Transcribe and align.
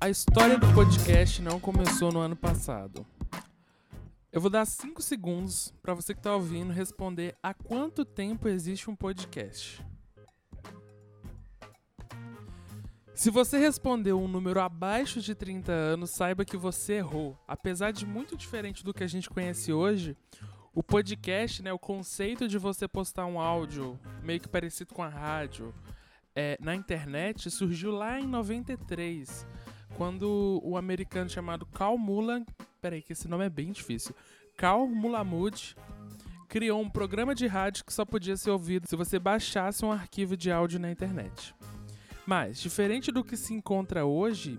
A 0.00 0.10
história 0.10 0.58
do 0.58 0.66
podcast 0.74 1.40
não 1.40 1.58
começou 1.58 2.12
no 2.12 2.20
ano 2.20 2.36
passado. 2.36 3.06
Eu 4.30 4.40
vou 4.40 4.50
dar 4.50 4.66
5 4.66 5.00
segundos 5.00 5.72
para 5.80 5.94
você 5.94 6.12
que 6.12 6.20
está 6.20 6.34
ouvindo 6.34 6.74
responder 6.74 7.34
há 7.42 7.54
quanto 7.54 8.04
tempo 8.04 8.46
existe 8.46 8.90
um 8.90 8.94
podcast. 8.94 9.82
Se 13.14 13.30
você 13.30 13.56
respondeu 13.58 14.20
um 14.20 14.28
número 14.28 14.60
abaixo 14.60 15.20
de 15.22 15.34
30 15.34 15.72
anos, 15.72 16.10
saiba 16.10 16.44
que 16.44 16.56
você 16.56 16.94
errou. 16.94 17.38
Apesar 17.48 17.92
de 17.92 18.04
muito 18.04 18.36
diferente 18.36 18.84
do 18.84 18.92
que 18.92 19.04
a 19.04 19.06
gente 19.06 19.30
conhece 19.30 19.72
hoje, 19.72 20.16
o 20.74 20.82
podcast, 20.82 21.62
né, 21.62 21.72
o 21.72 21.78
conceito 21.78 22.48
de 22.48 22.58
você 22.58 22.88
postar 22.88 23.26
um 23.26 23.40
áudio 23.40 23.98
meio 24.22 24.40
que 24.40 24.48
parecido 24.48 24.92
com 24.94 25.02
a 25.02 25.08
rádio 25.08 25.72
é, 26.34 26.58
na 26.60 26.74
internet 26.74 27.50
surgiu 27.50 27.92
lá 27.92 28.18
em 28.18 28.26
93 28.26 29.46
quando 29.96 30.60
o 30.64 30.76
americano 30.76 31.30
chamado 31.30 31.64
Carl 31.66 31.96
Mulan, 31.96 32.44
peraí 32.80 33.00
que 33.00 33.12
esse 33.12 33.28
nome 33.28 33.46
é 33.46 33.50
bem 33.50 33.70
difícil, 33.70 34.14
Carl 34.56 34.88
Mulamud 34.88 35.76
criou 36.48 36.80
um 36.80 36.90
programa 36.90 37.34
de 37.34 37.46
rádio 37.46 37.84
que 37.84 37.92
só 37.92 38.04
podia 38.04 38.36
ser 38.36 38.50
ouvido 38.50 38.88
se 38.88 38.96
você 38.96 39.18
baixasse 39.18 39.84
um 39.84 39.92
arquivo 39.92 40.36
de 40.36 40.50
áudio 40.50 40.78
na 40.78 40.90
internet. 40.90 41.54
Mas, 42.26 42.60
diferente 42.60 43.12
do 43.12 43.24
que 43.24 43.36
se 43.36 43.52
encontra 43.52 44.04
hoje, 44.04 44.58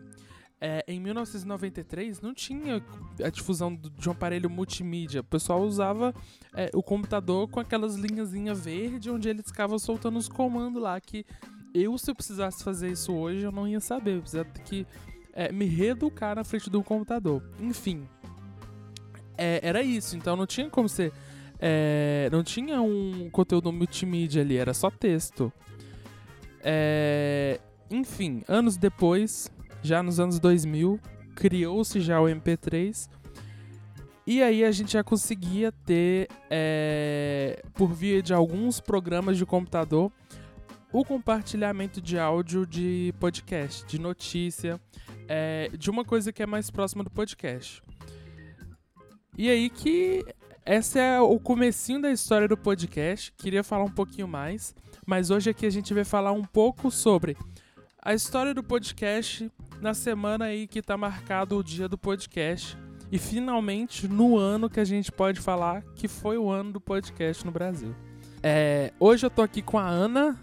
é, 0.66 0.84
em 0.88 1.00
1993 1.00 2.22
não 2.22 2.34
tinha 2.34 2.84
a 3.24 3.30
difusão 3.30 3.76
de 3.76 4.10
um 4.10 4.14
aparelho 4.14 4.50
multimídia. 4.50 5.22
O 5.22 5.24
pessoal 5.24 5.62
usava 5.62 6.12
é, 6.56 6.72
o 6.74 6.82
computador 6.82 7.48
com 7.48 7.60
aquelas 7.60 7.94
linhazinhas 7.94 8.66
verde 8.66 9.12
onde 9.12 9.30
eles 9.30 9.46
ficavam 9.46 9.78
soltando 9.78 10.18
os 10.18 10.28
comandos 10.28 10.82
lá 10.82 11.00
que 11.00 11.24
eu, 11.72 11.96
se 12.00 12.10
eu 12.10 12.16
precisasse 12.16 12.64
fazer 12.64 12.92
isso 12.92 13.14
hoje, 13.14 13.44
eu 13.44 13.52
não 13.52 13.68
ia 13.68 13.80
saber. 13.80 14.16
Eu 14.16 14.22
precisava 14.22 14.50
ter 14.50 14.64
que 14.64 14.88
é, 15.34 15.52
me 15.52 15.66
reeducar 15.66 16.36
na 16.36 16.44
frente 16.44 16.68
do 16.68 16.82
computador. 16.82 17.44
Enfim, 17.60 18.08
é, 19.38 19.60
era 19.62 19.84
isso. 19.84 20.18
Então 20.18 20.36
não 20.36 20.48
tinha 20.48 20.68
como 20.68 20.90
ser. 20.90 21.14
É, 21.60 22.28
não 22.32 22.44
tinha 22.44 22.82
um 22.82 23.30
conteúdo 23.30 23.72
multimídia 23.72 24.42
ali, 24.42 24.58
era 24.58 24.74
só 24.74 24.90
texto. 24.90 25.54
É, 26.64 27.60
enfim, 27.92 28.42
anos 28.48 28.78
depois, 28.78 29.52
já 29.86 30.02
nos 30.02 30.20
anos 30.20 30.40
2000, 30.40 31.00
criou-se 31.36 32.02
já 32.02 32.20
o 32.20 32.26
MP3. 32.26 33.08
E 34.28 34.42
aí 34.42 34.64
a 34.64 34.72
gente 34.72 34.94
já 34.94 35.04
conseguia 35.04 35.72
ter, 35.72 36.28
é, 36.50 37.64
por 37.76 37.94
via 37.94 38.22
de 38.22 38.34
alguns 38.34 38.80
programas 38.80 39.38
de 39.38 39.46
computador, 39.46 40.12
o 40.92 41.06
compartilhamento 41.06 42.02
de 42.02 42.18
áudio 42.18 42.66
de 42.66 43.14
podcast, 43.20 43.86
de 43.86 44.00
notícia, 44.00 44.82
é, 45.28 45.70
de 45.78 45.90
uma 45.92 46.04
coisa 46.04 46.34
que 46.34 46.42
é 46.42 46.46
mais 46.46 46.72
próxima 46.72 47.04
do 47.04 47.12
podcast. 47.12 47.84
E 49.38 49.50
aí 49.50 49.70
que 49.70 50.26
esse 50.66 50.98
é 50.98 51.20
o 51.22 51.40
comecinho 51.40 52.02
da 52.02 52.10
história 52.10 52.48
do 52.48 52.58
podcast. 52.58 53.32
Queria 53.34 53.64
falar 53.64 53.84
um 53.84 53.92
pouquinho 53.92 54.28
mais, 54.28 54.74
mas 55.06 55.30
hoje 55.30 55.52
aqui 55.52 55.68
a 55.68 55.70
gente 55.70 55.94
vai 55.94 56.04
falar 56.04 56.32
um 56.32 56.44
pouco 56.44 56.90
sobre 56.90 57.38
a 58.02 58.14
história 58.14 58.54
do 58.54 58.64
podcast 58.64 59.52
na 59.86 59.94
semana 59.94 60.46
aí 60.46 60.66
que 60.66 60.82
tá 60.82 60.98
marcado 60.98 61.56
o 61.56 61.64
dia 61.64 61.88
do 61.88 61.96
podcast 61.96 62.76
e 63.12 63.20
finalmente 63.20 64.08
no 64.08 64.36
ano 64.36 64.68
que 64.68 64.80
a 64.80 64.84
gente 64.84 65.12
pode 65.12 65.40
falar 65.40 65.84
que 65.94 66.08
foi 66.08 66.40
o 66.40 66.50
ano 66.50 66.72
do 66.72 66.82
podcast 66.82 67.46
no 67.46 67.52
Brasil. 67.52 67.94
É, 68.42 68.92
hoje 69.00 69.28
eu 69.28 69.30
tô 69.30 69.44
aqui 69.44 69.62
com 69.62 69.78
a 69.78 69.88
Ana, 69.88 70.40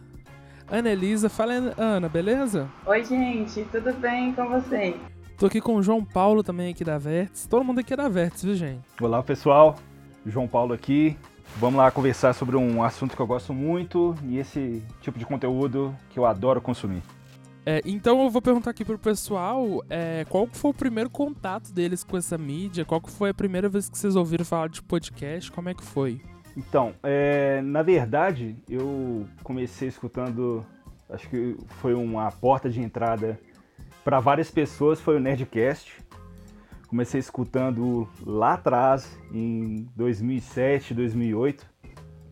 Ana 0.70 0.91
Elisa. 0.91 1.29
Fala, 1.29 1.55
Ana, 1.77 2.09
beleza? 2.09 2.70
Oi, 2.87 3.05
gente, 3.05 3.65
tudo 3.65 3.93
bem 3.95 4.33
com 4.33 4.48
vocês? 4.48 4.95
Tô 5.37 5.47
aqui 5.47 5.61
com 5.61 5.75
o 5.75 5.83
João 5.83 6.05
Paulo 6.05 6.45
também 6.45 6.70
aqui 6.70 6.85
da 6.85 6.97
Verts. 6.97 7.45
Todo 7.48 7.64
mundo 7.64 7.80
aqui 7.80 7.95
é 7.95 7.97
da 7.97 8.09
Verts, 8.09 8.45
viu, 8.45 8.55
gente? 8.55 8.85
Olá, 9.01 9.24
pessoal. 9.24 9.74
João 10.24 10.47
Paulo 10.47 10.73
aqui. 10.73 11.17
Vamos 11.57 11.79
lá 11.79 11.91
conversar 11.91 12.33
sobre 12.33 12.57
um 12.57 12.80
assunto 12.80 13.17
que 13.17 13.20
eu 13.20 13.27
gosto 13.27 13.53
muito 13.53 14.14
e 14.23 14.39
esse 14.39 14.80
tipo 15.01 15.19
de 15.19 15.27
conteúdo 15.27 15.92
que 16.11 16.19
eu 16.20 16.27
adoro 16.27 16.61
consumir. 16.61 17.03
É, 17.64 17.80
então 17.84 18.20
eu 18.23 18.28
vou 18.28 18.42
perguntar 18.42 18.70
aqui 18.70 18.84
pro 18.84 18.98
pessoal 18.98 19.84
é, 19.89 20.27
qual 20.28 20.48
foi 20.52 20.73
o 20.73 20.74
primeiro 20.74 21.08
contato 21.08 21.73
deles 21.73 22.02
com 22.02 22.17
essa 22.17 22.36
mídia, 22.36 22.84
qual 22.84 23.00
foi 23.06 23.30
a 23.30 23.34
primeira 23.34 23.68
vez 23.68 23.89
que 23.89 23.96
vocês 23.96 24.17
ouviram 24.17 24.45
falar 24.45 24.68
de 24.68 24.83
podcast, 24.83 25.50
como 25.52 25.68
é 25.68 25.74
que 25.74 25.83
foi? 25.84 26.20
Então, 26.56 26.92
é, 27.02 27.62
na 27.62 27.83
verdade, 27.83 28.56
eu 28.68 29.27
comecei 29.45 29.89
escutando, 29.89 30.67
acho 31.08 31.28
que 31.28 31.56
foi 31.80 31.95
uma 31.95 32.30
porta 32.33 32.68
de 32.68 32.80
entrada 32.80 33.39
para 34.05 34.18
várias 34.18 34.50
pessoas, 34.50 35.00
foi 35.00 35.17
o 35.17 35.20
Nerdcast. 35.20 36.02
Comecei 36.89 37.20
escutando 37.20 38.06
lá 38.27 38.55
atrás, 38.55 39.18
em 39.33 39.89
2007, 39.96 40.92
2008, 40.92 41.67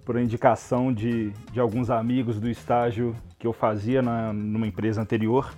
por 0.05 0.19
indicação 0.19 0.93
de, 0.93 1.31
de 1.51 1.61
alguns 1.61 1.89
amigos 1.89 2.39
do 2.39 2.51
estágio 2.51 3.17
que 3.41 3.47
eu 3.47 3.53
fazia 3.55 4.03
na, 4.03 4.33
numa 4.33 4.67
empresa 4.67 5.01
anterior. 5.01 5.53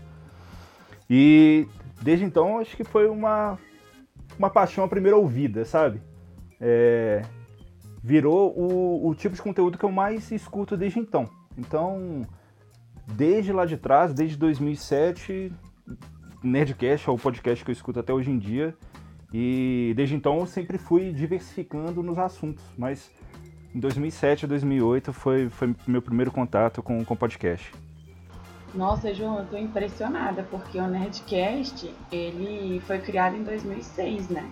E 1.10 1.66
desde 2.00 2.24
então, 2.24 2.58
acho 2.58 2.76
que 2.76 2.84
foi 2.84 3.08
uma, 3.08 3.58
uma 4.38 4.48
paixão 4.48 4.84
à 4.84 4.88
primeira 4.88 5.16
ouvida, 5.16 5.64
sabe? 5.64 6.00
É, 6.60 7.22
virou 8.02 8.56
o, 8.56 9.08
o 9.08 9.14
tipo 9.16 9.34
de 9.34 9.42
conteúdo 9.42 9.76
que 9.76 9.84
eu 9.84 9.90
mais 9.90 10.30
escuto 10.30 10.76
desde 10.76 11.00
então. 11.00 11.28
Então, 11.58 12.24
desde 13.04 13.52
lá 13.52 13.66
de 13.66 13.76
trás, 13.76 14.14
desde 14.14 14.36
2007, 14.36 15.52
Nerdcast 16.42 17.08
é 17.08 17.12
o 17.12 17.18
podcast 17.18 17.64
que 17.64 17.70
eu 17.70 17.74
escuto 17.74 17.98
até 17.98 18.12
hoje 18.12 18.30
em 18.30 18.38
dia. 18.38 18.76
E 19.34 19.92
desde 19.96 20.14
então 20.14 20.38
eu 20.38 20.46
sempre 20.46 20.78
fui 20.78 21.12
diversificando 21.12 22.00
nos 22.00 22.18
assuntos, 22.18 22.64
mas 22.78 23.10
em 23.74 23.80
2007 23.80 24.44
a 24.44 24.48
2008 24.48 25.12
foi, 25.12 25.48
foi 25.48 25.74
meu 25.86 26.02
primeiro 26.02 26.30
contato 26.30 26.82
com 26.82 27.00
o 27.00 27.16
podcast. 27.16 27.72
Nossa, 28.74 29.12
João, 29.12 29.38
eu 29.38 29.46
tô 29.46 29.56
impressionada, 29.56 30.42
porque 30.50 30.78
o 30.78 30.86
Nerdcast, 30.86 31.92
ele 32.10 32.80
foi 32.86 32.98
criado 32.98 33.36
em 33.36 33.42
2006, 33.42 34.28
né? 34.28 34.50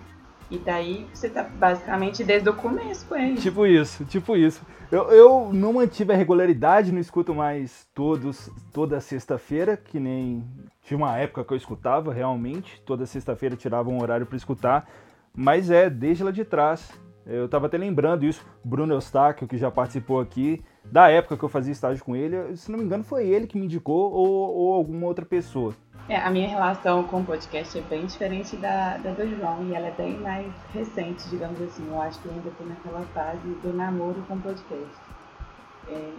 E 0.49 0.57
daí 0.59 1.07
você 1.13 1.29
tá 1.29 1.43
basicamente 1.43 2.23
desde 2.23 2.49
o 2.49 2.53
começo 2.53 3.05
com 3.07 3.15
ele. 3.15 3.37
Tipo 3.37 3.65
isso, 3.65 4.03
tipo 4.05 4.35
isso. 4.35 4.61
Eu, 4.91 5.09
eu 5.09 5.53
não 5.53 5.73
mantive 5.73 6.11
a 6.11 6.15
regularidade, 6.15 6.91
não 6.91 6.99
escuto 6.99 7.33
mais 7.33 7.87
todos 7.95 8.49
toda 8.73 8.99
sexta-feira, 8.99 9.77
que 9.77 9.97
nem 9.97 10.43
tinha 10.83 10.97
uma 10.97 11.17
época 11.17 11.45
que 11.45 11.53
eu 11.53 11.57
escutava 11.57 12.13
realmente, 12.13 12.81
toda 12.85 13.05
sexta-feira 13.05 13.55
tirava 13.55 13.89
um 13.89 14.01
horário 14.01 14.25
para 14.25 14.35
escutar, 14.35 14.89
mas 15.33 15.69
é 15.71 15.89
desde 15.89 16.23
lá 16.23 16.31
de 16.31 16.43
trás. 16.43 16.91
Eu 17.25 17.47
tava 17.47 17.67
até 17.67 17.77
lembrando 17.77 18.25
isso, 18.25 18.45
Bruno 18.63 18.93
Eustáquio, 18.93 19.47
que 19.47 19.57
já 19.57 19.69
participou 19.69 20.19
aqui, 20.19 20.63
da 20.83 21.09
época 21.09 21.37
que 21.37 21.43
eu 21.43 21.49
fazia 21.49 21.71
estágio 21.71 22.03
com 22.03 22.15
ele, 22.15 22.55
se 22.57 22.71
não 22.71 22.79
me 22.79 22.85
engano 22.85 23.03
foi 23.03 23.27
ele 23.27 23.47
que 23.47 23.57
me 23.57 23.65
indicou 23.65 24.11
ou, 24.11 24.27
ou 24.27 24.73
alguma 24.73 25.05
outra 25.07 25.25
pessoa. 25.25 25.73
É, 26.09 26.17
a 26.17 26.29
minha 26.31 26.47
relação 26.47 27.03
com 27.03 27.21
o 27.21 27.25
podcast 27.25 27.77
é 27.77 27.81
bem 27.81 28.05
diferente 28.05 28.57
da, 28.57 28.97
da 28.97 29.11
do 29.11 29.27
João 29.29 29.63
e 29.63 29.75
ela 29.75 29.87
é 29.87 29.91
bem 29.91 30.17
mais 30.17 30.51
recente, 30.73 31.29
digamos 31.29 31.61
assim. 31.61 31.87
Eu 31.87 32.01
acho 32.01 32.19
que 32.19 32.25
eu 32.25 32.33
ainda 32.33 32.49
estou 32.49 32.67
naquela 32.67 33.01
fase 33.13 33.47
do 33.63 33.71
namoro 33.71 34.21
com 34.27 34.39
podcast. 34.41 34.99
É, 35.87 36.11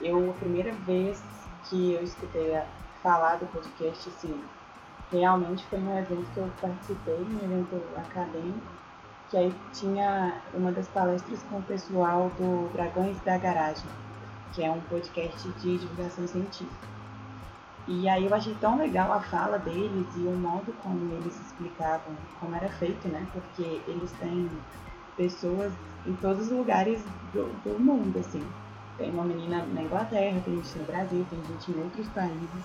eu, 0.00 0.30
a 0.30 0.34
primeira 0.34 0.72
vez 0.86 1.22
que 1.64 1.94
eu 1.94 2.02
escutei 2.02 2.58
falar 3.02 3.36
do 3.36 3.46
podcast, 3.46 4.08
assim, 4.08 4.38
realmente 5.10 5.64
foi 5.66 5.78
num 5.78 5.98
evento 5.98 6.30
que 6.32 6.38
eu 6.38 6.50
participei, 6.60 7.14
um 7.14 7.44
evento 7.44 7.82
acadêmico, 7.96 8.81
que 9.32 9.38
aí 9.38 9.54
tinha 9.72 10.42
uma 10.52 10.70
das 10.70 10.86
palestras 10.88 11.42
com 11.44 11.56
o 11.56 11.62
pessoal 11.62 12.30
do 12.36 12.70
Dragões 12.74 13.18
da 13.22 13.38
Garagem, 13.38 13.88
que 14.52 14.62
é 14.62 14.70
um 14.70 14.80
podcast 14.82 15.48
de 15.52 15.78
divulgação 15.78 16.28
científica. 16.28 16.86
E 17.88 18.06
aí 18.10 18.26
eu 18.26 18.34
achei 18.34 18.54
tão 18.60 18.76
legal 18.76 19.10
a 19.10 19.20
fala 19.20 19.58
deles 19.58 20.06
e 20.16 20.20
o 20.20 20.36
modo 20.36 20.74
como 20.82 21.14
eles 21.14 21.40
explicavam 21.40 22.14
como 22.38 22.54
era 22.54 22.68
feito, 22.68 23.08
né? 23.08 23.26
Porque 23.32 23.80
eles 23.88 24.12
têm 24.20 24.50
pessoas 25.16 25.72
em 26.06 26.14
todos 26.16 26.42
os 26.42 26.50
lugares 26.50 27.02
do, 27.32 27.46
do 27.64 27.80
mundo, 27.80 28.18
assim. 28.18 28.46
Tem 28.98 29.10
uma 29.10 29.24
menina 29.24 29.64
na 29.64 29.82
Inglaterra, 29.82 30.42
tem 30.44 30.56
gente 30.56 30.78
no 30.78 30.84
Brasil, 30.84 31.26
tem 31.30 31.42
gente 31.46 31.72
em 31.72 31.82
outros 31.82 32.06
países. 32.08 32.64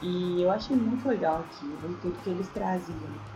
E 0.00 0.42
eu 0.42 0.50
achei 0.52 0.76
muito 0.76 1.08
legal 1.08 1.40
aquilo, 1.40 1.98
tudo 2.00 2.22
que 2.22 2.30
eles 2.30 2.48
traziam. 2.50 3.35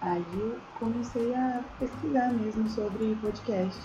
Aí 0.00 0.24
eu 0.34 0.58
comecei 0.78 1.34
a 1.34 1.62
pesquisar 1.78 2.32
mesmo 2.32 2.68
sobre 2.68 3.16
podcast. 3.20 3.80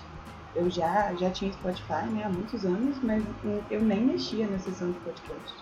Eu 0.56 0.69
já, 0.69 1.13
já 1.15 1.29
tinha 1.29 1.53
Spotify 1.53 2.06
né, 2.11 2.23
há 2.25 2.29
muitos 2.29 2.65
anos, 2.65 2.97
mas 3.03 3.23
eu 3.69 3.81
nem 3.81 4.01
mexia 4.01 4.47
na 4.47 4.59
sessão 4.59 4.91
de 4.91 5.00
podcast. 5.00 5.56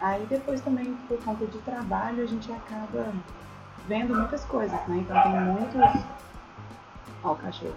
Aí 0.00 0.26
depois 0.26 0.60
também, 0.60 0.94
por 1.08 1.18
conta 1.24 1.46
de 1.46 1.58
trabalho, 1.58 2.22
a 2.22 2.26
gente 2.26 2.52
acaba 2.52 3.12
vendo 3.86 4.14
muitas 4.14 4.44
coisas, 4.44 4.78
né? 4.88 4.98
Então 4.98 5.22
tem 5.22 5.40
muitos. 5.40 6.04
Ó, 7.24 7.32
o 7.32 7.36
cachorro. 7.36 7.74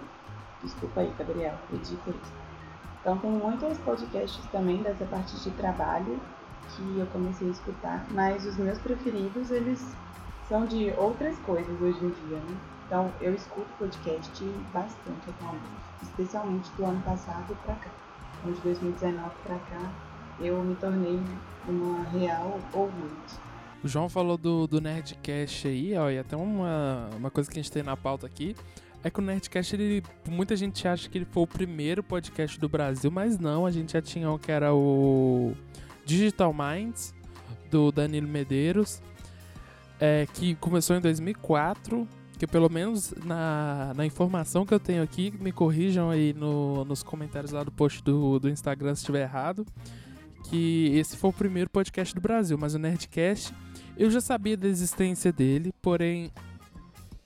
Desculpa 0.62 1.00
aí, 1.00 1.12
Gabriel, 1.18 1.54
por 1.68 1.80
isso. 1.80 1.96
Então 3.00 3.18
tem 3.18 3.30
muitos 3.30 3.78
podcasts 3.78 4.44
também 4.50 4.82
dessa 4.82 5.04
parte 5.04 5.36
de 5.36 5.50
trabalho 5.52 6.20
que 6.70 6.98
eu 6.98 7.06
comecei 7.06 7.46
a 7.46 7.50
escutar, 7.52 8.04
mas 8.10 8.44
os 8.44 8.56
meus 8.56 8.78
preferidos, 8.78 9.50
eles 9.50 9.94
são 10.48 10.66
de 10.66 10.90
outras 10.96 11.36
coisas 11.40 11.80
hoje 11.80 11.98
em 12.04 12.10
dia, 12.10 12.38
né? 12.38 12.56
Então 12.86 13.12
eu 13.20 13.34
escuto 13.34 13.66
podcast 13.78 14.44
bastante 14.72 15.30
atualmente, 15.30 15.64
especialmente 16.02 16.70
do 16.76 16.84
ano 16.84 17.02
passado 17.02 17.56
para 17.64 17.74
cá. 17.74 17.90
Então, 18.38 18.52
de 18.52 18.60
2019 18.60 19.30
para 19.44 19.58
cá, 19.58 19.92
eu 20.40 20.62
me 20.62 20.74
tornei 20.76 21.20
uma 21.66 22.04
real 22.10 22.60
ouvinte. 22.72 23.34
O 23.82 23.88
João 23.88 24.08
falou 24.08 24.36
do, 24.36 24.66
do 24.66 24.80
Nerdcast 24.80 25.68
aí, 25.68 25.96
ó, 25.96 26.10
e 26.10 26.18
até 26.18 26.36
uma, 26.36 27.08
uma 27.16 27.30
coisa 27.30 27.50
que 27.50 27.58
a 27.58 27.62
gente 27.62 27.72
tem 27.72 27.82
na 27.82 27.96
pauta 27.96 28.26
aqui 28.26 28.54
é 29.02 29.10
que 29.10 29.20
o 29.20 29.22
Nerdcast, 29.22 29.74
ele, 29.74 30.02
muita 30.28 30.56
gente 30.56 30.86
acha 30.88 31.08
que 31.08 31.18
ele 31.18 31.24
foi 31.24 31.44
o 31.44 31.46
primeiro 31.46 32.02
podcast 32.02 32.58
do 32.58 32.68
Brasil, 32.68 33.10
mas 33.10 33.38
não, 33.38 33.64
a 33.64 33.70
gente 33.70 33.92
já 33.92 34.02
tinha 34.02 34.30
o 34.30 34.38
que 34.38 34.50
era 34.50 34.74
o 34.74 35.54
Digital 36.04 36.52
Minds, 36.52 37.14
do 37.70 37.92
Danilo 37.92 38.28
Medeiros, 38.28 39.02
é, 40.00 40.26
que 40.34 40.54
começou 40.56 40.96
em 40.96 41.00
2004, 41.00 42.06
que 42.38 42.46
pelo 42.46 42.68
menos 42.70 43.14
na, 43.24 43.92
na 43.96 44.04
informação 44.04 44.66
que 44.66 44.74
eu 44.74 44.80
tenho 44.80 45.02
aqui, 45.02 45.32
me 45.40 45.52
corrijam 45.52 46.10
aí 46.10 46.32
no, 46.32 46.84
nos 46.84 47.02
comentários 47.02 47.52
lá 47.52 47.62
do 47.62 47.72
post 47.72 48.02
do, 48.02 48.38
do 48.38 48.48
Instagram 48.48 48.94
se 48.94 49.02
estiver 49.02 49.22
errado, 49.22 49.64
que 50.44 50.90
esse 50.94 51.16
foi 51.16 51.30
o 51.30 51.32
primeiro 51.32 51.70
podcast 51.70 52.14
do 52.14 52.20
Brasil, 52.20 52.56
mas 52.58 52.74
o 52.74 52.78
Nerdcast 52.78 53.52
eu 53.96 54.10
já 54.10 54.20
sabia 54.20 54.56
da 54.56 54.68
existência 54.68 55.32
dele, 55.32 55.72
porém 55.80 56.30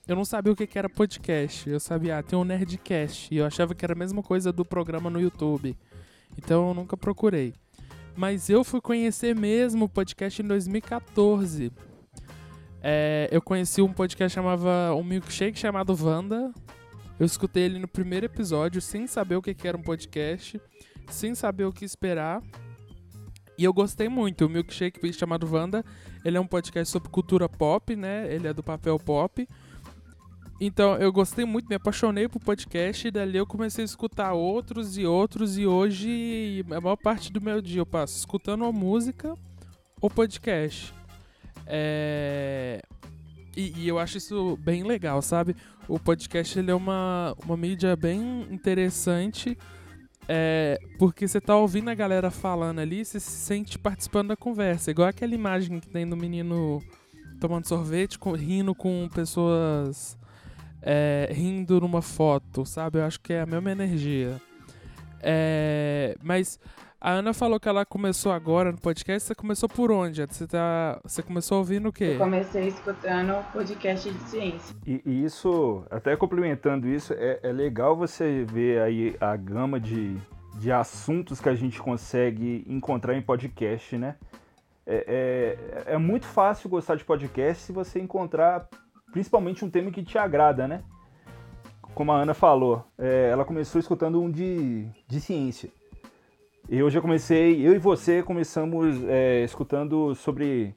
eu 0.07 0.15
não 0.15 0.25
sabia 0.25 0.53
o 0.53 0.57
que 0.57 0.79
era 0.79 0.89
podcast. 0.89 1.69
Eu 1.69 1.81
sabia, 1.81 2.19
ah, 2.19 2.23
tem 2.23 2.39
um 2.39 2.45
Nerdcast, 2.45 3.33
e 3.35 3.39
eu 3.39 3.47
achava 3.47 3.75
que 3.75 3.85
era 3.85 3.93
a 3.93 3.97
mesma 3.97 4.23
coisa 4.23 4.53
do 4.53 4.65
programa 4.65 5.11
no 5.11 5.21
YouTube. 5.21 5.77
Então 6.39 6.69
eu 6.69 6.75
nunca 6.75 6.97
procurei. 6.97 7.55
Mas 8.17 8.49
eu 8.49 8.63
fui 8.63 8.81
conhecer 8.81 9.35
mesmo 9.35 9.87
o 9.87 9.89
podcast 9.89 10.41
em 10.41 10.47
2014, 10.47 11.73
é, 12.83 13.29
eu 13.31 13.43
conheci 13.43 13.83
um 13.83 13.93
podcast 13.93 14.35
chamava 14.35 14.95
um 14.95 15.05
milkshake 15.05 15.59
chamado 15.59 15.95
Vanda. 15.95 16.53
Eu 17.19 17.27
escutei 17.27 17.65
ele 17.65 17.79
no 17.79 17.87
primeiro 17.89 18.27
episódio 18.27 18.81
sem 18.81 19.07
saber 19.07 19.37
o 19.37 19.43
que, 19.43 19.55
era 19.69 19.77
um 19.77 19.83
podcast, 19.83 20.61
sem 21.09 21.35
saber 21.35 21.65
o 21.65 21.73
que 21.73 21.85
esperar. 21.85 22.43
E 23.59 23.65
eu 23.65 23.75
gostei 23.75 24.09
muito. 24.09 24.47
O 24.47 24.49
milkshake 24.49 25.13
chamado 25.13 25.47
Vanda, 25.47 25.85
ele 26.25 26.39
é 26.39 26.41
um 26.41 26.47
podcast 26.47 26.91
sobre 26.91 27.11
cultura 27.11 27.47
pop, 27.47 27.95
né? 27.95 28.33
Ele 28.33 28.49
é 28.49 28.55
do 28.55 28.63
papel 28.63 28.99
pop. 28.99 29.47
Então 30.59 30.95
eu 30.97 31.11
gostei 31.11 31.45
muito, 31.45 31.69
me 31.69 31.75
apaixonei 31.75 32.29
por 32.29 32.41
podcast 32.41 33.09
e 33.09 33.11
dali 33.11 33.39
eu 33.39 33.47
comecei 33.47 33.83
a 33.83 33.87
escutar 33.87 34.35
outros 34.35 34.99
e 34.99 35.07
outros 35.07 35.57
e 35.57 35.67
hoje 35.67 36.63
a 36.71 36.81
maior 36.81 36.97
parte 36.97 37.33
do 37.33 37.41
meu 37.41 37.63
dia 37.63 37.81
eu 37.81 37.87
passo 37.87 38.19
escutando 38.19 38.67
a 38.67 38.73
música 38.73 39.35
ou 40.03 40.11
podcast. 40.11 41.00
É... 41.67 42.83
E, 43.57 43.81
e, 43.81 43.89
eu 43.89 43.99
acho 43.99 44.19
isso 44.19 44.57
bem 44.59 44.85
legal, 44.85 45.21
sabe? 45.21 45.57
O 45.89 45.99
podcast 45.99 46.59
ele 46.59 46.71
é 46.71 46.75
uma, 46.75 47.35
uma 47.45 47.57
mídia 47.57 47.97
bem 47.97 48.47
interessante, 48.51 49.59
é, 50.29 50.79
porque 50.99 51.27
você 51.27 51.41
tá 51.41 51.57
ouvindo 51.57 51.91
a 51.91 51.95
galera 51.95 52.31
falando 52.31 52.79
ali, 52.79 53.05
você 53.05 53.19
se 53.19 53.31
sente 53.31 53.77
participando 53.77 54.29
da 54.29 54.37
conversa. 54.37 54.93
Igual 54.93 55.09
aquela 55.09 55.35
imagem 55.35 55.81
que 55.81 55.89
tem 55.89 56.09
do 56.09 56.17
menino 56.17 56.81
tomando 57.41 57.67
sorvete, 57.67 58.19
com, 58.19 58.33
rindo 58.33 58.73
com 58.75 59.09
pessoas 59.13 60.17
é, 60.83 61.29
rindo 61.33 61.81
numa 61.81 62.03
foto, 62.03 62.65
sabe? 62.65 62.99
Eu 62.99 63.05
acho 63.05 63.21
que 63.21 63.33
é 63.33 63.41
a 63.41 63.47
mesma 63.47 63.73
energia. 63.73 64.41
É, 65.23 66.17
mas 66.23 66.59
a 67.01 67.13
Ana 67.13 67.33
falou 67.33 67.59
que 67.59 67.69
ela 67.69 67.87
começou 67.87 68.31
agora 68.31 68.71
no 68.71 68.79
podcast. 68.79 69.27
Você 69.27 69.35
começou 69.35 69.69
por 69.69 69.91
onde? 69.91 70.21
Você, 70.27 70.47
tá, 70.47 71.01
você 71.03 71.23
começou 71.23 71.59
ouvindo 71.59 71.89
o 71.89 71.93
quê? 71.93 72.13
Eu 72.13 72.19
comecei 72.19 72.69
escutando 72.69 73.43
podcast 73.53 74.11
de 74.11 74.21
ciência. 74.25 74.77
E, 74.87 75.01
e 75.07 75.25
isso, 75.25 75.83
até 75.91 76.15
complementando 76.15 76.87
isso, 76.87 77.15
é, 77.15 77.41
é, 77.43 77.53
legal 77.53 77.97
você 77.97 78.45
ver 78.45 78.83
aí 78.83 79.17
a 79.19 79.35
gama 79.35 79.81
de, 79.81 80.15
de 80.57 80.71
assuntos 80.71 81.41
que 81.41 81.49
a 81.49 81.55
gente 81.55 81.81
consegue 81.81 82.67
encontrar 82.69 83.17
em 83.17 83.23
podcast, 83.23 83.97
né? 83.97 84.17
É, 84.87 85.57
é, 85.87 85.95
é 85.95 85.97
muito 85.97 86.27
fácil 86.27 86.69
gostar 86.69 86.97
de 86.97 87.05
podcast 87.05 87.63
se 87.63 87.73
você 87.73 87.99
encontrar 87.99 88.69
principalmente 89.11 89.65
um 89.65 89.71
tema 89.71 89.91
que 89.91 90.03
te 90.03 90.19
agrada, 90.19 90.69
né? 90.69 90.83
Como 91.95 92.13
a 92.13 92.17
Ana 92.17 92.35
falou, 92.35 92.85
é, 92.99 93.31
ela 93.31 93.45
começou 93.45 93.79
escutando 93.81 94.21
um 94.21 94.31
de, 94.31 94.87
de 95.09 95.21
ciência. 95.21 95.71
Eu 96.73 96.89
já 96.89 97.01
comecei, 97.01 97.67
eu 97.67 97.75
e 97.75 97.79
você 97.79 98.23
começamos 98.23 99.03
é, 99.09 99.43
escutando 99.43 100.15
sobre 100.15 100.73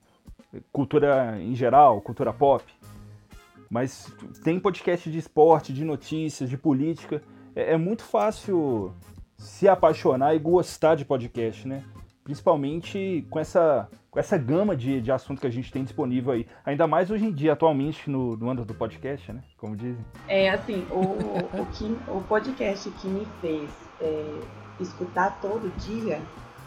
cultura 0.72 1.40
em 1.40 1.54
geral, 1.54 2.02
cultura 2.02 2.34
pop. 2.34 2.64
Mas 3.70 4.12
tem 4.44 4.60
podcast 4.60 5.08
de 5.08 5.20
esporte, 5.20 5.72
de 5.72 5.86
notícias, 5.86 6.50
de 6.50 6.58
política. 6.58 7.22
É, 7.56 7.74
é 7.74 7.78
muito 7.78 8.04
fácil 8.04 8.92
se 9.38 9.68
apaixonar 9.68 10.34
e 10.34 10.40
gostar 10.40 10.96
de 10.96 11.06
podcast, 11.06 11.68
né? 11.68 11.84
Principalmente 12.24 13.24
com 13.30 13.40
essa, 13.40 13.88
com 14.14 14.20
essa 14.20 14.38
gama 14.38 14.76
de, 14.76 15.02
de 15.02 15.12
assuntos 15.12 15.42
que 15.42 15.48
a 15.48 15.52
gente 15.52 15.72
tem 15.72 15.84
disponível 15.84 16.34
aí. 16.34 16.46
Ainda 16.64 16.86
mais 16.86 17.10
hoje 17.10 17.26
em 17.26 17.32
dia, 17.32 17.54
atualmente, 17.54 18.08
no, 18.12 18.38
no 18.38 18.48
ano 18.48 18.64
do 18.64 18.76
podcast, 18.76 19.34
né? 19.34 19.42
Como 19.58 19.76
dizem. 19.76 20.06
É, 20.28 20.52
assim, 20.52 20.86
o, 20.92 21.00
o, 21.00 21.66
que, 21.74 21.98
o 22.08 22.22
podcast 22.22 22.92
que 22.92 23.08
me 23.08 23.26
fez 23.42 23.72
é 24.00 24.40
escutar 24.80 25.40
todo 25.42 25.76
dia 25.80 26.22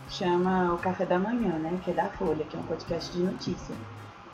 chama 0.09 0.75
O 0.75 0.79
Café 0.79 1.07
da 1.07 1.21
Manhã, 1.21 1.57
né? 1.61 1.79
Que 1.85 1.93
é 1.93 1.95
da 1.95 2.07
Folha, 2.07 2.45
que 2.45 2.57
é 2.57 2.59
um 2.59 2.65
podcast 2.65 3.17
de 3.17 3.23
notícia. 3.23 3.77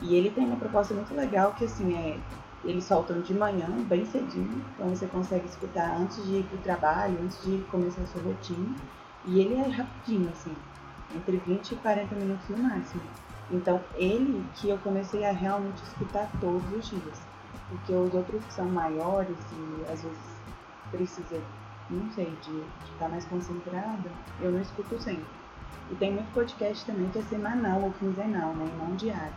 E 0.01 0.15
ele 0.15 0.31
tem 0.31 0.45
uma 0.45 0.55
proposta 0.55 0.95
muito 0.95 1.13
legal 1.13 1.53
que 1.53 1.65
assim 1.65 1.95
é. 1.95 2.17
Eles 2.65 2.85
soltam 2.85 3.19
de 3.19 3.33
manhã, 3.33 3.67
bem 3.89 4.05
cedinho, 4.05 4.63
então 4.73 4.87
você 4.87 5.05
consegue 5.07 5.45
escutar 5.45 5.97
antes 5.97 6.25
de 6.25 6.37
ir 6.37 6.43
pro 6.45 6.57
trabalho, 6.59 7.19
antes 7.21 7.43
de 7.43 7.57
começar 7.63 8.01
a 8.01 8.07
sua 8.07 8.21
rotina. 8.21 8.73
E 9.25 9.41
ele 9.41 9.55
é 9.55 9.67
rapidinho, 9.67 10.29
assim, 10.29 10.53
entre 11.15 11.37
20 11.37 11.71
e 11.71 11.75
40 11.77 12.15
minutos 12.15 12.49
no 12.49 12.57
máximo. 12.57 13.01
Então, 13.51 13.81
ele 13.95 14.45
que 14.55 14.69
eu 14.69 14.77
comecei 14.79 15.25
a 15.25 15.31
realmente 15.31 15.83
escutar 15.83 16.29
todos 16.39 16.63
os 16.71 16.89
dias. 16.89 17.21
Porque 17.69 17.93
os 17.93 18.13
outros 18.13 18.43
que 18.43 18.53
são 18.53 18.65
maiores 18.65 19.37
e 19.51 19.91
às 19.91 20.01
vezes 20.03 20.17
precisa 20.91 21.41
não 21.89 22.11
sei, 22.11 22.35
de 22.41 22.59
estar 22.91 23.05
tá 23.05 23.09
mais 23.09 23.25
concentrada, 23.25 24.09
eu 24.41 24.51
não 24.51 24.61
escuto 24.61 24.99
sempre. 25.01 25.25
E 25.91 25.95
tem 25.95 26.13
muito 26.13 26.33
podcast 26.33 26.85
também 26.85 27.09
que 27.09 27.19
é 27.19 27.23
semanal 27.23 27.81
ou 27.81 27.91
quinzenal, 27.93 28.53
né? 28.53 28.65
E 28.65 28.77
não 28.77 28.95
diário. 28.95 29.33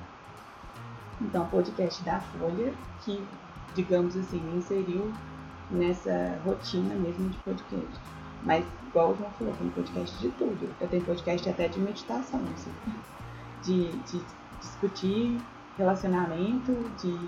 Então, 1.21 1.47
podcast 1.49 2.03
da 2.05 2.21
Folha, 2.21 2.73
que, 3.03 3.23
digamos 3.75 4.17
assim, 4.17 4.39
me 4.41 4.59
inseriu 4.59 5.13
nessa 5.71 6.39
rotina 6.45 6.95
mesmo 6.95 7.29
de 7.31 7.39
podcast. 7.39 8.01
Mas, 8.43 8.65
igual 8.87 9.13
o 9.13 9.17
João 9.17 9.31
falou, 9.33 9.55
tem 9.55 9.69
podcast 9.71 10.19
de 10.19 10.29
tudo. 10.31 10.75
Eu 10.81 10.89
tenho 10.89 11.05
podcast 11.05 11.49
até 11.49 11.69
de 11.69 11.81
meditação, 11.81 12.41
assim. 12.55 12.73
De, 13.65 13.91
de 14.11 14.21
discutir 14.61 15.39
relacionamento, 15.77 16.73
de 17.01 17.19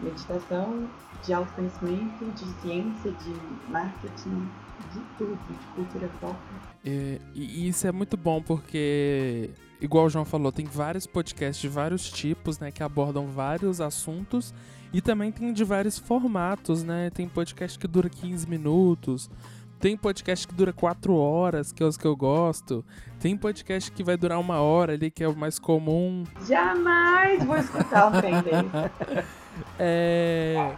meditação, 0.00 0.88
de 1.24 1.32
autoconhecimento, 1.32 2.24
de 2.32 2.44
ciência, 2.60 3.12
de 3.12 3.70
marketing, 3.70 4.48
de 4.92 5.00
tudo, 5.18 5.38
de 5.48 5.66
cultura 5.74 6.10
pop. 6.20 6.36
É, 6.84 7.20
e 7.34 7.68
isso 7.68 7.86
é 7.86 7.92
muito 7.92 8.16
bom 8.16 8.40
porque, 8.40 9.50
igual 9.80 10.06
o 10.06 10.08
João 10.08 10.24
falou, 10.24 10.52
tem 10.52 10.66
vários 10.66 11.06
podcasts 11.06 11.60
de 11.60 11.68
vários 11.68 12.08
tipos, 12.10 12.58
né, 12.58 12.70
que 12.70 12.82
abordam 12.82 13.26
vários 13.26 13.80
assuntos 13.80 14.54
e 14.92 15.00
também 15.00 15.32
tem 15.32 15.52
de 15.52 15.64
vários 15.64 15.98
formatos, 15.98 16.84
né? 16.84 17.10
Tem 17.10 17.28
podcast 17.28 17.78
que 17.78 17.88
dura 17.88 18.08
15 18.08 18.48
minutos, 18.48 19.28
tem 19.78 19.96
podcast 19.96 20.46
que 20.48 20.54
dura 20.54 20.72
4 20.72 21.14
horas, 21.14 21.72
que 21.72 21.82
é 21.82 21.86
os 21.86 21.96
que 21.96 22.06
eu 22.06 22.16
gosto. 22.16 22.84
Tem 23.20 23.36
podcast 23.36 23.90
que 23.90 24.02
vai 24.02 24.16
durar 24.16 24.40
uma 24.40 24.60
hora 24.60 24.94
ali, 24.94 25.10
que 25.10 25.22
é 25.22 25.28
o 25.28 25.36
mais 25.36 25.58
comum. 25.58 26.24
Jamais 26.46 27.44
vou 27.44 27.56
escutar 27.56 28.08
um 28.08 28.12
trem. 28.12 28.34
É. 29.78 30.76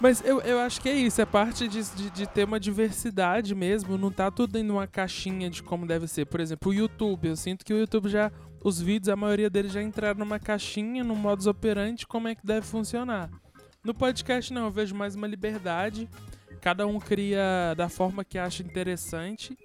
Mas 0.00 0.22
eu, 0.24 0.40
eu 0.40 0.58
acho 0.58 0.80
que 0.80 0.88
é 0.88 0.92
isso, 0.92 1.20
é 1.20 1.24
parte 1.24 1.66
de, 1.68 1.82
de, 1.82 2.10
de, 2.10 2.26
ter 2.26 2.44
uma 2.44 2.60
diversidade 2.60 3.54
mesmo, 3.54 3.96
não 3.96 4.10
tá 4.10 4.30
tudo 4.30 4.58
em 4.58 4.68
uma 4.68 4.86
caixinha 4.86 5.48
de 5.48 5.62
como 5.62 5.86
deve 5.86 6.06
ser. 6.06 6.26
Por 6.26 6.40
exemplo, 6.40 6.70
o 6.70 6.74
YouTube, 6.74 7.28
eu 7.28 7.36
sinto 7.36 7.64
que 7.64 7.72
o 7.72 7.78
YouTube 7.78 8.08
já. 8.08 8.30
Os 8.62 8.80
vídeos, 8.80 9.08
a 9.08 9.14
maioria 9.14 9.48
deles 9.48 9.70
já 9.70 9.80
entraram 9.80 10.18
numa 10.18 10.40
caixinha, 10.40 11.04
no 11.04 11.14
modus 11.14 11.46
operandi, 11.46 12.04
como 12.04 12.26
é 12.26 12.34
que 12.34 12.44
deve 12.44 12.66
funcionar. 12.66 13.30
No 13.84 13.94
podcast, 13.94 14.52
não, 14.52 14.64
eu 14.64 14.70
vejo 14.72 14.94
mais 14.94 15.14
uma 15.14 15.28
liberdade. 15.28 16.08
Cada 16.60 16.86
um 16.86 16.98
cria 16.98 17.74
da 17.76 17.88
forma 17.88 18.24
que 18.24 18.38
acha 18.38 18.62
interessante. 18.62 19.56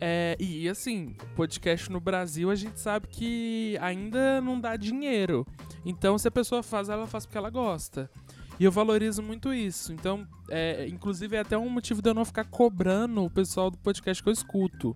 É, 0.00 0.36
e 0.38 0.68
assim, 0.68 1.16
podcast 1.34 1.90
no 1.90 1.98
Brasil 2.00 2.50
a 2.50 2.54
gente 2.54 2.78
sabe 2.78 3.06
que 3.08 3.78
ainda 3.80 4.40
não 4.40 4.60
dá 4.60 4.76
dinheiro. 4.76 5.46
Então, 5.84 6.18
se 6.18 6.28
a 6.28 6.30
pessoa 6.30 6.62
faz, 6.62 6.88
ela 6.88 7.06
faz 7.06 7.24
porque 7.24 7.38
ela 7.38 7.50
gosta. 7.50 8.10
E 8.58 8.64
eu 8.64 8.72
valorizo 8.72 9.22
muito 9.22 9.52
isso. 9.52 9.92
Então, 9.92 10.26
é, 10.50 10.86
inclusive, 10.88 11.36
é 11.36 11.40
até 11.40 11.56
um 11.56 11.68
motivo 11.68 12.00
de 12.00 12.08
eu 12.08 12.14
não 12.14 12.24
ficar 12.24 12.44
cobrando 12.44 13.24
o 13.24 13.30
pessoal 13.30 13.70
do 13.70 13.78
podcast 13.78 14.22
que 14.22 14.28
eu 14.28 14.32
escuto. 14.32 14.94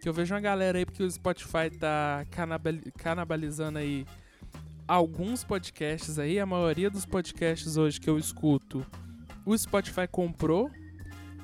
Que 0.00 0.08
eu 0.08 0.12
vejo 0.12 0.34
uma 0.34 0.40
galera 0.40 0.78
aí, 0.78 0.86
porque 0.86 1.02
o 1.02 1.10
Spotify 1.10 1.70
tá 1.78 2.24
canibalizando 2.98 3.78
aí 3.78 4.06
alguns 4.86 5.44
podcasts 5.44 6.18
aí. 6.18 6.40
A 6.40 6.46
maioria 6.46 6.88
dos 6.90 7.04
podcasts 7.04 7.76
hoje 7.76 8.00
que 8.00 8.08
eu 8.08 8.18
escuto, 8.18 8.86
o 9.48 9.56
Spotify 9.56 10.06
comprou. 10.06 10.70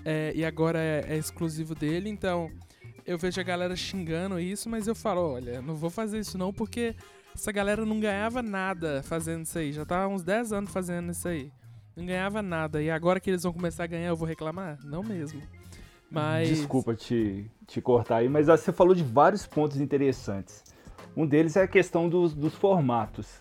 É, 0.05 0.33
e 0.35 0.45
agora 0.45 0.79
é, 0.79 1.05
é 1.09 1.17
exclusivo 1.17 1.75
dele. 1.75 2.11
Então, 2.11 2.51
eu 3.07 3.17
vejo 3.17 3.41
a 3.41 3.45
galera 3.45 3.75
xingando 3.75 4.39
isso, 4.39 4.69
mas 4.69 4.87
eu 4.87 4.95
falo, 4.95 5.33
olha, 5.33 5.63
não 5.63 5.75
vou 5.75 5.89
fazer 5.89 6.19
isso 6.19 6.37
não, 6.37 6.53
porque 6.53 6.95
essa 7.35 7.51
galera 7.51 7.87
não 7.87 7.99
ganhava 7.99 8.43
nada 8.43 9.03
fazendo 9.03 9.45
isso 9.45 9.59
aí. 9.59 9.73
Já 9.73 9.87
tá 9.87 10.03
há 10.03 10.09
uns 10.09 10.23
10 10.23 10.53
anos 10.53 10.71
fazendo 10.71 11.11
isso 11.11 11.27
aí. 11.27 11.51
Não 11.97 12.05
ganhava 12.05 12.43
nada. 12.43 12.83
E 12.83 12.91
agora 12.91 13.19
que 13.19 13.31
eles 13.31 13.43
vão 13.43 13.53
começar 13.53 13.85
a 13.85 13.87
ganhar, 13.87 14.09
eu 14.09 14.17
vou 14.17 14.29
reclamar? 14.29 14.79
Não 14.85 15.03
mesmo. 15.03 15.41
Mas. 16.11 16.49
Desculpa 16.49 16.95
te, 16.95 17.51
te 17.67 17.81
cortar 17.81 18.17
aí, 18.17 18.29
mas 18.29 18.49
você 18.49 18.73
falou 18.73 18.95
de 18.95 19.03
vários 19.03 19.47
pontos 19.47 19.81
interessantes. 19.81 20.63
Um 21.17 21.27
deles 21.27 21.57
é 21.57 21.63
a 21.63 21.69
questão 21.69 22.09
dos, 22.09 22.35
dos 22.35 22.55
formatos. 22.55 23.41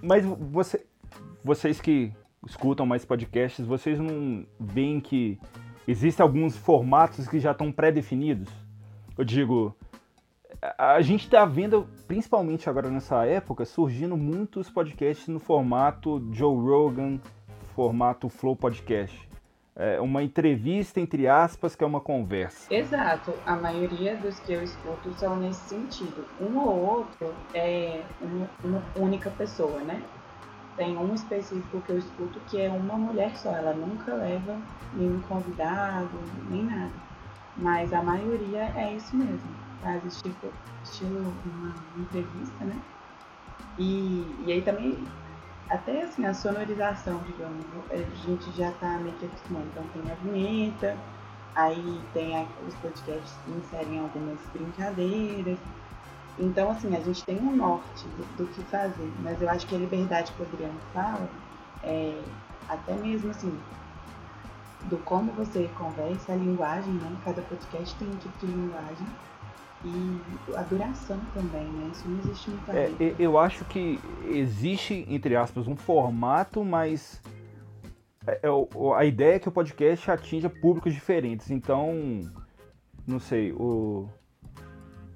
Mas 0.00 0.24
você, 0.24 0.86
vocês 1.42 1.80
que 1.80 2.12
escutam 2.46 2.84
mais 2.84 3.04
podcasts, 3.04 3.64
vocês 3.64 3.98
não 3.98 4.46
veem 4.58 5.00
que 5.00 5.38
existem 5.86 6.22
alguns 6.22 6.56
formatos 6.56 7.28
que 7.28 7.38
já 7.38 7.52
estão 7.52 7.70
pré-definidos? 7.70 8.48
Eu 9.16 9.24
digo, 9.24 9.76
a 10.78 11.00
gente 11.00 11.24
está 11.24 11.44
vendo, 11.44 11.88
principalmente 12.06 12.68
agora 12.68 12.90
nessa 12.90 13.24
época, 13.24 13.64
surgindo 13.64 14.16
muitos 14.16 14.70
podcasts 14.70 15.28
no 15.28 15.38
formato 15.38 16.22
Joe 16.32 16.54
Rogan, 16.54 17.18
formato 17.74 18.28
Flow 18.28 18.54
Podcast. 18.54 19.28
É 19.74 19.98
uma 20.00 20.22
entrevista, 20.22 21.00
entre 21.00 21.26
aspas, 21.26 21.74
que 21.74 21.82
é 21.82 21.86
uma 21.86 22.00
conversa. 22.00 22.72
Exato. 22.72 23.32
A 23.46 23.56
maioria 23.56 24.16
dos 24.16 24.38
que 24.40 24.52
eu 24.52 24.62
escuto 24.62 25.12
são 25.14 25.36
nesse 25.36 25.70
sentido. 25.70 26.26
Um 26.38 26.58
ou 26.58 26.78
outro 26.78 27.34
é 27.54 28.02
uma, 28.20 28.82
única 28.94 29.30
pessoa, 29.30 29.80
né? 29.80 30.02
Tem 30.76 30.96
um 30.96 31.14
específico 31.14 31.80
que 31.82 31.92
eu 31.92 31.98
escuto 31.98 32.40
que 32.40 32.60
é 32.60 32.70
uma 32.70 32.96
mulher 32.96 33.36
só. 33.36 33.50
Ela 33.54 33.74
nunca 33.74 34.14
leva 34.14 34.58
nenhum 34.94 35.20
convidado, 35.22 36.18
nem 36.48 36.64
nada. 36.64 36.92
Mas 37.56 37.92
a 37.92 38.02
maioria 38.02 38.72
é 38.76 38.94
isso 38.94 39.14
mesmo 39.16 39.62
faz 39.82 40.22
tipo, 40.22 40.52
estilo 40.84 41.34
uma 41.44 41.74
entrevista, 41.96 42.64
né? 42.64 42.80
E, 43.76 44.36
e 44.46 44.52
aí 44.52 44.62
também, 44.62 45.04
até 45.68 46.02
assim, 46.02 46.24
a 46.24 46.32
sonorização, 46.32 47.20
digamos, 47.26 47.64
a 47.90 47.96
gente 48.26 48.50
já 48.52 48.70
tá 48.72 48.98
meio 48.98 49.16
que 49.16 49.26
acostumado. 49.26 49.66
Então 49.72 49.84
tem 49.88 50.10
a 50.10 50.14
vinheta, 50.14 50.96
aí 51.54 52.00
tem 52.14 52.36
a, 52.36 52.46
os 52.66 52.74
podcasts 52.76 53.36
inserem 53.48 53.98
algumas 53.98 54.38
brincadeiras. 54.52 55.58
Então, 56.38 56.70
assim, 56.70 56.94
a 56.96 57.00
gente 57.00 57.24
tem 57.24 57.38
um 57.38 57.54
norte 57.54 58.06
do, 58.08 58.36
do, 58.36 58.46
que 58.46 58.62
fazer, 58.62 59.12
mas 59.20 59.40
eu 59.40 59.48
acho 59.50 59.66
que 59.66 59.74
a 59.74 59.78
liberdade 59.78 60.32
que 60.32 60.42
o 60.42 60.46
Adriano 60.46 60.78
fala 60.92 61.28
é 61.82 62.22
até 62.68 62.94
mesmo 62.94 63.30
assim, 63.30 63.58
do 64.84 64.96
como 64.98 65.30
você 65.32 65.68
conversa, 65.76 66.32
a 66.32 66.36
linguagem, 66.36 66.94
né? 66.94 67.16
Cada 67.24 67.42
podcast 67.42 67.94
tem 67.96 68.08
um 68.08 68.16
tipo 68.16 68.46
de 68.46 68.52
linguagem 68.52 69.06
e 69.84 70.20
a 70.56 70.62
duração 70.62 71.20
também, 71.34 71.64
né? 71.64 71.90
Isso 71.92 72.08
não 72.08 72.18
existe 72.20 72.50
muito 72.50 72.70
é, 72.70 73.14
Eu 73.18 73.38
acho 73.38 73.64
que 73.66 74.00
existe, 74.24 75.04
entre 75.08 75.36
aspas, 75.36 75.68
um 75.68 75.76
formato, 75.76 76.64
mas 76.64 77.20
é, 78.26 78.40
é 78.42 78.96
a 78.96 79.04
ideia 79.04 79.34
é 79.34 79.38
que 79.38 79.48
o 79.48 79.52
podcast 79.52 80.10
atinja 80.10 80.48
públicos 80.48 80.94
diferentes. 80.94 81.50
Então, 81.50 82.20
não 83.06 83.18
sei, 83.18 83.52
o 83.52 84.08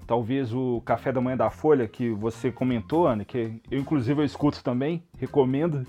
talvez 0.06 0.52
o 0.52 0.80
Café 0.84 1.12
da 1.12 1.20
Manhã 1.20 1.36
da 1.36 1.50
Folha, 1.50 1.88
que 1.88 2.10
você 2.10 2.50
comentou, 2.50 3.06
Ana, 3.06 3.24
que 3.24 3.60
eu 3.70 3.78
inclusive 3.78 4.20
eu 4.20 4.24
escuto 4.24 4.62
também, 4.62 5.02
recomendo, 5.18 5.86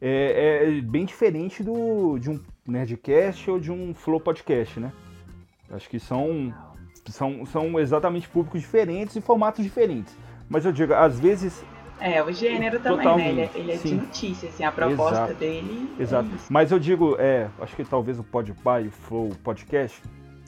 é, 0.00 0.66
é, 0.66 0.80
bem 0.80 1.04
diferente 1.04 1.62
do, 1.62 2.18
de 2.18 2.28
um 2.28 2.40
Nerdcast 2.66 3.50
ou 3.50 3.60
de 3.60 3.70
um 3.70 3.94
Flow 3.94 4.20
Podcast, 4.20 4.80
né? 4.80 4.92
Acho 5.70 5.88
que 5.88 6.00
são 6.00 6.52
são, 7.10 7.44
são 7.46 7.80
exatamente 7.80 8.28
públicos 8.28 8.60
diferentes 8.60 9.16
e 9.16 9.20
formatos 9.20 9.64
diferentes. 9.64 10.16
Mas 10.48 10.64
eu 10.64 10.72
digo, 10.72 10.92
às 10.92 11.18
vezes. 11.18 11.64
É, 12.00 12.22
o 12.22 12.32
gênero 12.32 12.80
também, 12.80 13.06
né? 13.06 13.28
Ele, 13.28 13.40
é, 13.40 13.50
ele 13.54 13.72
é 13.72 13.76
de 13.76 13.94
notícia, 13.94 14.48
assim, 14.48 14.64
a 14.64 14.72
proposta 14.72 15.14
Exato. 15.14 15.34
dele. 15.34 15.88
É 15.98 16.02
Exato. 16.02 16.28
É 16.28 16.38
Mas 16.50 16.72
eu 16.72 16.78
digo, 16.78 17.16
é, 17.18 17.48
acho 17.60 17.76
que 17.76 17.84
talvez 17.84 18.18
o 18.18 18.24
Podpah 18.24 18.80
e 18.80 18.88
o 18.88 18.90
Flow 18.90 19.30
Podcast, 19.42 20.02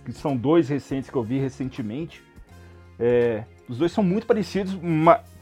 que 0.05 0.13
são 0.13 0.37
dois 0.37 0.69
recentes 0.69 1.09
que 1.09 1.17
eu 1.17 1.23
vi 1.23 1.39
recentemente, 1.39 2.24
é, 2.99 3.45
os 3.69 3.79
dois 3.79 3.93
são 3.93 4.05
muito 4.05 4.27
parecidos, 4.27 4.77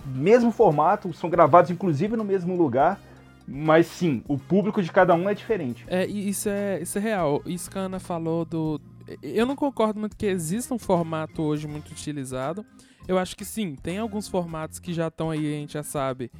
mesmo 0.04 0.50
formato, 0.50 1.12
são 1.12 1.30
gravados 1.30 1.70
inclusive 1.70 2.16
no 2.16 2.24
mesmo 2.24 2.56
lugar, 2.56 3.00
mas 3.46 3.86
sim, 3.86 4.22
o 4.28 4.38
público 4.38 4.82
de 4.82 4.90
cada 4.90 5.14
um 5.14 5.28
é 5.28 5.34
diferente. 5.34 5.84
É, 5.88 6.06
isso 6.06 6.48
é, 6.48 6.80
isso 6.80 6.98
é 6.98 7.00
real. 7.00 7.42
Isso 7.44 7.70
que 7.70 7.76
a 7.76 7.82
Ana 7.82 7.98
falou 7.98 8.44
do, 8.44 8.80
eu 9.22 9.46
não 9.46 9.56
concordo 9.56 9.98
muito 9.98 10.16
que 10.16 10.26
exista 10.26 10.74
um 10.74 10.78
formato 10.78 11.42
hoje 11.42 11.66
muito 11.66 11.90
utilizado. 11.90 12.64
Eu 13.06 13.18
acho 13.18 13.36
que 13.36 13.44
sim, 13.44 13.74
tem 13.74 13.98
alguns 13.98 14.28
formatos 14.28 14.78
que 14.78 14.92
já 14.92 15.08
estão 15.08 15.30
aí, 15.30 15.40
a 15.40 15.58
gente 15.58 15.72
já 15.72 15.82
sabe, 15.82 16.30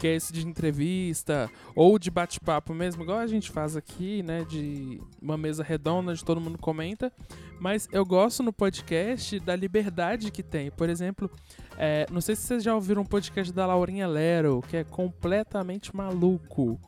que 0.00 0.06
é 0.06 0.14
esse 0.14 0.32
de 0.32 0.46
entrevista 0.46 1.50
ou 1.76 1.98
de 1.98 2.10
bate-papo 2.10 2.72
mesmo, 2.72 3.02
igual 3.02 3.18
a 3.18 3.26
gente 3.26 3.50
faz 3.50 3.76
aqui, 3.76 4.22
né, 4.22 4.44
de 4.48 4.98
uma 5.20 5.36
mesa 5.36 5.62
redonda 5.62 6.10
onde 6.10 6.24
todo 6.24 6.40
mundo 6.40 6.56
comenta. 6.56 7.12
Mas 7.60 7.86
eu 7.92 8.04
gosto 8.06 8.42
no 8.42 8.50
podcast 8.50 9.38
da 9.40 9.54
liberdade 9.54 10.30
que 10.30 10.42
tem. 10.42 10.70
Por 10.70 10.88
exemplo, 10.88 11.30
é, 11.76 12.06
não 12.10 12.22
sei 12.22 12.34
se 12.34 12.42
vocês 12.42 12.62
já 12.62 12.74
ouviram 12.74 13.02
um 13.02 13.04
podcast 13.04 13.52
da 13.52 13.66
Laurinha 13.66 14.06
Lero, 14.06 14.62
que 14.66 14.78
é 14.78 14.84
completamente 14.84 15.94
maluco. 15.94 16.80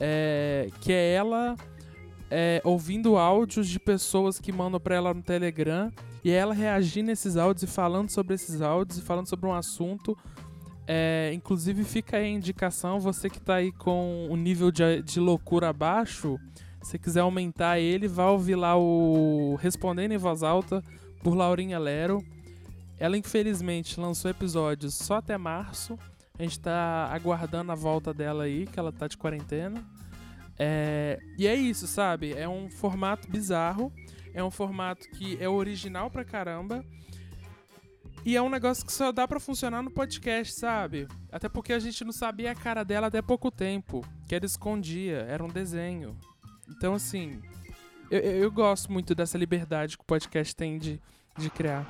É, 0.00 0.68
que 0.80 0.92
é 0.92 1.12
ela 1.12 1.56
é, 2.30 2.62
ouvindo 2.64 3.18
áudios 3.18 3.68
de 3.68 3.78
pessoas 3.78 4.38
que 4.38 4.50
mandam 4.50 4.80
para 4.80 4.94
ela 4.94 5.12
no 5.12 5.22
Telegram 5.22 5.92
e 6.24 6.30
ela 6.30 6.54
reagindo 6.54 7.10
a 7.10 7.12
esses 7.12 7.36
áudios 7.36 7.62
e 7.64 7.66
falando 7.66 8.10
sobre 8.10 8.34
esses 8.34 8.62
áudios 8.62 8.98
e 8.98 9.02
falando 9.02 9.28
sobre 9.28 9.46
um 9.46 9.52
assunto. 9.52 10.16
É, 10.86 11.32
inclusive 11.34 11.82
fica 11.84 12.16
aí 12.16 12.26
a 12.26 12.28
indicação, 12.28 13.00
você 13.00 13.28
que 13.28 13.38
está 13.38 13.56
aí 13.56 13.72
com 13.72 14.28
o 14.30 14.36
nível 14.36 14.70
de, 14.70 15.02
de 15.02 15.18
loucura 15.18 15.68
abaixo, 15.68 16.38
se 16.82 16.98
quiser 16.98 17.20
aumentar 17.20 17.80
ele, 17.80 18.06
vá 18.06 18.30
ouvir 18.30 18.54
lá 18.54 18.76
o 18.78 19.56
Respondendo 19.56 20.12
em 20.12 20.18
Voz 20.18 20.44
Alta 20.44 20.84
por 21.22 21.34
Laurinha 21.34 21.78
Lero. 21.78 22.24
Ela 22.98 23.18
infelizmente 23.18 23.98
lançou 23.98 24.30
episódios 24.30 24.94
só 24.94 25.16
até 25.16 25.36
março. 25.36 25.98
A 26.38 26.42
gente 26.44 26.52
está 26.52 27.08
aguardando 27.12 27.72
a 27.72 27.74
volta 27.74 28.14
dela 28.14 28.44
aí, 28.44 28.66
que 28.66 28.78
ela 28.78 28.92
tá 28.92 29.08
de 29.08 29.16
quarentena. 29.16 29.84
É, 30.58 31.18
e 31.36 31.46
é 31.48 31.54
isso, 31.54 31.88
sabe? 31.88 32.32
É 32.32 32.48
um 32.48 32.70
formato 32.70 33.28
bizarro. 33.28 33.92
É 34.32 34.44
um 34.44 34.50
formato 34.50 35.08
que 35.10 35.36
é 35.40 35.48
original 35.48 36.10
pra 36.10 36.24
caramba. 36.24 36.84
E 38.26 38.34
é 38.34 38.42
um 38.42 38.50
negócio 38.50 38.84
que 38.84 38.92
só 38.92 39.12
dá 39.12 39.28
para 39.28 39.38
funcionar 39.38 39.84
no 39.84 39.90
podcast, 39.92 40.52
sabe? 40.52 41.06
Até 41.30 41.48
porque 41.48 41.72
a 41.72 41.78
gente 41.78 42.04
não 42.04 42.10
sabia 42.10 42.50
a 42.50 42.56
cara 42.56 42.84
dela 42.84 43.06
até 43.06 43.22
pouco 43.22 43.52
tempo. 43.52 44.04
Que 44.26 44.34
ela 44.34 44.44
escondia, 44.44 45.18
era 45.28 45.44
um 45.44 45.48
desenho. 45.48 46.16
Então, 46.68 46.94
assim, 46.94 47.40
eu, 48.10 48.18
eu 48.18 48.50
gosto 48.50 48.90
muito 48.90 49.14
dessa 49.14 49.38
liberdade 49.38 49.96
que 49.96 50.02
o 50.02 50.06
podcast 50.06 50.56
tem 50.56 50.76
de, 50.76 51.00
de 51.38 51.48
criar. 51.48 51.86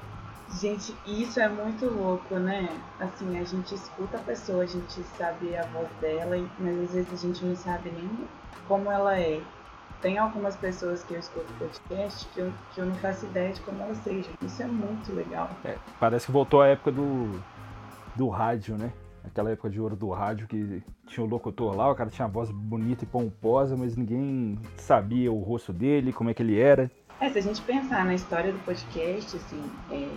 Gente, 0.60 0.94
isso 1.06 1.40
é 1.40 1.48
muito 1.48 1.86
louco, 1.86 2.34
né? 2.34 2.68
Assim, 3.00 3.38
a 3.38 3.44
gente 3.44 3.74
escuta 3.74 4.18
a 4.18 4.22
pessoa, 4.22 4.62
a 4.62 4.66
gente 4.66 5.02
sabe 5.16 5.56
a 5.56 5.64
voz 5.68 5.88
dela, 6.02 6.36
mas 6.58 6.78
às 6.80 6.92
vezes 6.92 7.12
a 7.14 7.16
gente 7.16 7.42
não 7.46 7.56
sabe 7.56 7.90
nem 7.90 8.28
como 8.68 8.92
ela 8.92 9.18
é. 9.18 9.40
Tem 10.06 10.18
algumas 10.18 10.54
pessoas 10.54 11.02
que 11.02 11.14
eu 11.14 11.18
escuto 11.18 11.52
podcast 11.54 12.28
que 12.28 12.38
eu, 12.38 12.52
que 12.72 12.80
eu 12.80 12.86
não 12.86 12.94
faço 12.94 13.26
ideia 13.26 13.52
de 13.52 13.60
como 13.62 13.82
elas 13.82 13.98
sejam. 14.04 14.32
Isso 14.40 14.62
é 14.62 14.66
muito 14.68 15.12
legal. 15.12 15.50
É, 15.64 15.76
parece 15.98 16.26
que 16.26 16.30
voltou 16.30 16.62
a 16.62 16.68
época 16.68 16.92
do, 16.92 17.42
do 18.14 18.28
rádio, 18.28 18.78
né? 18.78 18.92
Aquela 19.24 19.50
época 19.50 19.68
de 19.68 19.80
ouro 19.80 19.96
do 19.96 20.08
rádio 20.10 20.46
que 20.46 20.80
tinha 21.08 21.26
o 21.26 21.28
locutor 21.28 21.74
lá, 21.74 21.90
o 21.90 21.94
cara 21.96 22.08
tinha 22.08 22.24
a 22.24 22.30
voz 22.30 22.52
bonita 22.52 23.02
e 23.02 23.06
pomposa, 23.08 23.76
mas 23.76 23.96
ninguém 23.96 24.56
sabia 24.76 25.32
o 25.32 25.40
rosto 25.40 25.72
dele, 25.72 26.12
como 26.12 26.30
é 26.30 26.34
que 26.34 26.40
ele 26.40 26.56
era. 26.56 26.88
É, 27.18 27.28
se 27.28 27.40
a 27.40 27.42
gente 27.42 27.60
pensar 27.62 28.04
na 28.04 28.14
história 28.14 28.52
do 28.52 28.60
podcast, 28.60 29.36
assim, 29.36 29.60
é, 29.90 30.08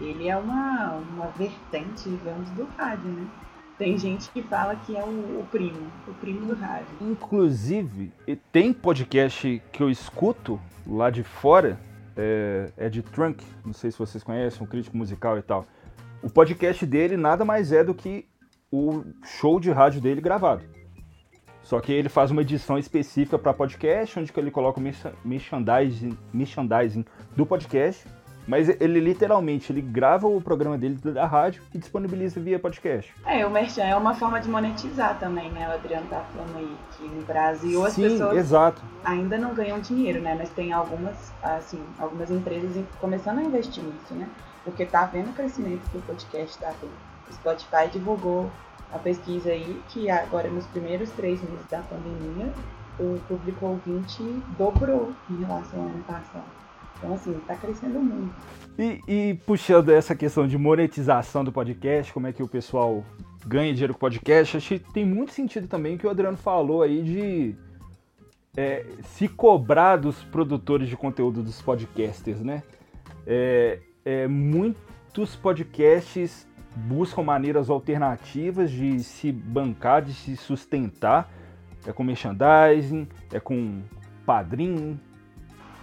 ele 0.00 0.26
é 0.26 0.38
uma, 0.38 0.92
uma 0.94 1.26
vertente, 1.36 2.08
digamos, 2.08 2.48
do 2.52 2.64
rádio, 2.78 3.10
né? 3.10 3.26
Tem 3.76 3.98
gente 3.98 4.30
que 4.30 4.40
fala 4.42 4.76
que 4.76 4.96
é 4.96 5.02
o, 5.02 5.44
primo, 5.50 5.90
o 6.06 6.14
primo 6.14 6.46
do 6.46 6.54
rádio. 6.54 6.86
Inclusive, 7.00 8.12
tem 8.52 8.72
podcast 8.72 9.60
que 9.72 9.82
eu 9.82 9.90
escuto 9.90 10.60
lá 10.86 11.10
de 11.10 11.24
fora, 11.24 11.78
é, 12.16 12.70
é 12.76 12.88
de 12.88 13.02
Trunk, 13.02 13.44
não 13.64 13.72
sei 13.72 13.90
se 13.90 13.98
vocês 13.98 14.22
conhecem, 14.22 14.62
um 14.62 14.66
crítico 14.66 14.96
musical 14.96 15.36
e 15.36 15.42
tal. 15.42 15.66
O 16.22 16.30
podcast 16.30 16.86
dele 16.86 17.16
nada 17.16 17.44
mais 17.44 17.72
é 17.72 17.82
do 17.82 17.94
que 17.94 18.26
o 18.70 19.02
show 19.24 19.58
de 19.58 19.72
rádio 19.72 20.00
dele 20.00 20.20
gravado. 20.20 20.62
Só 21.62 21.80
que 21.80 21.92
ele 21.92 22.08
faz 22.08 22.30
uma 22.30 22.42
edição 22.42 22.78
específica 22.78 23.38
para 23.38 23.52
podcast, 23.52 24.20
onde 24.20 24.32
ele 24.36 24.50
coloca 24.50 24.78
o 24.78 24.82
merchandising, 25.24 26.16
merchandising 26.32 27.04
do 27.34 27.44
podcast 27.44 28.06
mas 28.46 28.68
ele 28.68 29.00
literalmente 29.00 29.72
ele 29.72 29.80
grava 29.80 30.26
o 30.26 30.40
programa 30.40 30.76
dele 30.76 30.96
da 30.96 31.26
rádio 31.26 31.62
e 31.74 31.78
disponibiliza 31.78 32.40
via 32.40 32.58
podcast. 32.58 33.14
É, 33.24 33.44
o 33.46 33.50
Merchan 33.50 33.84
é 33.84 33.96
uma 33.96 34.14
forma 34.14 34.40
de 34.40 34.48
monetizar 34.48 35.18
também, 35.18 35.50
né? 35.50 35.68
O 35.68 35.72
Adriano 35.72 36.06
tá 36.08 36.24
falando 36.32 36.56
aí 36.58 36.76
que 36.96 37.04
no 37.04 37.22
Brasil 37.22 37.84
as 37.84 37.94
Sim, 37.94 38.02
pessoas 38.02 38.36
exato. 38.36 38.82
ainda 39.04 39.38
não 39.38 39.54
ganham 39.54 39.80
dinheiro, 39.80 40.20
né? 40.20 40.34
Mas 40.38 40.50
tem 40.50 40.72
algumas, 40.72 41.32
assim, 41.42 41.82
algumas 41.98 42.30
empresas 42.30 42.84
começando 43.00 43.38
a 43.38 43.42
investir 43.42 43.82
nisso, 43.82 44.14
né? 44.14 44.28
Porque 44.64 44.86
tá 44.86 45.04
vendo 45.06 45.30
o 45.30 45.34
crescimento 45.34 45.88
que 45.90 45.98
o 45.98 46.02
podcast 46.02 46.58
tá 46.58 46.72
tendo. 46.80 46.92
O 47.28 47.32
Spotify 47.32 47.88
divulgou 47.90 48.50
a 48.92 48.98
pesquisa 48.98 49.50
aí 49.50 49.82
que 49.88 50.08
agora 50.08 50.48
nos 50.48 50.66
primeiros 50.66 51.10
três 51.10 51.42
meses 51.42 51.66
da 51.70 51.80
pandemia 51.80 52.52
o 52.98 53.18
público 53.26 53.66
ouvinte 53.66 54.22
dobrou 54.56 55.12
em 55.28 55.36
relação 55.36 55.80
ao 55.80 55.86
ano 55.86 56.04
passado. 56.04 56.44
Então, 56.98 57.14
assim, 57.14 57.36
está 57.36 57.54
crescendo 57.56 58.00
muito. 58.00 58.34
E, 58.78 59.00
e, 59.06 59.34
puxando 59.46 59.90
essa 59.90 60.14
questão 60.14 60.46
de 60.46 60.58
monetização 60.58 61.44
do 61.44 61.52
podcast, 61.52 62.12
como 62.12 62.26
é 62.26 62.32
que 62.32 62.42
o 62.42 62.48
pessoal 62.48 63.04
ganha 63.46 63.72
dinheiro 63.72 63.92
com 63.92 63.98
o 63.98 64.00
podcast, 64.00 64.56
acho 64.56 64.78
que 64.78 64.92
tem 64.92 65.04
muito 65.04 65.32
sentido 65.32 65.68
também 65.68 65.96
que 65.96 66.06
o 66.06 66.10
Adriano 66.10 66.36
falou 66.36 66.82
aí 66.82 67.02
de 67.02 67.56
é, 68.56 68.84
se 69.02 69.28
cobrar 69.28 69.96
dos 69.96 70.22
produtores 70.24 70.88
de 70.88 70.96
conteúdo 70.96 71.42
dos 71.42 71.60
podcasters, 71.60 72.40
né? 72.40 72.62
É, 73.26 73.80
é, 74.04 74.26
muitos 74.26 75.36
podcasts 75.36 76.46
buscam 76.74 77.22
maneiras 77.22 77.70
alternativas 77.70 78.70
de 78.70 79.00
se 79.00 79.30
bancar, 79.30 80.02
de 80.02 80.12
se 80.12 80.36
sustentar. 80.36 81.30
É 81.86 81.92
com 81.92 82.02
merchandising, 82.02 83.06
é 83.32 83.38
com 83.38 83.82
padrinho, 84.24 84.98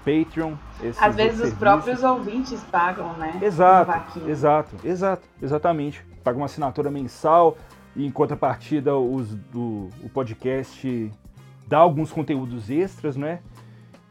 Patreon. 0.06 0.56
Às 1.00 1.16
vezes 1.16 1.40
os 1.40 1.54
próprios 1.54 2.04
ouvintes 2.04 2.62
pagam, 2.72 3.14
né? 3.14 3.40
Exato, 3.42 4.28
exato, 4.28 4.76
exato, 4.84 5.28
exatamente. 5.42 6.06
Paga 6.24 6.38
uma 6.38 6.46
assinatura 6.46 6.90
mensal 6.92 7.58
e 7.96 8.06
em 8.06 8.12
contrapartida 8.12 8.96
os, 8.96 9.36
do, 9.36 9.90
o 10.04 10.10
podcast 10.10 11.12
dá 11.68 11.78
alguns 11.78 12.12
conteúdos 12.12 12.70
extras, 12.70 13.16
né? 13.16 13.40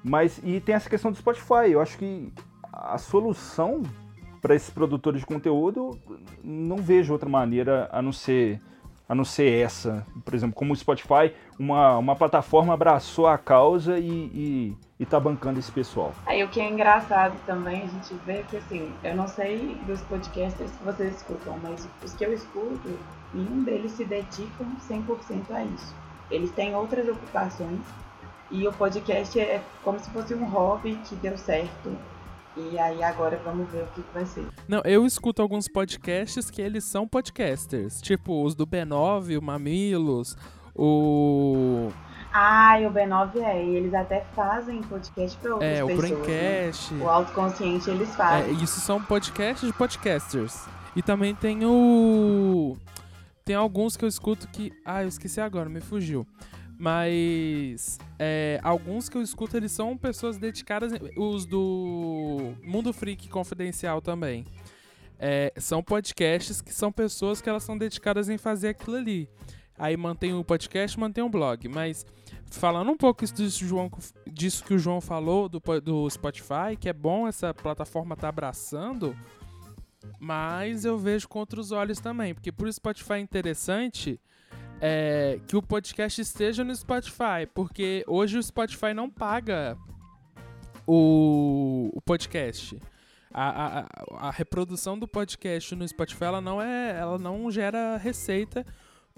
Mas 0.02 0.40
e 0.42 0.60
tem 0.60 0.74
essa 0.74 0.88
questão 0.88 1.10
do 1.10 1.16
Spotify. 1.16 1.70
Eu 1.70 1.80
acho 1.80 1.98
que 1.98 2.32
a 2.72 2.98
solução 2.98 3.82
para 4.40 4.54
esses 4.54 4.70
produtores 4.70 5.20
de 5.20 5.26
conteúdo 5.26 5.98
não 6.42 6.76
vejo 6.78 7.12
outra 7.12 7.28
maneira 7.28 7.88
a 7.92 8.00
não 8.00 8.12
ser 8.12 8.60
a 9.10 9.14
não 9.14 9.24
ser 9.24 9.60
essa. 9.60 10.06
Por 10.24 10.34
exemplo, 10.34 10.54
como 10.54 10.72
o 10.72 10.76
Spotify, 10.76 11.34
uma, 11.58 11.98
uma 11.98 12.14
plataforma 12.14 12.72
abraçou 12.72 13.26
a 13.26 13.36
causa 13.36 13.98
e, 13.98 14.08
e 14.08 14.76
e 15.00 15.06
tá 15.06 15.18
bancando 15.18 15.58
esse 15.58 15.72
pessoal. 15.72 16.12
Aí 16.26 16.44
o 16.44 16.48
que 16.48 16.60
é 16.60 16.68
engraçado 16.68 17.34
também, 17.46 17.84
a 17.84 17.86
gente 17.86 18.12
vê 18.26 18.44
que 18.50 18.58
assim, 18.58 18.92
eu 19.02 19.16
não 19.16 19.26
sei 19.26 19.74
dos 19.86 20.02
podcasters 20.02 20.70
que 20.70 20.84
vocês 20.84 21.16
escutam, 21.16 21.58
mas 21.62 21.88
os 22.04 22.12
que 22.12 22.22
eu 22.22 22.34
escuto, 22.34 22.98
nenhum 23.32 23.64
deles 23.64 23.92
se 23.92 24.04
dedicam 24.04 24.66
100% 24.86 25.54
a 25.54 25.64
isso. 25.64 25.94
Eles 26.30 26.50
têm 26.50 26.76
outras 26.76 27.08
ocupações 27.08 27.80
e 28.50 28.68
o 28.68 28.72
podcast 28.74 29.40
é 29.40 29.62
como 29.82 29.98
se 29.98 30.10
fosse 30.10 30.34
um 30.34 30.44
hobby 30.44 31.00
que 31.08 31.16
deu 31.16 31.38
certo. 31.38 31.96
E 32.56 32.78
aí 32.78 33.02
agora 33.02 33.40
vamos 33.44 33.70
ver 33.70 33.84
o 33.84 33.86
que, 33.88 34.02
que 34.02 34.14
vai 34.14 34.26
ser. 34.26 34.46
Não, 34.66 34.82
eu 34.84 35.06
escuto 35.06 35.40
alguns 35.40 35.68
podcasts 35.68 36.50
que 36.50 36.60
eles 36.60 36.84
são 36.84 37.06
podcasters, 37.06 38.00
tipo 38.00 38.44
os 38.44 38.54
do 38.54 38.66
B9, 38.66 39.38
o 39.38 39.42
Mamilos, 39.42 40.36
o 40.74 41.90
ah, 42.32 42.76
o 42.86 42.92
B9 42.92 43.36
é, 43.42 43.64
e 43.64 43.74
eles 43.74 43.92
até 43.92 44.24
fazem 44.36 44.80
podcast 44.82 45.36
para 45.38 45.54
outras 45.54 45.70
é, 45.70 45.84
pessoas. 45.84 46.10
É, 46.10 46.14
o 46.14 46.16
Braincast. 46.16 46.94
Né? 46.94 47.04
O 47.04 47.08
Autoconsciente 47.08 47.90
eles 47.90 48.14
fazem. 48.14 48.50
É, 48.50 48.52
isso 48.62 48.80
são 48.80 49.02
podcasts 49.02 49.66
de 49.66 49.76
podcasters. 49.76 50.66
E 50.94 51.02
também 51.02 51.34
tem 51.34 51.64
o... 51.64 52.76
Tem 53.44 53.56
alguns 53.56 53.96
que 53.96 54.04
eu 54.04 54.08
escuto 54.08 54.46
que... 54.48 54.72
Ah, 54.84 55.02
eu 55.02 55.08
esqueci 55.08 55.40
agora, 55.40 55.68
me 55.68 55.80
fugiu. 55.80 56.24
Mas 56.80 57.98
é, 58.18 58.58
alguns 58.62 59.10
que 59.10 59.18
eu 59.18 59.20
escuto, 59.20 59.54
eles 59.54 59.70
são 59.70 59.98
pessoas 59.98 60.38
dedicadas. 60.38 60.90
Os 61.14 61.44
do 61.44 62.54
Mundo 62.64 62.90
Freak 62.90 63.28
Confidencial 63.28 64.00
também. 64.00 64.46
É, 65.18 65.52
são 65.58 65.82
podcasts 65.82 66.62
que 66.62 66.72
são 66.72 66.90
pessoas 66.90 67.42
que 67.42 67.50
elas 67.50 67.64
são 67.64 67.76
dedicadas 67.76 68.30
em 68.30 68.38
fazer 68.38 68.68
aquilo 68.68 68.96
ali. 68.96 69.28
Aí 69.78 69.94
mantém 69.94 70.32
o 70.32 70.42
podcast, 70.42 70.98
mantém 70.98 71.22
o 71.22 71.28
blog. 71.28 71.68
Mas 71.68 72.06
falando 72.50 72.90
um 72.90 72.96
pouco 72.96 73.26
disso, 73.26 73.62
João, 73.62 73.90
disso 74.26 74.64
que 74.64 74.72
o 74.72 74.78
João 74.78 75.02
falou 75.02 75.50
do, 75.50 75.60
do 75.82 76.08
Spotify, 76.08 76.78
que 76.80 76.88
é 76.88 76.94
bom 76.94 77.28
essa 77.28 77.52
plataforma 77.52 78.16
tá 78.16 78.30
abraçando, 78.30 79.14
mas 80.18 80.86
eu 80.86 80.96
vejo 80.96 81.28
com 81.28 81.40
outros 81.40 81.72
olhos 81.72 82.00
também, 82.00 82.32
porque 82.32 82.50
por 82.50 82.72
Spotify 82.72 83.14
é 83.14 83.20
interessante 83.20 84.18
é, 84.80 85.38
que 85.46 85.56
o 85.56 85.62
podcast 85.62 86.20
esteja 86.20 86.64
no 86.64 86.74
Spotify, 86.74 87.46
porque 87.54 88.02
hoje 88.06 88.38
o 88.38 88.42
Spotify 88.42 88.94
não 88.94 89.10
paga 89.10 89.76
o, 90.86 91.90
o 91.92 92.00
podcast. 92.00 92.80
A, 93.32 93.80
a, 93.80 93.86
a, 94.28 94.30
reprodução 94.30 94.98
do 94.98 95.06
podcast 95.06 95.76
no 95.76 95.86
Spotify 95.86 96.24
ela 96.24 96.40
não 96.40 96.60
é 96.60 96.98
ela 96.98 97.16
não 97.16 97.48
gera 97.48 97.96
receita 97.96 98.66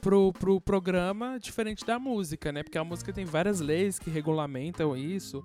pro, 0.02 0.34
pro 0.34 0.60
programa 0.60 1.38
diferente 1.38 1.86
da 1.86 1.98
música, 1.98 2.52
né? 2.52 2.62
Porque 2.62 2.76
a 2.76 2.84
música 2.84 3.10
tem 3.10 3.24
várias 3.24 3.60
leis 3.60 3.98
que 3.98 4.10
regulamentam 4.10 4.94
isso. 4.94 5.42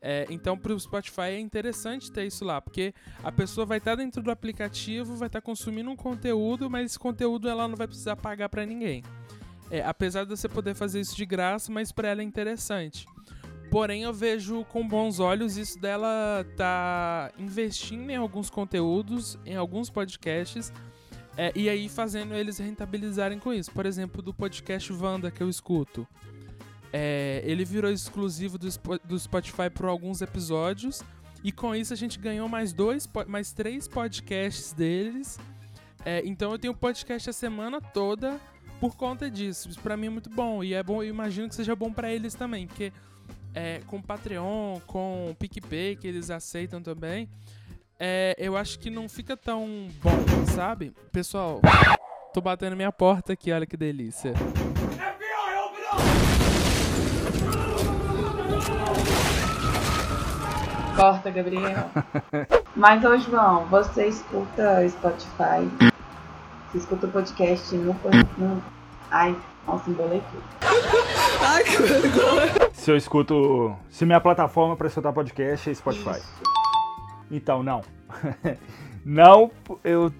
É, 0.00 0.26
então, 0.30 0.58
o 0.62 0.80
Spotify 0.80 1.22
é 1.22 1.40
interessante 1.40 2.10
ter 2.10 2.24
isso 2.24 2.44
lá, 2.44 2.60
porque 2.60 2.94
a 3.22 3.32
pessoa 3.32 3.66
vai 3.66 3.78
estar 3.78 3.92
tá 3.92 3.96
dentro 3.96 4.22
do 4.22 4.30
aplicativo, 4.30 5.16
vai 5.16 5.26
estar 5.26 5.40
tá 5.40 5.44
consumindo 5.44 5.90
um 5.90 5.96
conteúdo, 5.96 6.70
mas 6.70 6.86
esse 6.86 6.98
conteúdo 6.98 7.48
ela 7.48 7.66
não 7.66 7.76
vai 7.76 7.86
precisar 7.86 8.16
pagar 8.16 8.48
para 8.48 8.64
ninguém. 8.64 9.02
É, 9.70 9.82
apesar 9.82 10.24
de 10.24 10.30
você 10.30 10.48
poder 10.48 10.74
fazer 10.74 11.00
isso 11.00 11.16
de 11.16 11.26
graça, 11.26 11.70
mas 11.70 11.92
para 11.92 12.08
ela 12.08 12.22
é 12.22 12.24
interessante. 12.24 13.06
Porém, 13.70 14.02
eu 14.02 14.14
vejo 14.14 14.64
com 14.64 14.86
bons 14.86 15.20
olhos 15.20 15.58
isso 15.58 15.78
dela 15.78 16.44
tá 16.56 17.30
investindo 17.38 18.08
em 18.08 18.16
alguns 18.16 18.48
conteúdos, 18.48 19.38
em 19.44 19.56
alguns 19.56 19.90
podcasts, 19.90 20.72
é, 21.36 21.52
e 21.54 21.68
aí 21.68 21.88
fazendo 21.88 22.34
eles 22.34 22.58
rentabilizarem 22.58 23.38
com 23.38 23.52
isso. 23.52 23.70
Por 23.70 23.84
exemplo, 23.84 24.22
do 24.22 24.32
podcast 24.32 24.90
Vanda 24.92 25.30
que 25.30 25.42
eu 25.42 25.50
escuto. 25.50 26.06
É, 26.90 27.42
ele 27.44 27.64
virou 27.64 27.90
exclusivo 27.90 28.56
do, 28.56 28.68
do 29.04 29.18
Spotify 29.18 29.68
por 29.72 29.86
alguns 29.86 30.22
episódios. 30.22 31.02
E 31.44 31.52
com 31.52 31.74
isso 31.74 31.92
a 31.92 31.96
gente 31.96 32.18
ganhou 32.18 32.48
mais 32.48 32.72
dois, 32.72 33.08
mais 33.28 33.52
três 33.52 33.86
podcasts 33.86 34.72
deles. 34.72 35.38
É, 36.04 36.22
então 36.24 36.50
eu 36.52 36.58
tenho 36.58 36.74
podcast 36.74 37.30
a 37.30 37.32
semana 37.32 37.80
toda 37.80 38.40
por 38.80 38.96
conta 38.96 39.30
disso. 39.30 39.68
Isso 39.68 39.80
pra 39.80 39.96
mim 39.96 40.06
é 40.06 40.10
muito 40.10 40.30
bom. 40.30 40.62
E 40.62 40.74
é 40.74 40.82
bom, 40.82 41.02
eu 41.02 41.08
imagino 41.08 41.48
que 41.48 41.54
seja 41.54 41.74
bom 41.74 41.92
para 41.92 42.12
eles 42.12 42.34
também. 42.34 42.66
Porque 42.66 42.92
é, 43.54 43.80
com 43.86 44.00
Patreon, 44.00 44.80
com 44.86 45.34
PicPay, 45.38 45.96
que 45.96 46.06
eles 46.06 46.30
aceitam 46.30 46.82
também 46.82 47.28
é, 47.98 48.34
eu 48.38 48.56
acho 48.56 48.78
que 48.78 48.90
não 48.90 49.08
fica 49.08 49.36
tão 49.36 49.88
bom, 50.00 50.46
sabe? 50.54 50.92
Pessoal, 51.10 51.60
tô 52.32 52.40
batendo 52.40 52.76
minha 52.76 52.92
porta 52.92 53.32
aqui, 53.32 53.50
olha 53.50 53.66
que 53.66 53.76
delícia. 53.76 54.34
Corta, 60.94 61.30
Gabriel. 61.30 61.90
Mas, 62.74 63.04
ô 63.04 63.16
João, 63.18 63.66
você 63.66 64.06
escuta 64.06 64.88
Spotify? 64.88 65.68
Você 66.70 66.78
escuta 66.78 67.06
o 67.06 67.10
podcast 67.10 67.74
no... 67.74 67.96
no... 68.36 68.62
Ai, 69.10 69.34
nossa, 69.66 69.88
embolei 69.88 70.22
tudo. 70.30 70.42
Ai, 71.40 71.64
que 71.64 71.82
vergonha. 71.82 72.70
Se 72.72 72.90
eu 72.90 72.96
escuto... 72.96 73.74
Se 73.88 74.04
minha 74.04 74.20
plataforma 74.20 74.76
para 74.76 74.86
escutar 74.86 75.12
podcast 75.12 75.70
é 75.70 75.74
Spotify. 75.74 76.18
Isso. 76.18 76.42
Então, 77.30 77.62
não. 77.62 77.82
não, 79.04 79.50
eu 79.82 80.12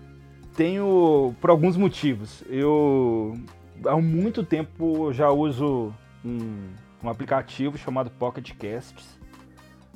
tenho 0.55 1.35
por 1.41 1.51
alguns 1.51 1.77
motivos. 1.77 2.43
Eu 2.49 3.39
há 3.87 3.97
muito 3.97 4.43
tempo 4.43 5.13
já 5.13 5.31
uso 5.31 5.93
um, 6.25 6.71
um 7.03 7.09
aplicativo 7.09 7.79
chamado 7.79 8.11
Pocket 8.11 8.53
Casts, 8.57 9.19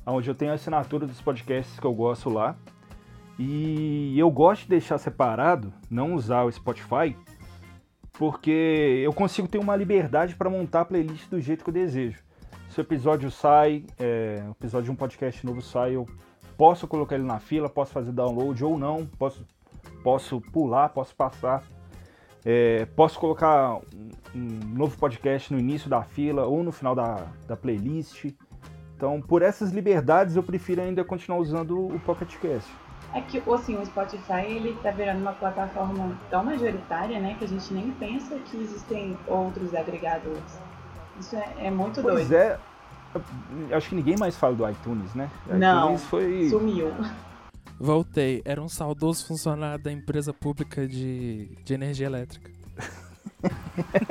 onde 0.06 0.28
eu 0.28 0.34
tenho 0.34 0.52
a 0.52 0.54
assinatura 0.54 1.06
dos 1.06 1.20
podcasts 1.20 1.80
que 1.80 1.86
eu 1.86 1.92
gosto 1.92 2.30
lá. 2.30 2.56
E 3.44 4.18
eu 4.18 4.30
gosto 4.30 4.62
de 4.62 4.68
deixar 4.68 4.98
separado, 4.98 5.72
não 5.90 6.14
usar 6.14 6.44
o 6.44 6.52
Spotify, 6.52 7.16
porque 8.12 9.02
eu 9.04 9.12
consigo 9.12 9.48
ter 9.48 9.58
uma 9.58 9.74
liberdade 9.74 10.36
para 10.36 10.50
montar 10.50 10.82
a 10.82 10.84
playlist 10.84 11.28
do 11.28 11.40
jeito 11.40 11.64
que 11.64 11.70
eu 11.70 11.74
desejo. 11.74 12.22
Se 12.68 12.78
o 12.78 12.82
episódio 12.82 13.30
sai, 13.30 13.84
é, 13.98 14.42
o 14.46 14.52
episódio 14.52 14.86
de 14.86 14.90
um 14.90 14.96
podcast 14.96 15.44
novo 15.44 15.60
sai, 15.60 15.96
eu 15.96 16.06
Posso 16.56 16.86
colocar 16.86 17.16
ele 17.16 17.24
na 17.24 17.40
fila, 17.40 17.68
posso 17.68 17.92
fazer 17.92 18.12
download 18.12 18.64
ou 18.64 18.78
não, 18.78 19.06
posso, 19.18 19.44
posso 20.02 20.40
pular, 20.40 20.88
posso 20.90 21.14
passar. 21.14 21.62
É, 22.44 22.86
posso 22.96 23.18
colocar 23.18 23.76
um, 23.76 24.10
um, 24.34 24.48
novo 24.74 24.98
podcast 24.98 25.52
no 25.52 25.58
início 25.58 25.88
da 25.88 26.02
fila 26.02 26.44
ou 26.44 26.62
no 26.62 26.72
final 26.72 26.94
da, 26.94 27.26
da 27.46 27.56
playlist. 27.56 28.26
Então, 28.96 29.20
por 29.20 29.42
essas 29.42 29.72
liberdades, 29.72 30.36
eu 30.36 30.42
prefiro 30.42 30.82
ainda 30.82 31.04
continuar 31.04 31.40
usando 31.40 31.86
o 31.86 31.98
Pocket 32.00 32.36
Cast. 32.38 32.70
É 33.14 33.20
que 33.20 33.42
assim, 33.50 33.76
o 33.76 33.84
Spotify 33.84 34.46
ele 34.46 34.76
tá 34.82 34.90
virando 34.90 35.20
uma 35.20 35.32
plataforma 35.32 36.16
tão 36.30 36.44
majoritária, 36.44 37.20
né, 37.20 37.36
que 37.38 37.44
a 37.44 37.48
gente 37.48 37.72
nem 37.74 37.90
pensa 37.92 38.38
que 38.38 38.56
existem 38.56 39.16
outros 39.26 39.74
agregadores. 39.74 40.58
Isso 41.20 41.36
é, 41.36 41.66
é 41.66 41.70
muito 41.70 42.00
pois 42.00 42.28
doido. 42.28 42.28
Pois 42.28 42.32
é. 42.32 42.58
Acho 43.76 43.90
que 43.90 43.94
ninguém 43.94 44.16
mais 44.16 44.34
fala 44.36 44.54
do 44.54 44.68
iTunes, 44.68 45.14
né? 45.14 45.30
Não, 45.46 45.84
iTunes 45.84 46.04
foi... 46.04 46.48
sumiu. 46.48 46.90
Voltei. 47.78 48.40
Era 48.44 48.62
um 48.62 48.68
saudoso 48.68 49.26
funcionário 49.26 49.82
da 49.82 49.92
empresa 49.92 50.32
pública 50.32 50.86
de, 50.88 51.46
de 51.62 51.74
energia 51.74 52.06
elétrica. 52.06 52.50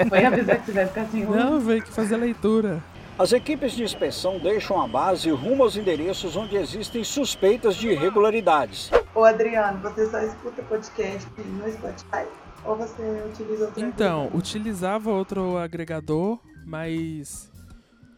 Foi 0.09 0.25
avisar 0.25 0.59
que 0.59 0.65
você 0.65 0.71
vai 0.73 0.85
ficar 0.85 1.05
sem 1.05 1.25
luz? 1.25 1.35
Não, 1.35 1.59
veio 1.59 1.81
que 1.81 1.91
fazer 1.91 2.17
leitura. 2.17 2.83
As 3.21 3.31
equipes 3.33 3.73
de 3.73 3.83
inspeção 3.83 4.39
deixam 4.39 4.81
a 4.81 4.87
base 4.87 5.29
rumo 5.29 5.61
aos 5.61 5.77
endereços 5.77 6.35
onde 6.35 6.55
existem 6.55 7.03
suspeitas 7.03 7.75
de 7.75 7.89
irregularidades. 7.89 8.89
Ô 9.13 9.23
Adriano, 9.23 9.77
você 9.79 10.09
só 10.09 10.17
escuta 10.23 10.63
podcast 10.63 11.29
no 11.39 11.71
Spotify? 11.71 12.27
Ou 12.65 12.75
você 12.75 13.23
utiliza 13.31 13.65
outro 13.65 13.85
Então, 13.85 14.21
agregador? 14.21 14.39
utilizava 14.39 15.11
outro 15.11 15.55
agregador, 15.55 16.39
mas 16.65 17.51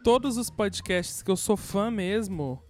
todos 0.06 0.38
os 0.38 0.50
podcasts 0.50 1.22
que 1.22 1.30
eu 1.30 1.36
sou 1.36 1.58
fã 1.58 1.92
mesmo, 1.92 2.62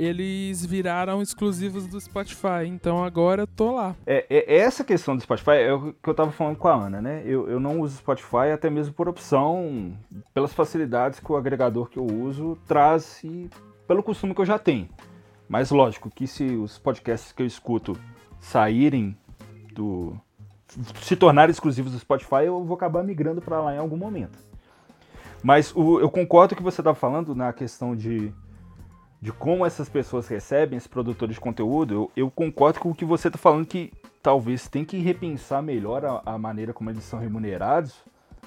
eles 0.00 0.64
viraram 0.64 1.20
exclusivos 1.20 1.86
do 1.86 2.00
Spotify. 2.00 2.66
Então 2.66 3.04
agora 3.04 3.42
eu 3.42 3.46
tô 3.46 3.72
lá. 3.72 3.94
É, 4.06 4.24
é, 4.30 4.56
essa 4.56 4.82
questão 4.82 5.14
do 5.14 5.22
Spotify 5.22 5.50
é 5.50 5.74
o 5.74 5.92
que 5.92 6.08
eu 6.08 6.14
tava 6.14 6.32
falando 6.32 6.56
com 6.56 6.68
a 6.68 6.74
Ana, 6.74 7.02
né? 7.02 7.22
Eu, 7.26 7.48
eu 7.48 7.60
não 7.60 7.80
uso 7.80 7.98
Spotify 7.98 8.50
até 8.54 8.70
mesmo 8.70 8.94
por 8.94 9.08
opção, 9.08 9.92
pelas 10.32 10.54
facilidades 10.54 11.20
que 11.20 11.30
o 11.30 11.36
agregador 11.36 11.88
que 11.90 11.98
eu 11.98 12.06
uso 12.06 12.56
traz 12.66 13.22
e 13.22 13.50
pelo 13.86 14.02
costume 14.02 14.34
que 14.34 14.40
eu 14.40 14.46
já 14.46 14.58
tenho. 14.58 14.88
Mas 15.46 15.70
lógico 15.70 16.10
que 16.10 16.26
se 16.26 16.44
os 16.44 16.78
podcasts 16.78 17.32
que 17.32 17.42
eu 17.42 17.46
escuto 17.46 17.94
saírem 18.40 19.14
do. 19.74 20.16
se 21.02 21.14
tornarem 21.14 21.50
exclusivos 21.50 21.92
do 21.92 21.98
Spotify, 21.98 22.44
eu 22.46 22.64
vou 22.64 22.74
acabar 22.74 23.02
migrando 23.02 23.42
para 23.42 23.60
lá 23.60 23.74
em 23.74 23.78
algum 23.78 23.96
momento. 23.96 24.38
Mas 25.42 25.74
o, 25.74 26.00
eu 26.00 26.08
concordo 26.08 26.56
que 26.56 26.62
você 26.62 26.80
estava 26.80 26.94
falando 26.94 27.34
na 27.34 27.52
questão 27.52 27.94
de 27.94 28.32
de 29.20 29.32
como 29.32 29.66
essas 29.66 29.88
pessoas 29.88 30.26
recebem, 30.28 30.76
esses 30.76 30.88
produtores 30.88 31.34
de 31.34 31.40
conteúdo, 31.40 31.94
eu, 31.94 32.10
eu 32.16 32.30
concordo 32.30 32.80
com 32.80 32.90
o 32.90 32.94
que 32.94 33.04
você 33.04 33.28
está 33.28 33.38
falando 33.38 33.66
que 33.66 33.92
talvez 34.22 34.66
tem 34.66 34.84
que 34.84 34.98
repensar 34.98 35.62
melhor 35.62 36.04
a, 36.04 36.22
a, 36.24 36.38
maneira 36.38 36.72
como 36.72 36.88
eles 36.88 37.04
são 37.04 37.18
remunerados, 37.18 37.94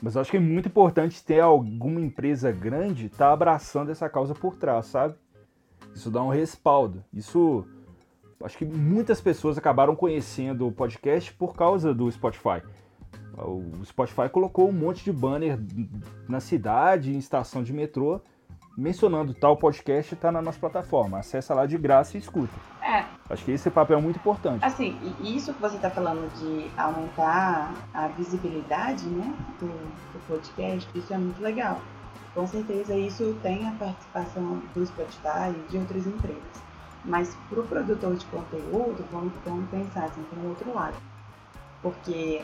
mas 0.01 0.17
acho 0.17 0.31
que 0.31 0.37
é 0.37 0.39
muito 0.39 0.67
importante 0.67 1.23
ter 1.23 1.39
alguma 1.39 2.01
empresa 2.01 2.51
grande 2.51 3.07
tá 3.07 3.31
abraçando 3.31 3.91
essa 3.91 4.09
causa 4.09 4.33
por 4.33 4.55
trás, 4.55 4.87
sabe? 4.87 5.15
Isso 5.93 6.09
dá 6.09 6.23
um 6.23 6.29
respaldo. 6.29 7.03
Isso 7.13 7.65
acho 8.43 8.57
que 8.57 8.65
muitas 8.65 9.21
pessoas 9.21 9.57
acabaram 9.57 9.95
conhecendo 9.95 10.67
o 10.67 10.71
podcast 10.71 11.31
por 11.33 11.55
causa 11.55 11.93
do 11.93 12.11
Spotify. 12.11 12.63
O 13.37 13.85
Spotify 13.85 14.29
colocou 14.29 14.67
um 14.69 14.73
monte 14.73 15.03
de 15.03 15.11
banner 15.11 15.57
na 16.27 16.39
cidade, 16.39 17.13
em 17.13 17.17
estação 17.17 17.63
de 17.63 17.71
metrô, 17.71 18.19
mencionando 18.75 19.33
tal 19.33 19.55
podcast 19.55 20.13
está 20.13 20.31
na 20.31 20.41
nossa 20.41 20.59
plataforma. 20.59 21.19
Acessa 21.19 21.53
lá 21.53 21.65
de 21.65 21.77
graça 21.77 22.17
e 22.17 22.19
escuta. 22.19 22.53
É. 22.81 23.05
Acho 23.29 23.45
que 23.45 23.51
esse 23.51 23.69
papel 23.69 23.99
é 23.99 24.01
muito 24.01 24.17
importante. 24.17 24.63
Assim, 24.63 24.97
e 25.21 25.35
isso 25.35 25.53
que 25.53 25.61
você 25.61 25.75
está 25.75 25.89
falando 25.89 26.27
de 26.39 26.69
aumentar 26.77 27.73
a 27.93 28.07
visibilidade 28.07 29.05
né, 29.05 29.33
do, 29.59 29.67
do, 29.67 30.27
podcast, 30.27 30.89
isso 30.97 31.13
é 31.13 31.17
muito 31.17 31.41
legal. 31.41 31.79
Com 32.33 32.45
certeza 32.47 32.95
isso 32.95 33.37
tem 33.41 33.67
a 33.67 33.71
participação 33.73 34.61
do 34.73 34.85
Spotify 34.85 35.51
e 35.55 35.71
de 35.71 35.77
outras 35.77 36.07
empresas. 36.07 36.63
Mas 37.05 37.35
para 37.49 37.59
o 37.59 37.67
produtor 37.67 38.15
de 38.15 38.25
conteúdo, 38.25 39.05
vamos, 39.11 39.33
vamos 39.45 39.69
pensar 39.69 40.05
assim, 40.05 40.25
um 40.37 40.49
outro 40.49 40.73
lado. 40.73 40.97
Porque 41.81 42.41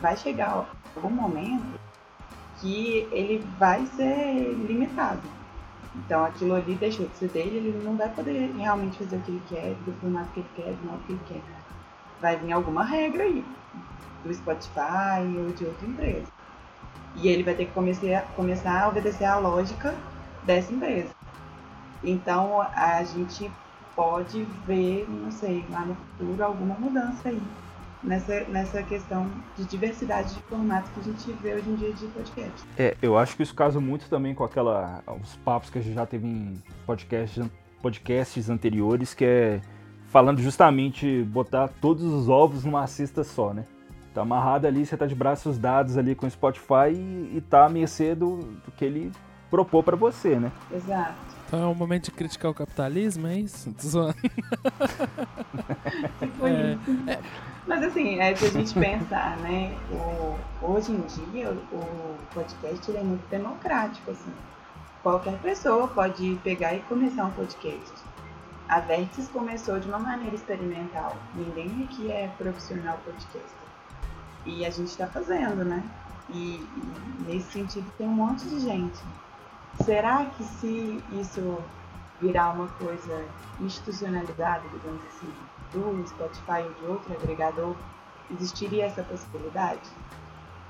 vai 0.00 0.16
chegar 0.16 0.66
algum 0.96 1.10
momento 1.10 1.80
que 2.60 3.08
ele 3.10 3.44
vai 3.58 3.86
ser 3.86 4.54
limitado 4.54 5.41
então 5.94 6.24
aquilo 6.24 6.54
ali 6.54 6.74
deixou 6.74 7.06
de 7.06 7.16
ser 7.16 7.28
dele, 7.28 7.56
ele 7.56 7.84
não 7.84 7.96
vai 7.96 8.08
poder 8.08 8.50
realmente 8.56 8.98
fazer 8.98 9.16
o 9.16 9.20
que 9.20 9.30
ele 9.30 9.42
quer, 9.48 9.74
do 9.84 9.92
formato 10.00 10.30
que 10.32 10.40
ele 10.40 10.48
quer, 10.56 10.72
do 10.72 10.86
modo 10.86 11.02
que 11.06 11.12
ele 11.12 11.20
quer. 11.28 11.42
Vai 12.20 12.36
vir 12.36 12.52
alguma 12.52 12.84
regra 12.84 13.24
aí, 13.24 13.44
do 14.24 14.32
Spotify 14.32 15.20
ou 15.38 15.50
de 15.52 15.64
outra 15.64 15.86
empresa. 15.86 16.26
E 17.16 17.28
ele 17.28 17.42
vai 17.42 17.54
ter 17.54 17.66
que 17.66 17.72
começar, 17.72 18.22
começar 18.34 18.82
a 18.84 18.88
obedecer 18.88 19.24
à 19.24 19.38
lógica 19.38 19.94
dessa 20.44 20.72
empresa. 20.72 21.10
Então 22.02 22.60
a 22.60 23.04
gente 23.04 23.50
pode 23.94 24.44
ver, 24.66 25.06
não 25.08 25.30
sei, 25.30 25.64
lá 25.70 25.84
no 25.84 25.94
futuro 25.94 26.42
alguma 26.42 26.74
mudança 26.74 27.28
aí 27.28 27.42
nessa, 28.02 28.40
nessa 28.44 28.82
questão 28.82 29.30
de 29.56 29.64
diversidade 29.64 30.34
de 30.34 30.40
formatos 30.42 30.90
que 30.92 31.00
a 31.00 31.02
gente 31.02 31.32
vê 31.42 31.54
hoje 31.54 31.70
em 31.70 31.74
dia 31.76 31.92
de 31.92 32.06
podcast. 32.08 32.64
É, 32.76 32.96
eu 33.00 33.16
acho 33.16 33.36
que 33.36 33.42
isso 33.42 33.54
casa 33.54 33.80
muito 33.80 34.08
também 34.08 34.34
com 34.34 34.44
aquela 34.44 35.02
os 35.20 35.36
papos 35.36 35.70
que 35.70 35.78
a 35.78 35.82
gente 35.82 35.94
já 35.94 36.06
teve 36.06 36.26
em 36.26 36.54
podcasts, 36.86 37.44
podcasts 37.80 38.50
anteriores, 38.50 39.14
que 39.14 39.24
é 39.24 39.60
falando 40.08 40.40
justamente 40.42 41.22
botar 41.24 41.68
todos 41.68 42.04
os 42.04 42.28
ovos 42.28 42.64
numa 42.64 42.86
cesta 42.86 43.24
só, 43.24 43.54
né? 43.54 43.64
Tá 44.12 44.20
amarrado 44.20 44.66
ali, 44.66 44.84
você 44.84 44.94
tá 44.94 45.06
de 45.06 45.14
braços 45.14 45.56
dados 45.56 45.96
ali 45.96 46.14
com 46.14 46.26
o 46.26 46.30
Spotify 46.30 46.92
e, 46.92 47.36
e 47.36 47.40
tá 47.40 47.64
à 47.64 47.68
mercê 47.68 48.14
do, 48.14 48.36
do 48.36 48.70
que 48.76 48.84
ele 48.84 49.10
propôs 49.50 49.82
para 49.82 49.96
você, 49.96 50.38
né? 50.38 50.52
Exato. 50.70 51.14
Então 51.46 51.62
é 51.62 51.66
um 51.66 51.74
momento 51.74 52.04
de 52.04 52.10
criticar 52.10 52.50
o 52.50 52.54
capitalismo, 52.54 53.26
é 53.26 53.38
isso? 53.38 53.74
Zoando. 53.80 54.14
tipo 56.20 56.46
é, 56.46 56.72
isso. 56.72 57.10
É, 57.10 57.18
mas 57.66 57.82
assim, 57.84 58.18
é 58.18 58.34
se 58.34 58.46
a 58.46 58.50
gente 58.50 58.74
pensar, 58.74 59.36
né? 59.38 59.76
O, 59.90 60.38
hoje 60.72 60.92
em 60.92 61.00
dia 61.02 61.50
o 61.50 62.18
podcast 62.34 62.90
ele 62.90 62.98
é 62.98 63.02
muito 63.02 63.26
democrático, 63.28 64.10
assim. 64.10 64.32
Qualquer 65.02 65.38
pessoa 65.38 65.88
pode 65.88 66.38
pegar 66.42 66.74
e 66.74 66.80
começar 66.80 67.24
um 67.24 67.30
podcast. 67.32 67.92
A 68.68 68.80
Vertis 68.80 69.28
começou 69.28 69.78
de 69.78 69.88
uma 69.88 69.98
maneira 69.98 70.34
experimental. 70.34 71.16
Ninguém 71.34 71.84
aqui 71.84 72.10
é 72.10 72.30
profissional 72.38 72.98
podcaster. 73.04 73.42
E 74.46 74.64
a 74.64 74.70
gente 74.70 74.88
está 74.88 75.06
fazendo, 75.06 75.64
né? 75.64 75.82
E, 76.30 76.54
e 76.56 77.24
nesse 77.26 77.52
sentido 77.52 77.86
tem 77.98 78.08
um 78.08 78.12
monte 78.12 78.46
de 78.48 78.60
gente. 78.60 78.98
Será 79.84 80.24
que 80.24 80.44
se 80.44 81.02
isso 81.12 81.58
virar 82.20 82.50
uma 82.50 82.68
coisa 82.68 83.24
institucionalizada, 83.60 84.62
digamos 84.72 85.02
assim, 85.06 85.32
do 85.72 86.08
Spotify 86.08 86.62
ou 86.66 86.74
de 86.74 86.84
outro 86.84 87.12
agregador, 87.12 87.76
existiria 88.30 88.84
essa 88.86 89.02
possibilidade? 89.02 89.88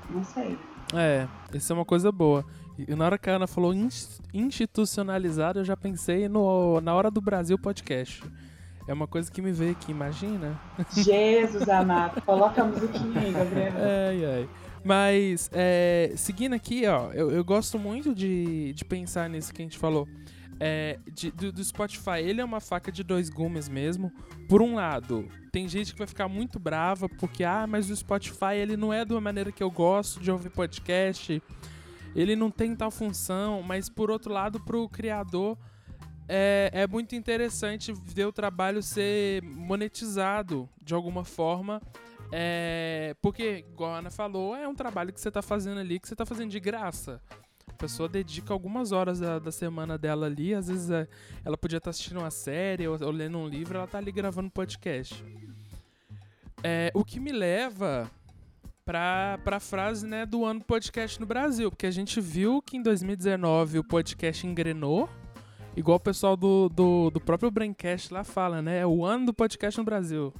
Não 0.09 0.23
sei. 0.23 0.57
É, 0.93 1.27
isso 1.53 1.71
é 1.71 1.75
uma 1.75 1.85
coisa 1.85 2.11
boa. 2.11 2.45
E 2.77 2.95
na 2.95 3.05
hora 3.05 3.17
que 3.17 3.29
a 3.29 3.35
Ana 3.35 3.47
falou 3.47 3.73
institucionalizado, 4.33 5.59
eu 5.59 5.65
já 5.65 5.77
pensei 5.77 6.27
no 6.27 6.81
Na 6.81 6.93
Hora 6.95 7.11
do 7.11 7.21
Brasil 7.21 7.57
podcast. 7.57 8.23
É 8.87 8.93
uma 8.93 9.07
coisa 9.07 9.31
que 9.31 9.41
me 9.41 9.51
veio 9.51 9.71
aqui, 9.71 9.91
imagina? 9.91 10.59
Jesus 10.91 11.69
amado, 11.69 12.21
coloca 12.21 12.61
a 12.61 12.65
musiquinha 12.65 13.21
aí, 13.21 13.31
Gabriel. 13.31 13.73
Ai, 14.09 14.25
ai. 14.25 14.49
Mas, 14.83 15.49
é, 15.53 16.11
seguindo 16.17 16.53
aqui, 16.53 16.85
ó, 16.85 17.11
eu, 17.13 17.31
eu 17.31 17.45
gosto 17.45 17.79
muito 17.79 18.13
de, 18.13 18.73
de 18.73 18.83
pensar 18.83 19.29
nisso 19.29 19.53
que 19.53 19.61
a 19.61 19.65
gente 19.65 19.77
falou 19.77 20.05
é, 20.65 20.97
de, 21.11 21.29
do, 21.29 21.51
do, 21.51 21.61
Spotify, 21.61 22.19
ele 22.23 22.39
é 22.39 22.45
uma 22.45 22.61
faca 22.61 22.89
de 22.89 23.03
dois 23.03 23.29
gumes 23.29 23.67
mesmo. 23.67 24.09
Por 24.47 24.61
um 24.61 24.75
lado, 24.75 25.27
tem 25.51 25.67
gente 25.67 25.91
que 25.91 25.97
vai 25.97 26.07
ficar 26.07 26.29
muito 26.29 26.57
brava 26.57 27.09
porque, 27.09 27.43
ah, 27.43 27.67
mas 27.67 27.89
o 27.89 27.95
Spotify 27.95 28.55
ele 28.55 28.77
não 28.77 28.93
é 28.93 29.03
uma 29.03 29.19
maneira 29.19 29.51
que 29.51 29.61
eu 29.61 29.69
gosto 29.69 30.21
de 30.21 30.31
ouvir 30.31 30.49
podcast, 30.51 31.43
ele 32.15 32.33
não 32.33 32.49
tem 32.49 32.73
tal 32.77 32.89
função, 32.89 33.61
mas 33.61 33.89
por 33.89 34.09
outro 34.09 34.31
lado, 34.31 34.57
para 34.57 34.77
o 34.77 34.87
criador, 34.87 35.57
é, 36.29 36.71
é 36.71 36.87
muito 36.87 37.13
interessante 37.13 37.91
ver 37.91 38.25
o 38.25 38.31
trabalho 38.31 38.81
ser 38.81 39.43
monetizado 39.43 40.69
de 40.81 40.93
alguma 40.93 41.25
forma. 41.25 41.81
É, 42.31 43.17
porque, 43.21 43.65
igual 43.69 43.95
a 43.95 43.97
Ana 43.97 44.09
falou, 44.09 44.55
é 44.55 44.65
um 44.65 44.73
trabalho 44.73 45.11
que 45.11 45.19
você 45.19 45.27
está 45.27 45.41
fazendo 45.41 45.81
ali, 45.81 45.99
que 45.99 46.07
você 46.07 46.13
está 46.13 46.25
fazendo 46.25 46.51
de 46.51 46.59
graça. 46.61 47.21
Pessoa 47.83 48.07
dedica 48.07 48.53
algumas 48.53 48.93
horas 48.93 49.19
da, 49.19 49.39
da 49.39 49.51
semana 49.51 49.97
dela 49.97 50.25
ali, 50.25 50.53
às 50.53 50.69
vezes 50.69 50.89
é, 50.89 51.05
ela 51.43 51.57
podia 51.57 51.79
estar 51.79 51.87
tá 51.87 51.89
assistindo 51.89 52.21
uma 52.21 52.31
série 52.31 52.87
ou, 52.87 52.97
ou, 53.03 53.11
lendo 53.11 53.37
um 53.37 53.45
livro, 53.45 53.77
ela 53.77 53.85
tá 53.85 53.97
ali 53.97 54.09
gravando 54.09 54.49
podcast. 54.49 55.21
É, 56.63 56.89
o 56.93 57.03
que 57.03 57.19
me 57.19 57.33
leva 57.33 58.09
para 58.85 59.37
a 59.45 59.59
frase 59.59 60.07
né, 60.07 60.25
do 60.25 60.45
ano 60.45 60.61
podcast 60.63 61.19
no 61.19 61.25
Brasil, 61.25 61.69
porque 61.69 61.85
a 61.85 61.91
gente 61.91 62.21
viu 62.21 62.61
que 62.61 62.77
em 62.77 62.81
2019 62.81 63.79
o 63.79 63.83
podcast 63.83 64.47
engrenou, 64.47 65.09
igual 65.75 65.97
o 65.97 65.99
pessoal 65.99 66.37
do, 66.37 66.69
do, 66.69 67.09
do 67.09 67.19
próprio 67.19 67.51
Braincast 67.51 68.13
lá 68.13 68.23
fala, 68.23 68.61
né? 68.61 68.79
É 68.79 68.87
o 68.87 69.03
ano 69.03 69.25
do 69.25 69.33
podcast 69.33 69.77
no 69.77 69.83
Brasil. 69.83 70.33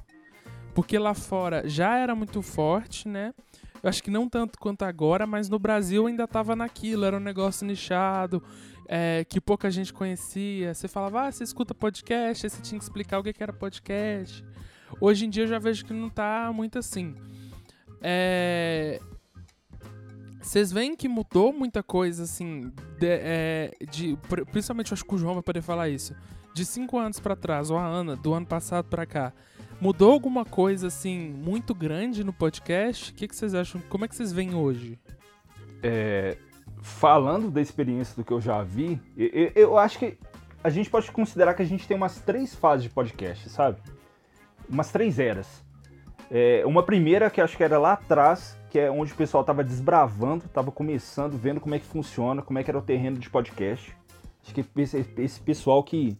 Porque 0.74 0.98
lá 0.98 1.12
fora 1.12 1.68
já 1.68 1.98
era 1.98 2.14
muito 2.14 2.40
forte, 2.40 3.06
né? 3.06 3.34
Eu 3.84 3.90
acho 3.90 4.02
que 4.02 4.10
não 4.10 4.30
tanto 4.30 4.58
quanto 4.58 4.82
agora, 4.82 5.26
mas 5.26 5.50
no 5.50 5.58
Brasil 5.58 6.06
ainda 6.06 6.26
tava 6.26 6.56
naquilo, 6.56 7.04
era 7.04 7.18
um 7.18 7.20
negócio 7.20 7.66
nichado, 7.66 8.42
é, 8.88 9.26
que 9.28 9.38
pouca 9.38 9.70
gente 9.70 9.92
conhecia. 9.92 10.72
Você 10.72 10.88
falava, 10.88 11.26
ah, 11.26 11.30
você 11.30 11.44
escuta 11.44 11.74
podcast, 11.74 12.46
aí 12.46 12.50
você 12.50 12.62
tinha 12.62 12.78
que 12.78 12.84
explicar 12.84 13.18
o 13.18 13.22
que 13.22 13.42
era 13.42 13.52
podcast. 13.52 14.42
Hoje 14.98 15.26
em 15.26 15.28
dia 15.28 15.42
eu 15.42 15.48
já 15.48 15.58
vejo 15.58 15.84
que 15.84 15.92
não 15.92 16.08
tá 16.08 16.50
muito 16.50 16.78
assim. 16.78 17.14
É... 18.00 18.98
Vocês 20.40 20.72
veem 20.72 20.96
que 20.96 21.06
mudou 21.06 21.52
muita 21.52 21.82
coisa, 21.82 22.22
assim, 22.22 22.72
de, 22.98 23.06
é, 23.06 23.70
de, 23.90 24.18
principalmente 24.50 24.92
eu 24.92 24.94
acho 24.94 25.04
que 25.04 25.14
o 25.14 25.18
João 25.18 25.34
vai 25.34 25.42
poder 25.42 25.60
falar 25.60 25.90
isso. 25.90 26.16
De 26.54 26.64
cinco 26.64 26.96
anos 26.96 27.20
para 27.20 27.36
trás, 27.36 27.70
ou 27.70 27.76
a 27.76 27.84
Ana, 27.84 28.16
do 28.16 28.32
ano 28.32 28.46
passado 28.46 28.86
para 28.88 29.04
cá, 29.04 29.30
mudou 29.80 30.12
alguma 30.12 30.44
coisa, 30.44 30.86
assim, 30.86 31.30
muito 31.30 31.74
grande 31.74 32.24
no 32.24 32.32
podcast? 32.32 33.10
O 33.10 33.14
que, 33.14 33.28
que 33.28 33.36
vocês 33.36 33.54
acham? 33.54 33.80
Como 33.88 34.04
é 34.04 34.08
que 34.08 34.16
vocês 34.16 34.32
veem 34.32 34.54
hoje? 34.54 34.98
É, 35.82 36.36
falando 36.80 37.50
da 37.50 37.60
experiência 37.60 38.16
do 38.16 38.24
que 38.24 38.32
eu 38.32 38.40
já 38.40 38.62
vi, 38.62 39.00
eu, 39.16 39.52
eu, 39.54 39.78
acho 39.78 39.98
que 39.98 40.18
a 40.62 40.70
gente 40.70 40.88
pode 40.88 41.10
considerar 41.10 41.54
que 41.54 41.62
a 41.62 41.66
gente 41.66 41.86
tem 41.86 41.96
umas 41.96 42.20
três 42.20 42.54
fases 42.54 42.84
de 42.84 42.90
podcast, 42.90 43.48
sabe? 43.50 43.78
Umas 44.68 44.90
três 44.90 45.18
eras. 45.18 45.62
É, 46.30 46.62
uma 46.64 46.82
primeira 46.82 47.28
que 47.28 47.40
acho 47.40 47.56
que 47.56 47.62
era 47.62 47.78
lá 47.78 47.92
atrás, 47.92 48.58
que 48.70 48.78
é 48.78 48.90
onde 48.90 49.12
o 49.12 49.16
pessoal 49.16 49.42
estava 49.42 49.62
desbravando, 49.62 50.46
estava 50.46 50.72
começando, 50.72 51.36
vendo 51.36 51.60
como 51.60 51.74
é 51.74 51.78
que 51.78 51.84
funciona, 51.84 52.40
como 52.40 52.58
é 52.58 52.64
que 52.64 52.70
era 52.70 52.78
o 52.78 52.82
terreno 52.82 53.18
de 53.18 53.28
podcast. 53.28 53.94
Acho 54.42 54.54
que 54.54 54.64
esse, 54.76 55.06
esse 55.18 55.40
pessoal 55.40 55.82
que 55.82 56.16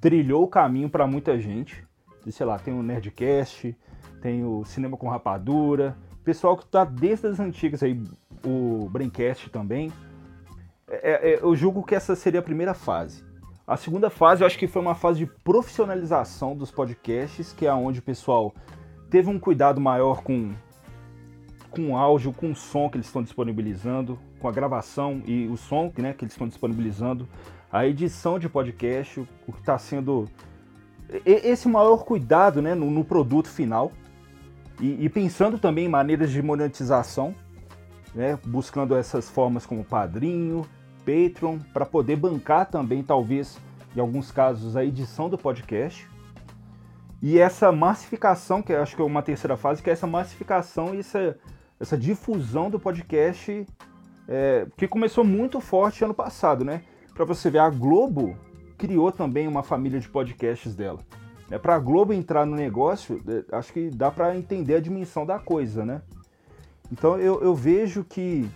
trilhou 0.00 0.44
o 0.44 0.48
caminho 0.48 0.90
para 0.90 1.06
muita 1.06 1.38
gente. 1.38 1.85
Sei 2.30 2.46
lá, 2.46 2.58
tem 2.58 2.74
o 2.74 2.82
Nerdcast, 2.82 3.76
tem 4.20 4.44
o 4.44 4.64
Cinema 4.64 4.96
com 4.96 5.08
Rapadura, 5.08 5.96
pessoal 6.24 6.56
que 6.56 6.64
está 6.64 6.84
desde 6.84 7.28
as 7.28 7.38
antigas 7.38 7.82
aí, 7.82 8.02
o 8.44 8.88
Braincast 8.90 9.48
também. 9.50 9.92
É, 10.88 11.34
é, 11.34 11.38
eu 11.40 11.54
julgo 11.54 11.84
que 11.84 11.94
essa 11.94 12.16
seria 12.16 12.40
a 12.40 12.42
primeira 12.42 12.74
fase. 12.74 13.24
A 13.66 13.76
segunda 13.76 14.10
fase 14.10 14.42
eu 14.42 14.46
acho 14.46 14.58
que 14.58 14.66
foi 14.66 14.82
uma 14.82 14.94
fase 14.94 15.20
de 15.20 15.26
profissionalização 15.26 16.56
dos 16.56 16.70
podcasts, 16.70 17.52
que 17.52 17.66
é 17.66 17.72
onde 17.72 18.00
o 18.00 18.02
pessoal 18.02 18.54
teve 19.08 19.28
um 19.28 19.38
cuidado 19.38 19.80
maior 19.80 20.22
com, 20.22 20.52
com 21.70 21.90
o 21.90 21.96
áudio, 21.96 22.32
com 22.32 22.50
o 22.50 22.56
som 22.56 22.88
que 22.88 22.96
eles 22.96 23.06
estão 23.06 23.22
disponibilizando, 23.22 24.18
com 24.40 24.48
a 24.48 24.52
gravação 24.52 25.22
e 25.26 25.46
o 25.46 25.56
som 25.56 25.92
né, 25.96 26.12
que 26.12 26.24
eles 26.24 26.34
estão 26.34 26.46
disponibilizando, 26.46 27.28
a 27.70 27.86
edição 27.86 28.38
de 28.38 28.48
podcast, 28.48 29.20
o 29.46 29.52
que 29.52 29.60
está 29.60 29.78
sendo. 29.78 30.28
Esse 31.24 31.68
maior 31.68 32.04
cuidado 32.04 32.60
né, 32.60 32.74
no, 32.74 32.90
no 32.90 33.04
produto 33.04 33.48
final 33.48 33.92
e, 34.80 35.04
e 35.04 35.08
pensando 35.08 35.58
também 35.58 35.86
em 35.86 35.88
maneiras 35.88 36.30
de 36.30 36.42
monetização, 36.42 37.34
né, 38.14 38.38
buscando 38.46 38.96
essas 38.96 39.28
formas 39.28 39.64
como 39.64 39.84
Padrinho, 39.84 40.66
Patreon, 41.04 41.58
para 41.72 41.86
poder 41.86 42.16
bancar 42.16 42.66
também, 42.66 43.02
talvez, 43.02 43.58
em 43.94 44.00
alguns 44.00 44.30
casos, 44.30 44.76
a 44.76 44.84
edição 44.84 45.28
do 45.28 45.38
podcast. 45.38 46.08
E 47.22 47.38
essa 47.38 47.72
massificação, 47.72 48.60
que 48.60 48.72
acho 48.72 48.96
que 48.96 49.02
é 49.02 49.04
uma 49.04 49.22
terceira 49.22 49.56
fase, 49.56 49.82
que 49.82 49.88
é 49.88 49.92
essa 49.92 50.06
massificação 50.06 50.94
e 50.94 50.98
essa, 50.98 51.38
essa 51.80 51.96
difusão 51.96 52.68
do 52.68 52.78
podcast, 52.78 53.66
é, 54.28 54.66
que 54.76 54.88
começou 54.88 55.24
muito 55.24 55.60
forte 55.60 56.04
ano 56.04 56.12
passado, 56.12 56.64
né? 56.64 56.82
Para 57.14 57.24
você 57.24 57.48
ver, 57.48 57.60
a 57.60 57.70
Globo 57.70 58.36
criou 58.76 59.10
também 59.10 59.46
uma 59.48 59.62
família 59.62 60.00
de 60.00 60.08
podcasts 60.08 60.74
dela. 60.74 61.00
É, 61.50 61.58
para 61.58 61.76
a 61.76 61.78
Globo 61.78 62.12
entrar 62.12 62.44
no 62.44 62.56
negócio, 62.56 63.22
é, 63.28 63.56
acho 63.56 63.72
que 63.72 63.88
dá 63.90 64.10
para 64.10 64.36
entender 64.36 64.74
a 64.74 64.80
dimensão 64.80 65.24
da 65.24 65.38
coisa, 65.38 65.84
né? 65.84 66.02
Então 66.90 67.18
eu, 67.18 67.40
eu 67.40 67.54
vejo 67.54 68.04
que 68.04 68.48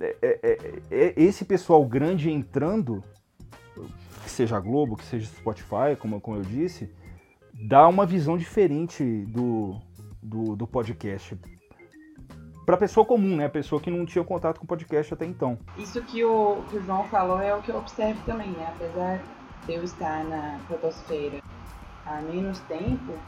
é, 0.00 0.16
é, 0.22 0.40
é, 0.42 0.58
é, 0.90 1.14
esse 1.16 1.44
pessoal 1.44 1.84
grande 1.84 2.30
entrando, 2.30 3.02
que 4.22 4.30
seja 4.30 4.56
a 4.56 4.60
Globo, 4.60 4.96
que 4.96 5.04
seja 5.04 5.26
Spotify, 5.26 5.96
como, 5.98 6.20
como 6.20 6.36
eu 6.36 6.42
disse, 6.42 6.90
dá 7.52 7.86
uma 7.88 8.04
visão 8.04 8.36
diferente 8.36 9.04
do, 9.26 9.76
do, 10.22 10.56
do 10.56 10.66
podcast. 10.66 11.38
Para 12.64 12.76
pessoa 12.76 13.06
comum, 13.06 13.36
né? 13.36 13.48
Pessoa 13.48 13.80
que 13.80 13.90
não 13.90 14.04
tinha 14.04 14.24
contato 14.24 14.58
com 14.58 14.66
podcast 14.66 15.14
até 15.14 15.24
então. 15.24 15.56
Isso 15.78 16.02
que 16.02 16.24
o, 16.24 16.62
que 16.68 16.76
o 16.76 16.82
João 16.82 17.04
falou 17.04 17.40
é 17.40 17.54
o 17.54 17.62
que 17.62 17.70
eu 17.70 17.78
observo 17.78 18.20
também, 18.26 18.50
né? 18.50 18.66
Apesar 18.74 19.22
eu 19.68 19.82
estar 19.82 20.24
na 20.24 20.58
fotosfera 20.68 21.42
há 22.04 22.20
menos 22.22 22.58
tempo, 22.60 23.18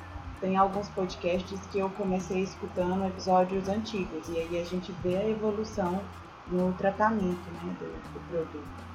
tem 0.40 0.56
alguns 0.56 0.88
podcasts 0.90 1.60
que 1.72 1.78
eu 1.78 1.90
comecei 1.90 2.42
escutando 2.42 3.06
episódios 3.06 3.68
antigos 3.68 4.28
e 4.28 4.38
aí 4.38 4.60
a 4.60 4.64
gente 4.64 4.92
vê 5.02 5.16
a 5.16 5.28
evolução 5.28 6.00
no 6.46 6.72
tratamento 6.74 7.50
né, 7.52 7.76
do, 7.80 7.86
do 8.12 8.28
produto. 8.30 8.88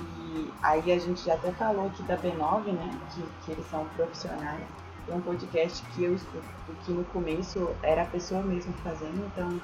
E 0.00 0.52
aí 0.62 0.92
a 0.92 0.98
gente 0.98 1.24
já 1.24 1.34
até 1.34 1.50
falou 1.52 1.86
aqui 1.86 2.02
da 2.04 2.16
B9, 2.16 2.66
né, 2.66 3.00
que, 3.14 3.22
que 3.44 3.52
eles 3.52 3.66
são 3.68 3.84
profissionais. 3.96 4.62
É 5.08 5.14
um 5.14 5.20
podcast 5.20 5.84
que 5.94 6.04
eu 6.04 6.14
escuto, 6.14 6.44
que 6.84 6.92
no 6.92 7.04
começo 7.06 7.70
era 7.82 8.02
a 8.02 8.06
pessoa 8.06 8.42
mesmo 8.42 8.72
fazendo, 8.84 9.24
então 9.26 9.60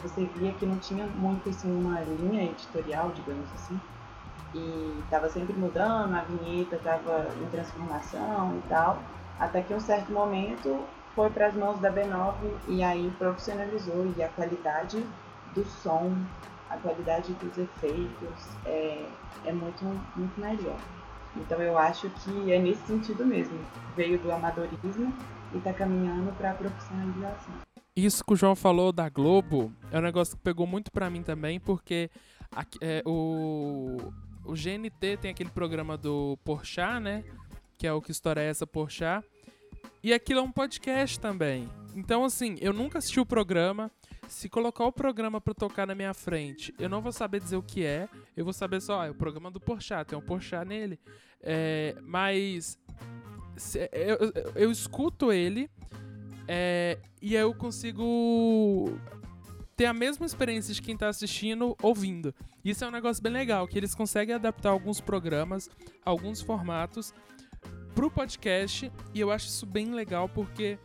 você 0.00 0.24
via 0.36 0.52
que 0.54 0.66
não 0.66 0.78
tinha 0.78 1.06
muito 1.06 1.48
assim 1.48 1.70
uma 1.70 2.00
linha 2.00 2.44
editorial, 2.44 3.12
digamos 3.14 3.46
assim 3.54 3.80
e 4.54 5.00
estava 5.04 5.28
sempre 5.28 5.54
mudando, 5.54 6.14
a 6.14 6.22
vinheta 6.22 6.76
estava 6.76 7.28
em 7.40 7.46
transformação 7.50 8.56
e 8.58 8.68
tal, 8.68 8.98
até 9.38 9.62
que 9.62 9.72
um 9.74 9.80
certo 9.80 10.12
momento 10.12 10.84
foi 11.14 11.30
para 11.30 11.48
as 11.48 11.54
mãos 11.54 11.78
da 11.80 11.92
B9 11.92 12.34
e 12.68 12.82
aí 12.82 13.12
profissionalizou 13.18 14.12
e 14.16 14.22
a 14.22 14.28
qualidade 14.28 15.04
do 15.54 15.64
som, 15.64 16.14
a 16.70 16.76
qualidade 16.76 17.32
dos 17.34 17.58
efeitos 17.58 18.48
é, 18.64 19.06
é 19.44 19.52
muito, 19.52 19.84
muito 20.16 20.40
melhor. 20.40 20.78
Então 21.36 21.60
eu 21.60 21.78
acho 21.78 22.08
que 22.10 22.52
é 22.52 22.58
nesse 22.58 22.86
sentido 22.86 23.24
mesmo. 23.24 23.58
Veio 23.96 24.18
do 24.18 24.30
amadorismo 24.30 25.12
e 25.52 25.58
está 25.58 25.72
caminhando 25.72 26.32
para 26.36 26.50
a 26.50 26.54
profissionalização. 26.54 27.54
Isso 27.94 28.24
que 28.24 28.32
o 28.32 28.36
João 28.36 28.56
falou 28.56 28.90
da 28.90 29.08
Globo 29.08 29.70
é 29.90 29.98
um 29.98 30.02
negócio 30.02 30.36
que 30.36 30.42
pegou 30.42 30.66
muito 30.66 30.90
para 30.90 31.10
mim 31.10 31.22
também, 31.22 31.60
porque 31.60 32.10
aqui, 32.50 32.78
é, 32.80 33.02
o, 33.04 33.98
o 34.44 34.52
GNT 34.52 35.16
tem 35.20 35.30
aquele 35.30 35.50
programa 35.50 35.96
do 35.96 36.38
Porchat, 36.44 37.00
né? 37.00 37.24
Que 37.78 37.86
é 37.86 37.92
o 37.92 38.00
Que 38.00 38.10
História 38.10 38.40
é 38.40 38.48
Essa 38.48 38.66
Porchat. 38.66 39.26
E 40.02 40.12
aquilo 40.12 40.40
é 40.40 40.42
um 40.42 40.50
podcast 40.50 41.18
também. 41.20 41.68
Então, 41.94 42.24
assim, 42.24 42.56
eu 42.60 42.72
nunca 42.72 42.98
assisti 42.98 43.20
o 43.20 43.26
programa. 43.26 43.90
Se 44.28 44.48
colocar 44.48 44.84
o 44.84 44.92
programa 44.92 45.40
para 45.40 45.52
tocar 45.54 45.86
na 45.86 45.94
minha 45.94 46.14
frente, 46.14 46.74
eu 46.78 46.88
não 46.88 47.02
vou 47.02 47.12
saber 47.12 47.40
dizer 47.40 47.56
o 47.56 47.62
que 47.62 47.84
é. 47.84 48.08
Eu 48.36 48.44
vou 48.44 48.52
saber 48.52 48.80
só, 48.80 49.02
ah, 49.02 49.06
é 49.06 49.10
o 49.10 49.14
programa 49.14 49.50
do 49.50 49.60
Porchat, 49.60 50.08
tem 50.08 50.18
um 50.18 50.22
Porchat 50.22 50.66
nele. 50.66 50.98
É, 51.40 51.94
mas 52.02 52.78
eu, 53.92 54.16
eu, 54.16 54.52
eu, 54.54 54.70
escuto 54.70 55.32
ele 55.32 55.68
é, 56.48 56.98
e 57.20 57.34
eu 57.34 57.52
consigo 57.54 58.98
ter 59.76 59.86
a 59.86 59.92
mesma 59.92 60.24
experiência 60.24 60.72
de 60.72 60.80
quem 60.80 60.96
tá 60.96 61.08
assistindo 61.08 61.76
ouvindo. 61.82 62.34
Isso 62.64 62.84
é 62.84 62.88
um 62.88 62.90
negócio 62.90 63.22
bem 63.22 63.32
legal, 63.32 63.66
que 63.66 63.76
eles 63.76 63.94
conseguem 63.94 64.34
adaptar 64.34 64.70
alguns 64.70 65.00
programas, 65.00 65.68
alguns 66.04 66.40
formatos 66.40 67.12
pro 67.94 68.10
podcast, 68.10 68.90
e 69.12 69.20
eu 69.20 69.30
acho 69.30 69.48
isso 69.48 69.66
bem 69.66 69.92
legal 69.92 70.28
porque, 70.28 70.78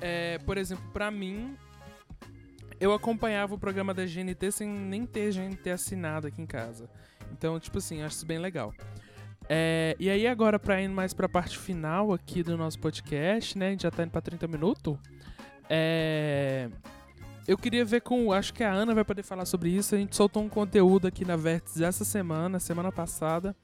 é, 0.00 0.38
por 0.38 0.56
exemplo, 0.56 0.84
para 0.92 1.10
mim, 1.10 1.56
eu 2.80 2.92
acompanhava 2.92 3.54
o 3.54 3.58
programa 3.58 3.92
da 3.92 4.04
GNT 4.04 4.52
sem 4.52 4.68
nem 4.68 5.04
ter 5.06 5.32
GNT 5.32 5.70
assinado 5.70 6.26
aqui 6.26 6.40
em 6.40 6.46
casa. 6.46 6.88
Então, 7.32 7.58
tipo 7.58 7.78
assim, 7.78 8.02
acho 8.02 8.16
isso 8.16 8.26
bem 8.26 8.38
legal. 8.38 8.72
É, 9.48 9.94
e 9.98 10.08
aí 10.08 10.26
agora, 10.26 10.58
pra 10.58 10.80
ir 10.80 10.88
mais 10.88 11.12
pra 11.12 11.28
parte 11.28 11.58
final 11.58 12.12
aqui 12.12 12.42
do 12.42 12.56
nosso 12.56 12.78
podcast, 12.78 13.58
né? 13.58 13.68
A 13.68 13.70
gente 13.70 13.82
já 13.82 13.90
tá 13.90 14.02
indo 14.02 14.10
pra 14.10 14.20
30 14.20 14.46
minutos. 14.46 14.96
É, 15.68 16.68
eu 17.46 17.58
queria 17.58 17.84
ver 17.84 18.00
com. 18.00 18.32
Acho 18.32 18.52
que 18.52 18.64
a 18.64 18.72
Ana 18.72 18.94
vai 18.94 19.04
poder 19.04 19.22
falar 19.22 19.44
sobre 19.44 19.70
isso. 19.70 19.94
A 19.94 19.98
gente 19.98 20.16
soltou 20.16 20.42
um 20.42 20.48
conteúdo 20.48 21.06
aqui 21.06 21.24
na 21.24 21.36
Vértice 21.36 21.84
essa 21.84 22.04
semana, 22.04 22.58
semana 22.58 22.90
passada, 22.90 23.54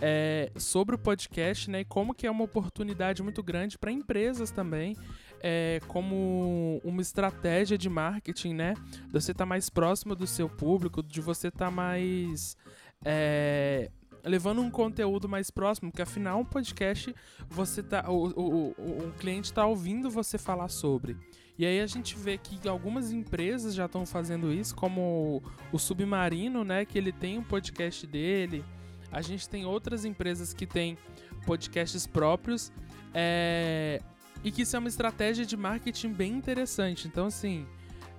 é, 0.00 0.50
sobre 0.56 0.94
o 0.94 0.98
podcast, 0.98 1.70
né? 1.70 1.80
E 1.80 1.84
como 1.84 2.14
que 2.14 2.26
é 2.26 2.30
uma 2.30 2.44
oportunidade 2.44 3.22
muito 3.22 3.42
grande 3.42 3.78
para 3.78 3.90
empresas 3.90 4.50
também. 4.50 4.96
É, 5.42 5.80
como 5.88 6.80
uma 6.82 7.02
estratégia 7.02 7.76
de 7.76 7.88
marketing, 7.88 8.54
né? 8.54 8.74
De 9.06 9.12
você 9.12 9.32
estar 9.32 9.44
tá 9.44 9.46
mais 9.46 9.70
próximo 9.70 10.14
do 10.14 10.26
seu 10.26 10.48
público, 10.48 11.02
de 11.02 11.20
você 11.20 11.48
estar 11.48 11.66
tá 11.66 11.70
mais. 11.70 12.56
É, 13.04 13.90
levando 14.24 14.60
um 14.60 14.70
conteúdo 14.70 15.28
mais 15.28 15.50
próximo, 15.50 15.90
porque 15.90 16.02
afinal 16.02 16.40
um 16.40 16.44
podcast 16.44 17.14
você 17.48 17.82
tá 17.82 18.10
o, 18.10 18.28
o, 18.28 18.74
o, 18.78 19.08
o 19.08 19.12
cliente 19.18 19.46
está 19.46 19.66
ouvindo 19.66 20.10
você 20.10 20.38
falar 20.38 20.68
sobre. 20.68 21.16
E 21.58 21.64
aí 21.64 21.80
a 21.80 21.86
gente 21.86 22.16
vê 22.16 22.36
que 22.36 22.68
algumas 22.68 23.12
empresas 23.12 23.74
já 23.74 23.86
estão 23.86 24.04
fazendo 24.04 24.52
isso, 24.52 24.74
como 24.74 25.42
o 25.72 25.78
Submarino, 25.78 26.64
né, 26.64 26.84
que 26.84 26.98
ele 26.98 27.12
tem 27.12 27.38
um 27.38 27.44
podcast 27.44 28.06
dele. 28.06 28.64
A 29.12 29.22
gente 29.22 29.48
tem 29.48 29.64
outras 29.64 30.04
empresas 30.04 30.52
que 30.52 30.66
têm 30.66 30.98
podcasts 31.46 32.06
próprios. 32.06 32.72
É... 33.12 34.00
E 34.42 34.50
que 34.50 34.62
isso 34.62 34.76
é 34.76 34.78
uma 34.78 34.88
estratégia 34.88 35.46
de 35.46 35.56
marketing 35.56 36.12
bem 36.12 36.32
interessante. 36.32 37.06
Então, 37.06 37.26
assim, 37.26 37.66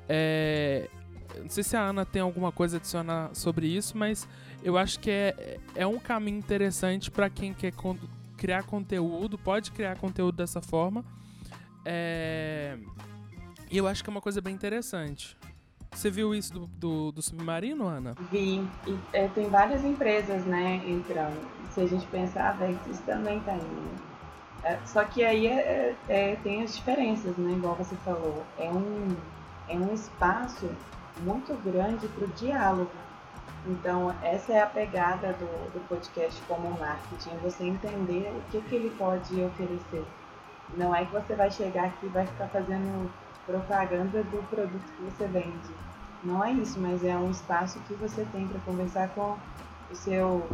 É, 0.08 0.88
não 1.42 1.50
sei 1.50 1.64
se 1.64 1.76
a 1.76 1.82
Ana 1.82 2.06
tem 2.06 2.22
alguma 2.22 2.52
coisa 2.52 2.78
a 2.78 2.80
adicionar 2.80 3.34
sobre 3.34 3.68
isso, 3.68 3.98
mas 3.98 4.28
eu 4.64 4.78
acho 4.78 5.00
que 5.00 5.10
é, 5.10 5.60
é 5.76 5.88
um 5.88 6.00
caminho 6.00 6.38
interessante 6.38 7.10
para 7.12 7.30
quem 7.30 7.54
quer 7.54 7.74
con 7.74 7.98
criar 8.38 8.64
conteúdo, 8.64 9.38
pode 9.38 9.72
criar 9.72 9.98
conteúdo 9.98 10.36
dessa 10.36 10.62
forma. 10.62 11.04
É, 11.84 12.78
e 13.76 13.78
eu 13.78 13.88
acho 13.88 14.02
que 14.02 14.10
é 14.10 14.12
uma 14.12 14.22
coisa 14.22 14.40
bem 14.40 14.56
interessante. 14.56 15.38
Você 15.92 16.10
viu 16.10 16.34
isso 16.34 16.54
do, 16.54 16.66
do, 16.66 17.12
do 17.12 17.22
submarino, 17.22 17.86
Ana? 17.86 18.16
Vi. 18.32 18.66
E, 18.88 18.98
é, 19.12 19.28
tem 19.28 19.50
várias 19.50 19.84
empresas, 19.84 20.46
né, 20.46 20.82
entrando. 20.88 21.46
Se 21.72 21.82
a 21.82 21.86
gente 21.86 22.08
pensar, 22.08 22.52
a 22.52 22.52
Vectis 22.54 23.02
também 23.02 23.42
tá 23.42 23.54
indo. 23.54 24.02
É, 24.64 24.80
só 24.86 25.04
que 25.04 25.26
aí 25.26 25.48
é, 25.48 25.94
é, 26.08 26.32
é, 26.32 26.36
tem 26.38 26.64
as 26.64 26.74
diferenças, 26.74 27.36
né, 27.36 27.52
igual 27.52 27.76
você 27.76 27.98
falou. 27.98 28.46
É 28.58 28.70
um, 28.70 29.14
é 29.68 29.76
um 29.76 29.94
espaço 29.94 30.70
muito 31.20 31.54
grande 31.62 32.08
para 32.08 32.24
o 32.24 32.28
diálogo. 32.30 32.92
Então, 33.68 34.16
essa 34.24 34.54
é 34.54 34.62
a 34.62 34.68
pegada 34.68 35.34
do, 35.34 35.74
do 35.74 35.86
podcast 35.90 36.42
como 36.48 36.80
marketing, 36.80 37.36
você 37.44 37.66
entender 37.66 38.32
o 38.38 38.52
que, 38.52 38.62
que 38.70 38.76
ele 38.76 38.96
pode 38.98 39.44
oferecer. 39.44 40.06
Não 40.78 40.96
é 40.96 41.04
que 41.04 41.12
você 41.12 41.36
vai 41.36 41.52
chegar 41.52 41.88
aqui 41.88 42.06
e 42.06 42.10
vai 42.10 42.26
ficar 42.26 42.48
fazendo 42.48 43.12
propaganda 43.46 44.24
do 44.24 44.48
produto 44.50 44.86
que 44.98 45.04
você 45.04 45.28
vende. 45.28 45.74
Não 46.24 46.44
é 46.44 46.52
isso, 46.52 46.80
mas 46.80 47.04
é 47.04 47.16
um 47.16 47.30
espaço 47.30 47.80
que 47.88 47.94
você 47.94 48.26
tem 48.32 48.48
para 48.48 48.60
conversar 48.62 49.10
com 49.10 49.38
o 49.92 49.96
seu 49.96 50.48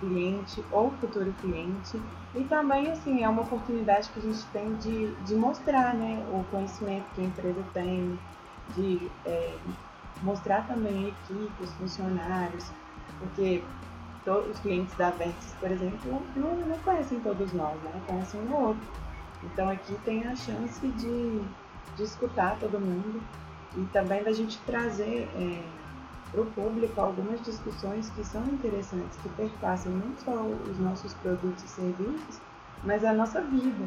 cliente 0.00 0.64
ou 0.70 0.90
futuro 0.92 1.32
cliente. 1.40 2.00
E 2.34 2.44
também, 2.44 2.90
assim, 2.90 3.22
é 3.22 3.28
uma 3.28 3.42
oportunidade 3.42 4.08
que 4.10 4.18
a 4.20 4.22
gente 4.22 4.44
tem 4.46 4.74
de, 4.76 5.14
de 5.26 5.34
mostrar 5.34 5.94
né, 5.94 6.24
o 6.32 6.42
conhecimento 6.50 7.04
que 7.14 7.20
a 7.20 7.24
empresa 7.24 7.62
tem, 7.74 8.18
de 8.74 9.10
é, 9.26 9.54
mostrar 10.22 10.66
também 10.66 11.04
a 11.04 11.08
equipe, 11.08 11.62
os 11.62 11.72
funcionários, 11.74 12.70
porque 13.18 13.62
todos 14.24 14.50
os 14.50 14.58
clientes 14.60 14.94
da 14.96 15.10
Vertis, 15.10 15.54
por 15.60 15.70
exemplo, 15.70 16.22
não, 16.36 16.56
não 16.56 16.78
conhecem 16.78 17.20
todos 17.20 17.52
nós, 17.52 17.74
né? 17.82 17.92
Conhecem 18.06 18.40
um 18.40 18.54
ou 18.54 18.68
outro. 18.68 18.82
Então 19.42 19.68
aqui 19.68 19.94
tem 20.04 20.24
a 20.24 20.36
chance 20.36 20.86
de, 20.86 21.42
de 21.96 22.02
escutar 22.02 22.58
todo 22.58 22.80
mundo 22.80 23.22
e 23.76 23.84
também 23.92 24.22
da 24.22 24.32
gente 24.32 24.58
trazer 24.60 25.28
é, 25.34 25.62
para 26.30 26.40
o 26.42 26.46
público 26.46 27.00
algumas 27.00 27.42
discussões 27.42 28.08
que 28.10 28.24
são 28.24 28.44
interessantes, 28.46 29.18
que 29.22 29.28
perpassam 29.30 29.92
não 29.92 30.16
só 30.16 30.42
os 30.70 30.78
nossos 30.78 31.12
produtos 31.14 31.64
e 31.64 31.68
serviços, 31.68 32.40
mas 32.82 33.04
a 33.04 33.12
nossa 33.12 33.40
vida. 33.40 33.86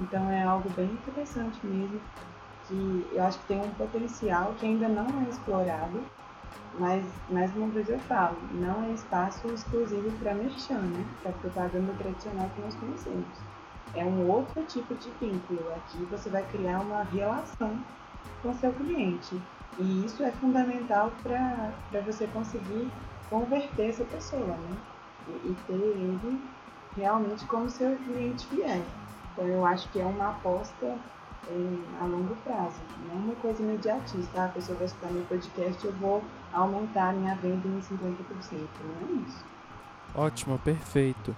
Então 0.00 0.30
é 0.30 0.42
algo 0.42 0.70
bem 0.70 0.86
interessante 0.86 1.64
mesmo 1.64 2.00
que 2.66 3.06
eu 3.12 3.22
acho 3.22 3.38
que 3.40 3.46
tem 3.46 3.60
um 3.60 3.70
potencial 3.70 4.54
que 4.58 4.66
ainda 4.66 4.88
não 4.88 5.06
é 5.20 5.28
explorado, 5.28 6.00
mas 6.78 7.04
mais 7.28 7.54
uma 7.54 7.68
vez 7.68 7.88
eu 7.88 7.98
falo, 8.00 8.38
não 8.52 8.84
é 8.84 8.92
espaço 8.92 9.46
exclusivo 9.48 10.10
para 10.18 10.34
merchan, 10.34 10.80
né? 10.80 11.06
para 11.22 11.32
propaganda 11.32 11.92
tradicional 11.98 12.48
que 12.54 12.62
nós 12.62 12.74
conhecemos. 12.76 13.51
É 13.94 14.04
um 14.04 14.28
outro 14.28 14.62
tipo 14.64 14.94
de 14.94 15.10
vínculo. 15.20 15.72
Aqui 15.76 15.98
você 16.10 16.30
vai 16.30 16.44
criar 16.50 16.80
uma 16.80 17.02
relação 17.04 17.78
com 18.42 18.54
seu 18.54 18.72
cliente. 18.72 19.40
E 19.78 20.04
isso 20.04 20.22
é 20.22 20.30
fundamental 20.32 21.12
para 21.22 22.00
você 22.04 22.26
conseguir 22.28 22.90
converter 23.30 23.90
essa 23.90 24.04
pessoa, 24.04 24.46
né? 24.46 24.76
E, 25.28 25.48
e 25.48 25.56
ter 25.66 25.72
ele 25.74 26.40
realmente 26.96 27.44
como 27.46 27.70
seu 27.70 27.96
cliente 27.96 28.46
fiel. 28.46 28.82
Então 29.32 29.46
eu 29.46 29.64
acho 29.64 29.88
que 29.90 30.00
é 30.00 30.04
uma 30.04 30.30
aposta 30.30 30.98
a 32.00 32.04
longo 32.04 32.36
prazo, 32.36 32.80
não 33.08 33.16
uma 33.16 33.34
coisa 33.36 33.62
imediatista. 33.62 34.42
Ah, 34.42 34.44
a 34.44 34.48
pessoa 34.48 34.78
vai 34.78 34.86
escutar 34.86 35.10
meu 35.10 35.24
podcast, 35.24 35.84
eu 35.84 35.92
vou 35.94 36.22
aumentar 36.52 37.12
minha 37.14 37.34
venda 37.36 37.66
em 37.66 37.80
50%. 37.80 37.96
Não 38.00 39.08
é 39.08 39.22
isso. 39.26 39.44
Ótimo, 40.14 40.58
perfeito. 40.58 41.34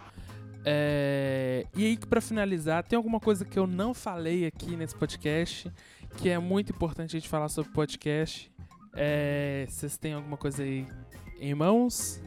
É... 0.64 1.66
E 1.74 1.84
aí, 1.84 1.96
para 1.98 2.20
finalizar, 2.20 2.82
tem 2.82 2.96
alguma 2.96 3.20
coisa 3.20 3.44
que 3.44 3.58
eu 3.58 3.66
não 3.66 3.92
falei 3.92 4.46
aqui 4.46 4.76
nesse 4.76 4.94
podcast 4.94 5.70
que 6.16 6.30
é 6.30 6.38
muito 6.38 6.72
importante 6.72 7.16
a 7.16 7.18
gente 7.18 7.28
falar 7.28 7.48
sobre 7.48 7.72
podcast? 7.72 8.50
É... 8.94 9.66
Vocês 9.68 9.96
têm 9.96 10.14
alguma 10.14 10.36
coisa 10.36 10.62
aí 10.62 10.86
em 11.40 11.54
mãos? 11.54 12.20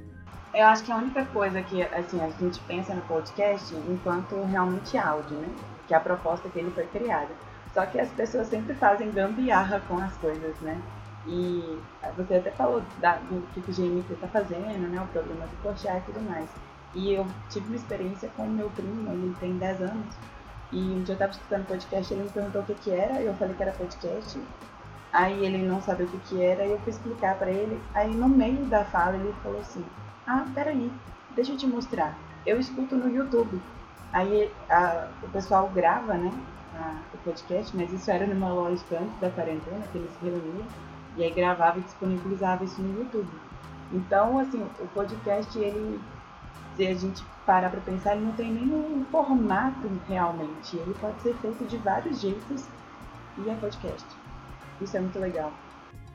Eu 0.54 0.66
acho 0.66 0.84
que 0.84 0.92
a 0.92 0.96
única 0.96 1.26
coisa 1.26 1.62
que 1.62 1.82
assim, 1.84 2.20
a 2.22 2.30
gente 2.30 2.60
pensa 2.62 2.94
no 2.94 3.02
podcast 3.02 3.74
enquanto 3.90 4.44
realmente 4.44 4.98
áudio, 4.98 5.38
né? 5.38 5.50
Que 5.88 5.94
é 5.94 5.98
a 5.98 6.00
proposta 6.00 6.50
que 6.50 6.60
ele 6.60 6.72
foi 6.72 6.86
criada. 6.88 7.30
Só 7.74 7.86
que 7.86 8.00
as 8.00 8.10
pessoas 8.10 8.48
sempre 8.48 8.74
fazem 8.74 9.12
gambiarra 9.12 9.80
com 9.88 9.98
as 9.98 10.16
coisas, 10.18 10.60
né? 10.62 10.82
E 11.28 11.80
você 12.16 12.36
até 12.36 12.52
falou 12.52 12.82
da, 13.00 13.18
do 13.18 13.42
que 13.54 13.60
o 13.60 13.74
GMT 13.74 14.14
está 14.14 14.28
fazendo, 14.28 14.88
né? 14.90 15.02
O 15.02 15.08
programa 15.08 15.46
do 15.46 15.62
Porchat 15.62 15.98
e 15.98 16.14
tudo 16.14 16.22
mais. 16.28 16.50
E 16.98 17.14
eu 17.14 17.28
tive 17.50 17.68
uma 17.68 17.76
experiência 17.76 18.30
com 18.36 18.48
meu 18.48 18.70
primo, 18.72 19.12
ele 19.12 19.36
tem 19.40 19.58
10 19.58 19.82
anos. 19.82 20.16
E 20.72 20.80
um 20.80 21.04
dia 21.04 21.14
eu 21.14 21.14
estava 21.14 21.32
escutando 21.32 21.68
podcast, 21.68 22.12
ele 22.12 22.24
me 22.24 22.30
perguntou 22.30 22.62
o 22.62 22.66
que 22.66 22.74
que 22.74 22.92
era, 22.92 23.22
eu 23.22 23.34
falei 23.36 23.56
que 23.56 23.62
era 23.62 23.72
podcast. 23.72 24.42
Aí 25.14 25.46
ele 25.46 25.60
não 25.60 25.80
sabia 25.82 26.08
o 26.08 26.10
que 26.10 26.18
que 26.18 26.42
era, 26.42 26.66
e 26.66 26.72
eu 26.72 26.80
fui 26.80 26.92
explicar 26.92 27.38
para 27.38 27.52
ele. 27.52 27.80
Aí 27.94 28.12
no 28.14 28.28
meio 28.28 28.66
da 28.66 28.84
fala 28.84 29.16
ele 29.16 29.34
falou 29.44 29.62
assim: 29.62 29.86
Ah, 30.26 30.46
peraí, 30.56 30.92
deixa 31.36 31.54
eu 31.54 31.58
te 31.58 31.68
mostrar. 31.68 32.18
Eu 32.46 32.60
escuto 32.60 32.96
no 32.96 33.10
YouTube. 33.10 33.62
Aí 34.12 34.52
a, 34.70 35.08
o 35.22 35.30
pessoal 35.30 35.70
grava, 35.70 36.16
né? 36.16 36.32
a, 36.78 37.02
o 37.14 37.18
podcast, 37.20 37.76
mas 37.76 37.92
isso 37.92 38.10
era 38.10 38.26
numa 38.26 38.50
loja 38.50 38.84
antes 39.00 39.20
da 39.20 39.30
quarentena, 39.30 39.86
que 39.92 39.98
eles 39.98 40.12
se 40.20 40.26
reuniam, 40.26 40.66
e 41.16 41.24
aí 41.24 41.32
gravava 41.32 41.80
e 41.80 41.84
disponibilizava 41.84 42.64
isso 42.64 42.82
no 42.82 43.00
YouTube. 43.00 43.30
Então, 43.92 44.38
assim, 44.38 44.62
o 44.80 44.88
podcast, 44.88 45.58
ele, 45.58 46.00
se 46.78 46.88
a 46.88 46.94
gente 46.94 47.24
parar 47.46 47.72
para 47.72 47.82
pensar, 47.82 48.16
ele 48.16 48.26
não 48.26 48.34
tem 48.34 48.54
nenhum 48.54 49.04
formato 49.12 49.90
realmente. 50.08 50.78
Ele 50.78 50.94
pode 51.02 51.20
ser 51.22 51.34
feito 51.36 51.66
de 51.66 51.78
vários 51.78 52.22
jeitos 52.22 52.68
e 53.40 53.50
é 53.50 53.56
podcast. 53.56 54.06
Isso 54.80 54.96
é 54.96 55.00
muito 55.00 55.18
legal. 55.18 55.52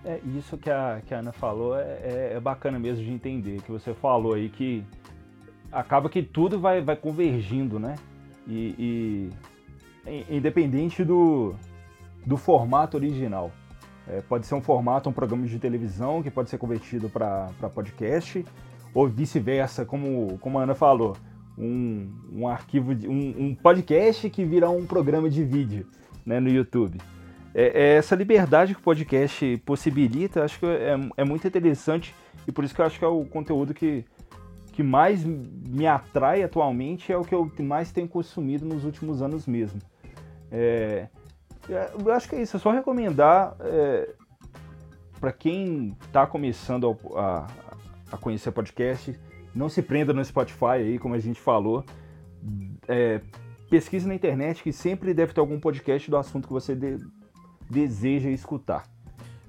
É, 0.04 0.20
isso 0.24 0.56
que 0.56 0.70
a, 0.70 1.02
que 1.04 1.12
a 1.12 1.18
Ana 1.18 1.32
falou 1.32 1.76
é, 1.76 1.82
é, 1.82 2.32
é 2.36 2.40
bacana 2.40 2.78
mesmo 2.78 3.04
de 3.04 3.10
entender, 3.10 3.60
que 3.62 3.70
você 3.70 3.92
falou 3.92 4.34
aí 4.34 4.48
que 4.48 4.84
acaba 5.70 6.08
que 6.08 6.22
tudo 6.22 6.60
vai, 6.60 6.80
vai 6.80 6.96
convergindo, 6.96 7.78
né? 7.78 7.96
E, 8.46 9.30
e 10.06 10.36
independente 10.36 11.04
do, 11.04 11.54
do 12.24 12.36
formato 12.36 12.96
original. 12.96 13.50
É, 14.08 14.20
pode 14.20 14.46
ser 14.46 14.54
um 14.54 14.60
formato, 14.60 15.08
um 15.08 15.12
programa 15.12 15.46
de 15.46 15.58
televisão 15.58 16.22
que 16.22 16.30
pode 16.30 16.50
ser 16.50 16.58
convertido 16.58 17.08
para 17.08 17.48
podcast, 17.72 18.44
ou 18.94 19.08
vice-versa, 19.08 19.84
como, 19.84 20.38
como 20.38 20.58
a 20.58 20.62
Ana 20.62 20.74
falou, 20.74 21.16
um, 21.56 22.10
um 22.32 22.48
arquivo, 22.48 22.94
de, 22.94 23.08
um, 23.08 23.34
um, 23.38 23.54
podcast 23.54 24.28
que 24.30 24.44
vira 24.44 24.68
um 24.70 24.86
programa 24.86 25.28
de 25.28 25.44
vídeo 25.44 25.86
né, 26.24 26.40
no 26.40 26.48
YouTube. 26.48 27.00
É, 27.54 27.82
é 27.82 27.96
essa 27.96 28.14
liberdade 28.14 28.74
que 28.74 28.80
o 28.80 28.82
podcast 28.82 29.56
possibilita, 29.64 30.44
acho 30.44 30.58
que 30.58 30.66
é, 30.66 30.98
é 31.16 31.24
muito 31.24 31.46
interessante 31.46 32.14
e 32.46 32.52
por 32.52 32.64
isso 32.64 32.74
que 32.74 32.80
eu 32.80 32.86
acho 32.86 32.98
que 32.98 33.04
é 33.04 33.08
o 33.08 33.24
conteúdo 33.24 33.74
que, 33.74 34.04
que 34.72 34.82
mais 34.82 35.22
me 35.24 35.86
atrai 35.86 36.42
atualmente, 36.42 37.12
é 37.12 37.16
o 37.16 37.24
que 37.24 37.34
eu 37.34 37.50
mais 37.60 37.92
tenho 37.92 38.08
consumido 38.08 38.64
nos 38.64 38.84
últimos 38.84 39.20
anos 39.20 39.46
mesmo. 39.46 39.80
É, 40.50 41.08
eu 41.68 42.12
acho 42.12 42.28
que 42.28 42.36
é 42.36 42.42
isso, 42.42 42.56
é 42.56 42.60
só 42.60 42.70
recomendar 42.70 43.54
é, 43.60 44.14
para 45.20 45.32
quem 45.32 45.96
está 46.04 46.26
começando 46.26 46.96
a, 47.14 47.46
a, 48.12 48.16
conhecer 48.16 48.52
podcast, 48.52 49.18
não 49.54 49.68
se 49.68 49.82
prenda 49.82 50.12
no 50.12 50.24
Spotify 50.24 50.76
aí, 50.76 50.98
como 50.98 51.14
a 51.14 51.18
gente 51.18 51.40
falou. 51.40 51.84
É, 52.88 53.20
pesquise 53.70 54.06
na 54.06 54.14
internet 54.14 54.62
que 54.62 54.72
sempre 54.72 55.14
deve 55.14 55.32
ter 55.32 55.40
algum 55.40 55.58
podcast 55.58 56.10
do 56.10 56.16
assunto 56.16 56.46
que 56.46 56.52
você 56.52 56.74
de, 56.74 56.98
deseja 57.70 58.30
escutar. 58.30 58.84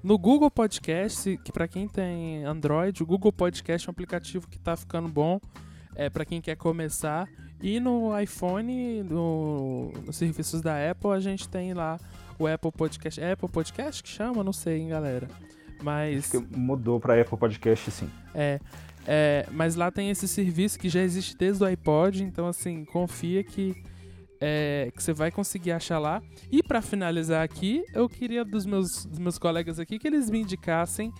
No 0.04 0.18
Google 0.18 0.52
Podcast, 0.52 1.38
que 1.46 1.52
para 1.52 1.68
quem 1.68 1.88
tem 1.88 2.44
Android, 2.44 3.02
o 3.02 3.06
Google 3.06 3.32
Podcast 3.32 3.88
é 3.88 3.90
um 3.90 3.94
aplicativo 3.94 4.48
que 4.48 4.58
está 4.58 4.76
ficando 4.76 5.08
bom 5.08 5.40
é 5.96 6.10
para 6.10 6.26
quem 6.26 6.42
quer 6.42 6.56
começar. 6.56 7.28
E 7.62 7.80
no 7.80 8.18
iPhone, 8.20 9.04
no, 9.04 9.92
nos 10.06 10.18
serviços 10.18 10.62
da 10.62 10.92
Apple, 10.92 11.12
a 11.12 11.20
gente 11.20 11.48
tem 11.48 11.74
lá 11.74 11.98
o 12.38 12.46
Apple 12.46 12.72
Podcast. 12.72 13.22
Apple 13.24 13.50
Podcast 13.50 14.04
que 14.04 14.10
chama? 14.10 14.44
Não 14.44 14.52
sei, 14.52 14.82
hein, 14.82 14.90
galera. 14.90 15.28
Mas. 15.84 16.32
mudou 16.56 17.00
para 17.00 17.20
Apple 17.20 17.38
Podcast, 17.38 17.92
sim. 17.92 18.10
É, 18.34 18.60
é. 19.06 19.46
Mas 19.52 19.76
lá 19.76 19.92
tem 19.92 20.10
esse 20.10 20.28
serviço 20.28 20.80
que 20.80 20.90
já 20.90 21.02
existe 21.02 21.38
desde 21.38 21.64
o 21.64 21.68
iPod, 21.68 22.24
então 22.24 22.48
assim, 22.48 22.86
confia 22.86 23.44
que. 23.44 23.84
É, 24.46 24.92
que 24.94 25.02
você 25.02 25.14
vai 25.14 25.32
conseguir 25.32 25.72
achar 25.72 26.00
lá. 26.00 26.22
E 26.52 26.62
para 26.62 26.82
finalizar 26.82 27.44
aqui, 27.44 27.84
eu 27.94 28.10
queria 28.10 28.44
dos 28.44 28.66
meus, 28.66 29.06
dos 29.06 29.18
meus 29.18 29.38
colegas 29.38 29.80
aqui 29.80 29.98
que 29.98 30.06
eles 30.06 30.30
me 30.30 30.42
indicassem 30.42 31.14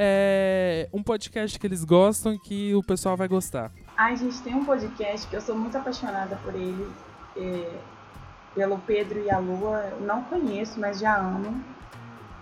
é, 0.00 0.88
um 0.92 1.02
podcast 1.02 1.58
que 1.58 1.66
eles 1.66 1.82
gostam 1.82 2.32
e 2.32 2.38
que 2.38 2.72
o 2.72 2.82
pessoal 2.84 3.16
vai 3.16 3.26
gostar. 3.26 3.72
Ai, 3.96 4.16
gente, 4.16 4.40
tem 4.42 4.54
um 4.54 4.64
podcast 4.64 5.26
que 5.26 5.34
eu 5.34 5.40
sou 5.40 5.56
muito 5.56 5.76
apaixonada 5.76 6.36
por 6.36 6.54
ele, 6.54 6.88
é, 7.36 7.80
pelo 8.54 8.78
Pedro 8.78 9.18
e 9.24 9.28
a 9.28 9.38
Lua. 9.38 9.92
Não 10.00 10.22
conheço, 10.22 10.78
mas 10.78 11.00
já 11.00 11.18
amo. 11.18 11.64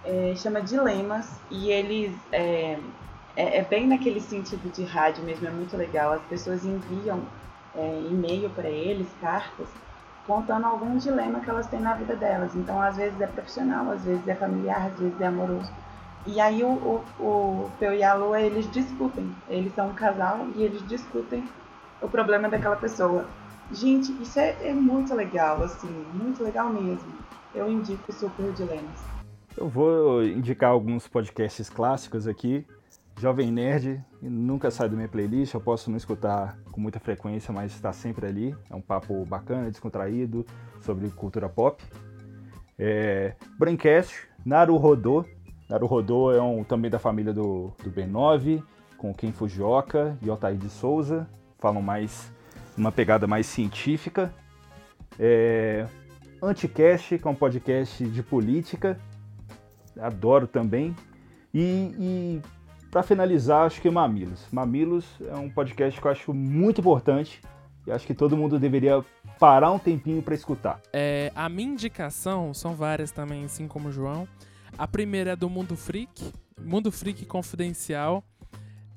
É, 0.06 0.34
chama 0.36 0.62
Dilemas 0.62 1.28
e 1.50 1.70
eles 1.70 2.14
é, 2.30 2.78
é, 3.34 3.58
é, 3.58 3.62
bem 3.62 3.86
naquele 3.86 4.20
sentido 4.20 4.72
de 4.72 4.84
rádio 4.84 5.24
mesmo, 5.24 5.46
é 5.46 5.50
muito 5.50 5.76
legal. 5.76 6.12
As 6.12 6.22
pessoas 6.22 6.64
enviam 6.64 7.20
é, 7.74 8.02
e-mail 8.08 8.48
para 8.50 8.68
eles, 8.68 9.08
cartas, 9.20 9.66
contando 10.26 10.64
algum 10.64 10.96
dilema 10.96 11.40
que 11.40 11.50
elas 11.50 11.66
têm 11.66 11.80
na 11.80 11.94
vida 11.94 12.14
delas. 12.14 12.54
Então, 12.54 12.80
às 12.80 12.96
vezes 12.96 13.20
é 13.20 13.26
profissional, 13.26 13.90
às 13.90 14.04
vezes 14.04 14.26
é 14.26 14.34
familiar, 14.34 14.86
às 14.86 14.98
vezes 14.98 15.20
é 15.20 15.26
amoroso. 15.26 15.70
E 16.24 16.40
aí 16.40 16.64
o, 16.64 16.68
o, 16.68 17.04
o 17.20 17.70
Peu 17.78 17.92
e 17.92 18.02
a 18.02 18.14
Lua, 18.14 18.40
eles 18.40 18.70
discutem. 18.72 19.34
Eles 19.48 19.74
são 19.74 19.88
um 19.88 19.94
casal 19.94 20.46
e 20.54 20.62
eles 20.62 20.86
discutem 20.88 21.44
o 22.00 22.08
problema 22.08 22.48
daquela 22.48 22.76
pessoa. 22.76 23.26
Gente, 23.72 24.12
isso 24.22 24.38
é, 24.38 24.56
é 24.62 24.72
muito 24.72 25.14
legal, 25.14 25.62
assim, 25.62 25.88
muito 26.14 26.42
legal 26.42 26.68
mesmo. 26.70 27.12
Eu 27.54 27.68
indico 27.68 28.12
Super 28.12 28.52
Dilemas. 28.52 29.15
Eu 29.56 29.70
vou 29.70 30.22
indicar 30.22 30.70
alguns 30.70 31.08
podcasts 31.08 31.70
clássicos 31.70 32.28
aqui. 32.28 32.66
Jovem 33.18 33.50
Nerd 33.50 34.04
nunca 34.20 34.70
sai 34.70 34.86
da 34.86 34.94
minha 34.94 35.08
playlist, 35.08 35.54
eu 35.54 35.60
posso 35.60 35.90
não 35.90 35.96
escutar 35.96 36.58
com 36.70 36.78
muita 36.78 37.00
frequência, 37.00 37.54
mas 37.54 37.72
está 37.72 37.90
sempre 37.90 38.26
ali. 38.26 38.54
É 38.68 38.74
um 38.74 38.82
papo 38.82 39.24
bacana, 39.24 39.70
descontraído, 39.70 40.44
sobre 40.82 41.08
cultura 41.08 41.48
pop. 41.48 41.82
É, 42.78 43.34
Braincast, 43.58 44.28
Naru 44.44 44.76
Rodô. 44.76 45.24
Naru 45.70 45.86
Rodô 45.86 46.30
é 46.30 46.42
um, 46.42 46.62
também 46.62 46.90
da 46.90 46.98
família 46.98 47.32
do, 47.32 47.72
do 47.82 47.90
B9, 47.90 48.62
com 48.98 49.14
Ken 49.14 49.32
Fujioka 49.32 50.18
e 50.20 50.28
Otair 50.28 50.58
de 50.58 50.68
Souza. 50.68 51.26
Falam 51.58 51.80
mais, 51.80 52.30
uma 52.76 52.92
pegada 52.92 53.26
mais 53.26 53.46
científica. 53.46 54.30
É, 55.18 55.86
Anticast, 56.42 57.18
que 57.18 57.26
é 57.26 57.30
um 57.30 57.34
podcast 57.34 58.04
de 58.06 58.22
política. 58.22 59.00
Adoro 60.00 60.46
também. 60.46 60.94
E, 61.52 61.94
e 61.98 62.42
para 62.90 63.02
finalizar, 63.02 63.66
acho 63.66 63.80
que 63.80 63.90
Mamilos. 63.90 64.46
Mamilos 64.52 65.04
é 65.20 65.36
um 65.36 65.50
podcast 65.50 66.00
que 66.00 66.06
eu 66.06 66.10
acho 66.10 66.34
muito 66.34 66.80
importante 66.80 67.40
e 67.86 67.92
acho 67.92 68.06
que 68.06 68.14
todo 68.14 68.36
mundo 68.36 68.58
deveria 68.58 69.04
parar 69.38 69.70
um 69.70 69.78
tempinho 69.78 70.22
para 70.22 70.34
escutar. 70.34 70.80
É, 70.92 71.30
a 71.34 71.48
minha 71.48 71.72
indicação 71.72 72.52
são 72.52 72.74
várias 72.74 73.10
também, 73.10 73.44
assim 73.44 73.68
como 73.68 73.88
o 73.88 73.92
João. 73.92 74.26
A 74.76 74.88
primeira 74.88 75.32
é 75.32 75.36
do 75.36 75.48
Mundo 75.48 75.76
Freak, 75.76 76.32
Mundo 76.60 76.90
Freak 76.90 77.24
Confidencial, 77.24 78.24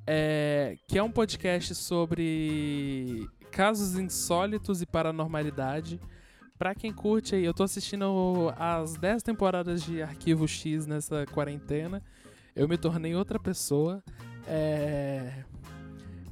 é, 0.05 0.77
que 0.87 0.97
é 0.97 1.03
um 1.03 1.11
podcast 1.11 1.75
sobre 1.75 3.27
casos 3.51 3.97
insólitos 3.97 4.81
e 4.81 4.85
paranormalidade. 4.85 5.99
Pra 6.59 6.75
quem 6.75 6.93
curte 6.93 7.33
aí, 7.33 7.43
eu 7.43 7.53
tô 7.55 7.63
assistindo 7.63 8.53
as 8.55 8.95
10 8.95 9.23
temporadas 9.23 9.81
de 9.81 10.03
Arquivo 10.03 10.47
X 10.47 10.85
nessa 10.85 11.25
quarentena 11.27 12.03
eu 12.59 12.67
me 12.67 12.77
tornei 12.77 13.15
outra 13.15 13.39
pessoa. 13.39 14.03
É... 14.45 15.45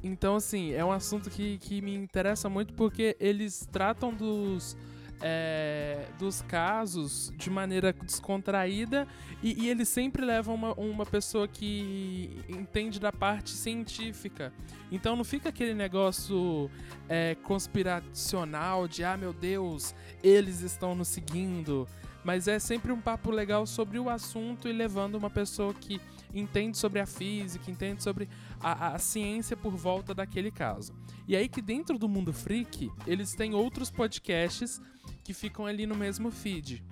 Então, 0.02 0.36
assim, 0.36 0.72
é 0.72 0.84
um 0.84 0.92
assunto 0.92 1.30
que, 1.30 1.56
que 1.58 1.80
me 1.80 1.94
interessa 1.94 2.48
muito 2.50 2.74
porque 2.74 3.16
eles 3.18 3.66
tratam 3.72 4.12
dos, 4.12 4.76
é, 5.20 6.06
dos 6.18 6.42
casos 6.42 7.32
de 7.36 7.50
maneira 7.50 7.92
descontraída 7.92 9.06
e, 9.42 9.64
e, 9.64 9.68
eles 9.68 9.88
sempre 9.88 10.24
levam 10.24 10.54
uma, 10.54 10.72
uma 10.74 11.06
pessoa 11.06 11.46
que 11.48 12.44
entende 12.48 13.00
da 13.00 13.12
parte 13.12 13.50
científica. 13.50 14.52
Então 14.90 15.16
não 15.16 15.24
fica 15.24 15.48
aquele 15.48 15.74
negócio 15.74 16.70
é, 17.08 17.36
conspiracional 17.42 18.86
de, 18.86 19.04
ah, 19.04 19.16
meu 19.16 19.32
Deus, 19.32 19.94
eles 20.22 20.60
estão 20.60 20.94
nos 20.94 21.08
seguindo. 21.08 21.86
Mas 22.24 22.48
é 22.48 22.58
sempre 22.58 22.92
um 22.92 23.00
papo 23.00 23.30
legal 23.30 23.66
sobre 23.66 23.98
o 23.98 24.10
assunto 24.10 24.68
e 24.68 24.72
levando 24.72 25.14
uma 25.14 25.30
pessoa 25.30 25.72
que 25.72 26.00
entende 26.34 26.76
sobre 26.76 27.00
a 27.00 27.06
física, 27.06 27.70
entende 27.70 28.02
sobre 28.02 28.28
a, 28.60 28.94
a, 28.94 28.98
ciência 28.98 29.56
por 29.56 29.76
volta 29.76 30.14
daquele 30.14 30.50
caso. 30.50 30.92
E 31.26 31.36
aí 31.36 31.48
que 31.48 31.62
dentro 31.62 31.98
do 31.98 32.08
mundo 32.08 32.32
freak, 32.32 32.90
eles 33.06 33.34
têm 33.34 33.54
outros 33.54 33.90
podcasts 33.90 34.80
que 35.24 35.32
ficam 35.32 35.66
ali 35.66 35.86
no 35.86 35.94
mesmo 35.94 36.30
feed. 36.30 36.84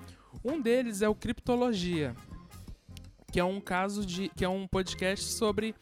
Um 0.45 0.61
deles 0.61 1.03
é 1.03 1.09
o 1.09 1.14
Criptologia, 1.14 2.14
que 3.33 3.41
é 3.41 3.45
um 3.45 3.61
caso 3.61 4.05
de. 4.05 4.29
que 4.29 4.45
é 4.45 4.49
um 4.49 4.67
podcast 4.67 5.25
sobre 5.33 5.75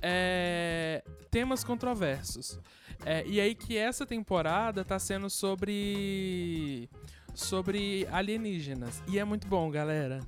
é, 0.00 1.02
temas 1.30 1.64
controversos. 1.64 2.60
É, 3.04 3.26
e 3.26 3.40
aí 3.40 3.54
que 3.54 3.76
essa 3.76 4.06
temporada 4.06 4.84
tá 4.84 4.98
sendo 4.98 5.28
sobre. 5.28 6.88
sobre 7.34 8.06
alienígenas. 8.12 9.02
E 9.08 9.18
é 9.18 9.24
muito 9.24 9.46
bom, 9.48 9.70
galera 9.70 10.20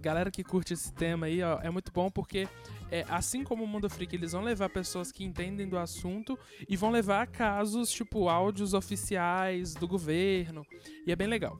galera 0.00 0.30
que 0.30 0.42
curte 0.42 0.72
esse 0.72 0.92
tema 0.92 1.26
aí, 1.26 1.42
ó, 1.42 1.60
é 1.62 1.70
muito 1.70 1.92
bom 1.92 2.10
porque 2.10 2.48
é, 2.90 3.04
assim 3.08 3.44
como 3.44 3.64
o 3.64 3.66
Mundo 3.66 3.88
Freak, 3.88 4.14
eles 4.14 4.32
vão 4.32 4.42
levar 4.42 4.68
pessoas 4.68 5.12
que 5.12 5.24
entendem 5.24 5.68
do 5.68 5.78
assunto 5.78 6.38
e 6.68 6.76
vão 6.76 6.90
levar 6.90 7.26
casos, 7.26 7.90
tipo, 7.90 8.28
áudios 8.28 8.74
oficiais 8.74 9.74
do 9.74 9.86
governo. 9.86 10.66
E 11.06 11.12
é 11.12 11.16
bem 11.16 11.28
legal. 11.28 11.58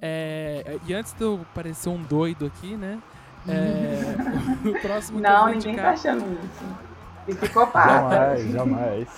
É, 0.00 0.78
e 0.86 0.94
antes 0.94 1.12
de 1.12 1.22
eu 1.22 1.44
parecer 1.54 1.88
um 1.88 2.00
doido 2.02 2.46
aqui, 2.46 2.76
né? 2.76 3.02
É, 3.48 4.68
o 4.68 4.80
próximo 4.80 5.20
Não, 5.20 5.46
ninguém 5.46 5.72
indicar... 5.72 5.86
tá 5.86 5.92
achando 5.92 6.38
isso. 6.44 6.88
Psicopata. 7.36 8.38
Jamais, 8.38 8.52
jamais. 8.52 9.08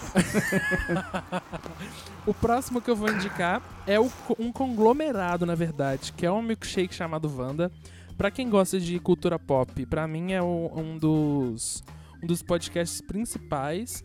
o 2.26 2.34
próximo 2.34 2.80
que 2.80 2.90
eu 2.90 2.96
vou 2.96 3.08
indicar 3.08 3.62
é 3.86 4.00
o, 4.00 4.10
um 4.38 4.50
conglomerado, 4.50 5.46
na 5.46 5.54
verdade, 5.54 6.12
que 6.12 6.26
é 6.26 6.32
um 6.32 6.42
milkshake 6.42 6.92
chamado 6.92 7.32
Wanda 7.32 7.70
para 8.20 8.30
quem 8.30 8.50
gosta 8.50 8.78
de 8.78 9.00
cultura 9.00 9.38
pop, 9.38 9.86
para 9.86 10.06
mim 10.06 10.32
é 10.32 10.42
um 10.42 10.98
dos, 10.98 11.82
um 12.22 12.26
dos 12.26 12.42
podcasts 12.42 13.00
principais. 13.00 14.04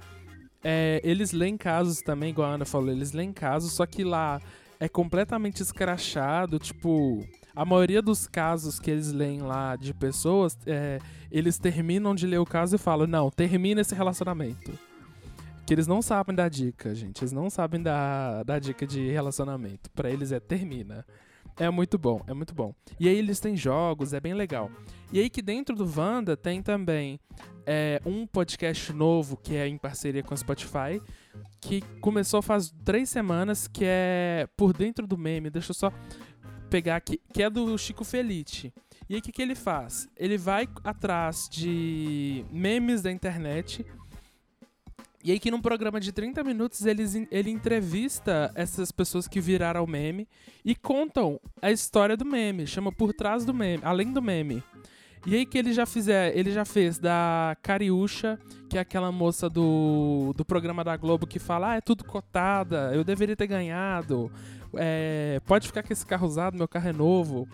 É, 0.64 1.02
eles 1.04 1.34
leem 1.34 1.58
casos 1.58 2.00
também, 2.00 2.30
igual 2.30 2.50
a 2.50 2.54
Ana 2.54 2.64
falou, 2.64 2.90
eles 2.90 3.12
leem 3.12 3.34
casos, 3.34 3.74
só 3.74 3.86
que 3.86 4.06
lá 4.06 4.40
é 4.80 4.88
completamente 4.88 5.62
escrachado, 5.62 6.58
tipo, 6.60 7.28
a 7.54 7.66
maioria 7.66 8.02
dos 8.02 8.26
casos 8.26 8.80
que 8.80 8.90
eles 8.90 9.12
leem 9.12 9.42
lá 9.42 9.76
de 9.76 9.94
pessoas, 9.94 10.58
é, 10.66 11.00
eles 11.30 11.60
terminam 11.60 12.16
de 12.16 12.26
ler 12.26 12.38
o 12.38 12.46
caso 12.46 12.78
e 12.78 12.80
falam, 12.80 13.08
não, 13.08 13.30
termina 13.30 13.82
esse 13.82 13.94
relacionamento. 13.94 14.72
Que 15.66 15.74
eles 15.74 15.88
não 15.88 16.02
sabem 16.02 16.34
da 16.34 16.48
dica, 16.48 16.96
gente. 16.96 17.22
Eles 17.22 17.34
não 17.34 17.50
sabem 17.50 17.84
da, 17.84 18.44
da 18.44 18.60
dica 18.60 18.88
de 18.88 19.12
relacionamento. 19.12 19.90
Para 19.92 20.10
eles 20.10 20.32
é 20.32 20.40
termina. 20.40 21.06
É 21.58 21.70
muito 21.70 21.98
bom, 21.98 22.22
é 22.28 22.34
muito 22.34 22.54
bom. 22.54 22.74
E 23.00 23.08
aí 23.08 23.18
eles 23.18 23.40
têm 23.40 23.56
jogos, 23.56 24.14
é 24.14 24.20
bem 24.20 24.34
legal. 24.34 24.70
E 25.12 25.20
aí 25.20 25.30
que 25.30 25.42
dentro 25.42 25.76
do 25.76 25.86
Vanda 25.86 26.36
tem 26.36 26.62
também 26.62 27.20
é, 27.66 28.02
um 28.06 28.28
podcast 28.28 28.92
novo 28.92 29.38
que 29.38 29.56
é 29.56 29.68
em 29.68 29.78
parceria 29.78 30.22
com 30.22 30.34
a 30.34 30.38
Spotify, 30.38 31.02
que 31.62 31.82
começou 32.02 32.42
faz 32.42 32.74
três 32.84 33.10
semanas, 33.10 33.68
que 33.68 33.86
é 33.86 34.48
Por 34.58 34.74
Dentro 34.74 35.08
do 35.08 35.18
Meme. 35.18 35.50
Deixa 35.50 35.72
eu 35.72 35.76
só 35.76 35.92
pegar 36.70 36.98
aqui, 36.98 37.22
que 37.34 37.42
é 37.42 37.50
do 37.50 37.78
Chico 37.78 38.04
Felite. 38.04 38.74
E 39.08 39.14
aí 39.14 39.20
o 39.20 39.24
que, 39.24 39.32
que 39.32 39.42
ele 39.42 39.56
faz? 39.56 40.10
Ele 40.18 40.38
vai 40.38 40.68
atrás 40.84 41.48
de 41.50 42.44
memes 42.52 43.02
da 43.02 43.12
internet 43.12 43.86
e 45.26 45.32
aí 45.32 45.40
que 45.40 45.50
num 45.50 45.60
programa 45.60 46.00
de 46.00 46.12
30 46.12 46.44
minutos 46.44 46.86
eles, 46.86 47.16
ele 47.32 47.50
entrevista 47.50 48.52
essas 48.54 48.92
pessoas 48.92 49.28
que 49.28 49.42
viraram 49.42 49.88
meme 49.88 50.28
e 50.64 50.76
contam 50.76 51.42
a 51.60 51.72
história 51.72 52.16
do 52.16 52.24
meme, 52.24 52.68
chama 52.68 52.92
por 52.92 53.12
trás 53.12 53.44
do 53.44 53.52
meme, 53.52 53.82
além 53.84 54.14
do 54.14 54.22
meme. 54.22 54.64
E 55.26 55.34
aí 55.34 55.44
que 55.44 55.58
ele 55.58 55.74
já 55.74 55.88
fizer, 55.88 56.38
ele 56.38 56.52
já 56.52 56.64
fez 56.64 57.00
da 57.00 57.58
Cariúcha, 57.64 58.40
que 58.70 58.78
é 58.78 58.82
aquela 58.82 59.12
moça 59.12 59.50
do, 59.50 60.32
do 60.38 60.46
programa 60.46 60.84
da 60.84 60.96
Globo 60.96 61.26
que 61.26 61.40
fala, 61.40 61.72
ah, 61.72 61.76
é 61.78 61.82
tudo 61.82 62.04
cotada, 62.04 62.92
eu 62.94 63.04
deveria 63.04 63.36
ter 63.36 63.48
ganhado, 63.48 64.32
é, 64.76 65.42
pode 65.48 65.66
ficar 65.66 65.82
com 65.82 65.92
esse 65.92 66.06
carro 66.06 66.28
usado, 66.28 66.56
meu 66.56 66.68
carro 66.68 66.90
é 66.90 66.94
novo. 66.94 67.48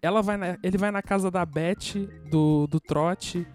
Ela 0.00 0.22
vai 0.22 0.38
na, 0.38 0.58
ele 0.62 0.78
vai 0.78 0.90
na 0.90 1.02
casa 1.02 1.30
da 1.30 1.44
Beth, 1.44 2.08
do, 2.30 2.66
do 2.66 2.80
Trote. 2.80 3.46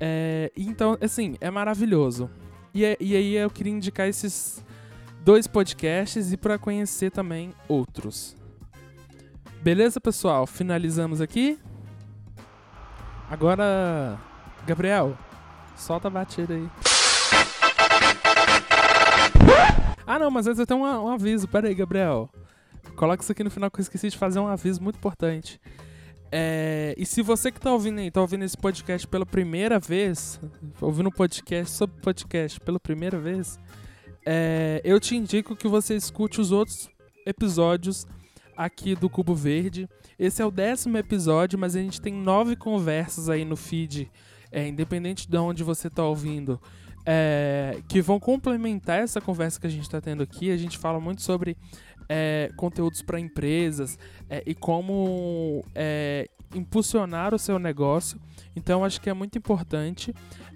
É, 0.00 0.50
então, 0.56 0.98
assim, 1.00 1.36
é 1.40 1.48
maravilhoso. 1.48 2.28
E, 2.74 2.84
é, 2.84 2.96
e 2.98 3.14
aí 3.14 3.36
eu 3.36 3.48
queria 3.48 3.72
indicar 3.72 4.08
esses 4.08 4.64
dois 5.22 5.46
podcasts 5.46 6.32
e 6.32 6.36
para 6.36 6.58
conhecer 6.58 7.12
também 7.12 7.54
outros. 7.68 8.36
Beleza, 9.62 10.00
pessoal? 10.00 10.44
Finalizamos 10.44 11.20
aqui. 11.20 11.58
Agora, 13.30 14.18
Gabriel, 14.66 15.16
solta 15.76 16.08
a 16.08 16.10
batida 16.10 16.54
aí. 16.54 16.68
Ah, 20.06 20.18
não, 20.18 20.30
mas 20.30 20.46
antes 20.46 20.58
eu 20.58 20.66
tenho 20.66 20.80
um, 20.80 21.04
um 21.04 21.08
aviso. 21.08 21.48
Pera 21.48 21.68
aí, 21.68 21.74
Gabriel. 21.74 22.28
Coloca 22.96 23.22
isso 23.22 23.32
aqui 23.32 23.42
no 23.42 23.50
final 23.50 23.70
que 23.70 23.80
eu 23.80 23.82
esqueci 23.82 24.10
de 24.10 24.18
fazer 24.18 24.38
um 24.38 24.46
aviso 24.46 24.82
muito 24.82 24.96
importante. 24.96 25.60
É, 26.36 26.96
e 26.98 27.06
se 27.06 27.22
você 27.22 27.52
que 27.52 27.58
está 27.58 27.72
ouvindo 27.72 28.00
aí, 28.00 28.10
tá 28.10 28.20
ouvindo 28.20 28.44
esse 28.44 28.56
podcast 28.56 29.06
pela 29.06 29.24
primeira 29.24 29.78
vez, 29.78 30.40
ouvindo 30.80 31.08
um 31.08 31.12
podcast 31.12 31.76
sobre 31.76 32.00
podcast 32.00 32.58
pela 32.58 32.80
primeira 32.80 33.16
vez, 33.16 33.56
é, 34.26 34.80
eu 34.82 34.98
te 34.98 35.14
indico 35.14 35.54
que 35.54 35.68
você 35.68 35.94
escute 35.94 36.40
os 36.40 36.50
outros 36.50 36.90
episódios 37.24 38.04
aqui 38.56 38.96
do 38.96 39.08
Cubo 39.08 39.32
Verde. 39.32 39.88
Esse 40.18 40.42
é 40.42 40.44
o 40.44 40.50
décimo 40.50 40.98
episódio, 40.98 41.56
mas 41.56 41.76
a 41.76 41.78
gente 41.78 42.00
tem 42.00 42.12
nove 42.12 42.56
conversas 42.56 43.28
aí 43.28 43.44
no 43.44 43.54
feed, 43.54 44.10
é, 44.50 44.66
independente 44.66 45.30
de 45.30 45.36
onde 45.36 45.62
você 45.62 45.86
está 45.86 46.02
ouvindo, 46.02 46.60
é, 47.06 47.80
que 47.86 48.02
vão 48.02 48.18
complementar 48.18 48.98
essa 48.98 49.20
conversa 49.20 49.60
que 49.60 49.68
a 49.68 49.70
gente 49.70 49.82
está 49.82 50.00
tendo 50.00 50.24
aqui. 50.24 50.50
A 50.50 50.56
gente 50.56 50.78
fala 50.78 50.98
muito 50.98 51.22
sobre 51.22 51.56
é, 52.08 52.50
conteúdos 52.56 53.02
para 53.02 53.18
empresas 53.18 53.98
é, 54.28 54.42
e 54.46 54.54
como 54.54 55.64
é, 55.74 56.28
impulsionar 56.54 57.34
o 57.34 57.38
seu 57.38 57.58
negócio. 57.58 58.20
Então 58.54 58.84
acho 58.84 59.00
que 59.00 59.10
é 59.10 59.14
muito 59.14 59.36
importante. 59.38 60.14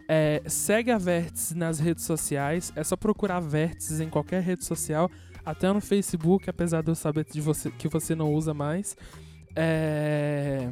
É, 0.09 0.43
segue 0.47 0.91
a 0.91 0.99
Vértice 0.99 1.55
nas 1.55 1.79
redes 1.79 2.05
sociais. 2.05 2.73
É 2.75 2.83
só 2.83 2.97
procurar 2.97 3.41
Vértices 3.41 4.01
em 4.01 4.09
qualquer 4.09 4.43
rede 4.43 4.65
social, 4.65 5.11
até 5.45 5.71
no 5.73 5.81
Facebook, 5.81 6.49
apesar 6.49 6.83
de 6.83 6.91
eu 6.91 6.95
saber 6.95 7.25
de 7.25 7.41
você, 7.41 7.71
que 7.71 7.89
você 7.89 8.15
não 8.15 8.33
usa 8.33 8.55
mais. 8.55 8.97
É... 9.55 10.71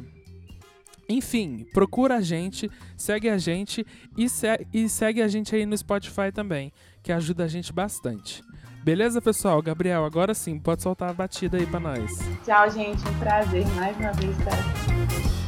Enfim, 1.09 1.65
procura 1.73 2.17
a 2.17 2.21
gente, 2.21 2.69
segue 2.97 3.29
a 3.29 3.37
gente 3.37 3.85
e, 4.17 4.27
se 4.27 4.47
e 4.73 4.89
segue 4.89 5.21
a 5.21 5.27
gente 5.27 5.55
aí 5.55 5.65
no 5.65 5.77
Spotify 5.77 6.31
também, 6.33 6.71
que 7.01 7.11
ajuda 7.11 7.45
a 7.45 7.47
gente 7.47 7.71
bastante. 7.71 8.43
Beleza, 8.87 9.21
pessoal? 9.21 9.61
Gabriel, 9.61 10.05
agora 10.05 10.33
sim, 10.33 10.57
pode 10.57 10.81
soltar 10.81 11.09
a 11.09 11.13
batida 11.13 11.57
aí 11.57 11.65
pra 11.65 11.77
nós. 11.77 12.09
Tchau, 12.45 12.69
gente. 12.71 13.05
Um 13.05 13.19
prazer 13.19 13.67
mais 13.75 13.97
uma 13.97 14.13
vez 14.13 14.39
estar 14.39 14.53
aqui. 14.53 15.46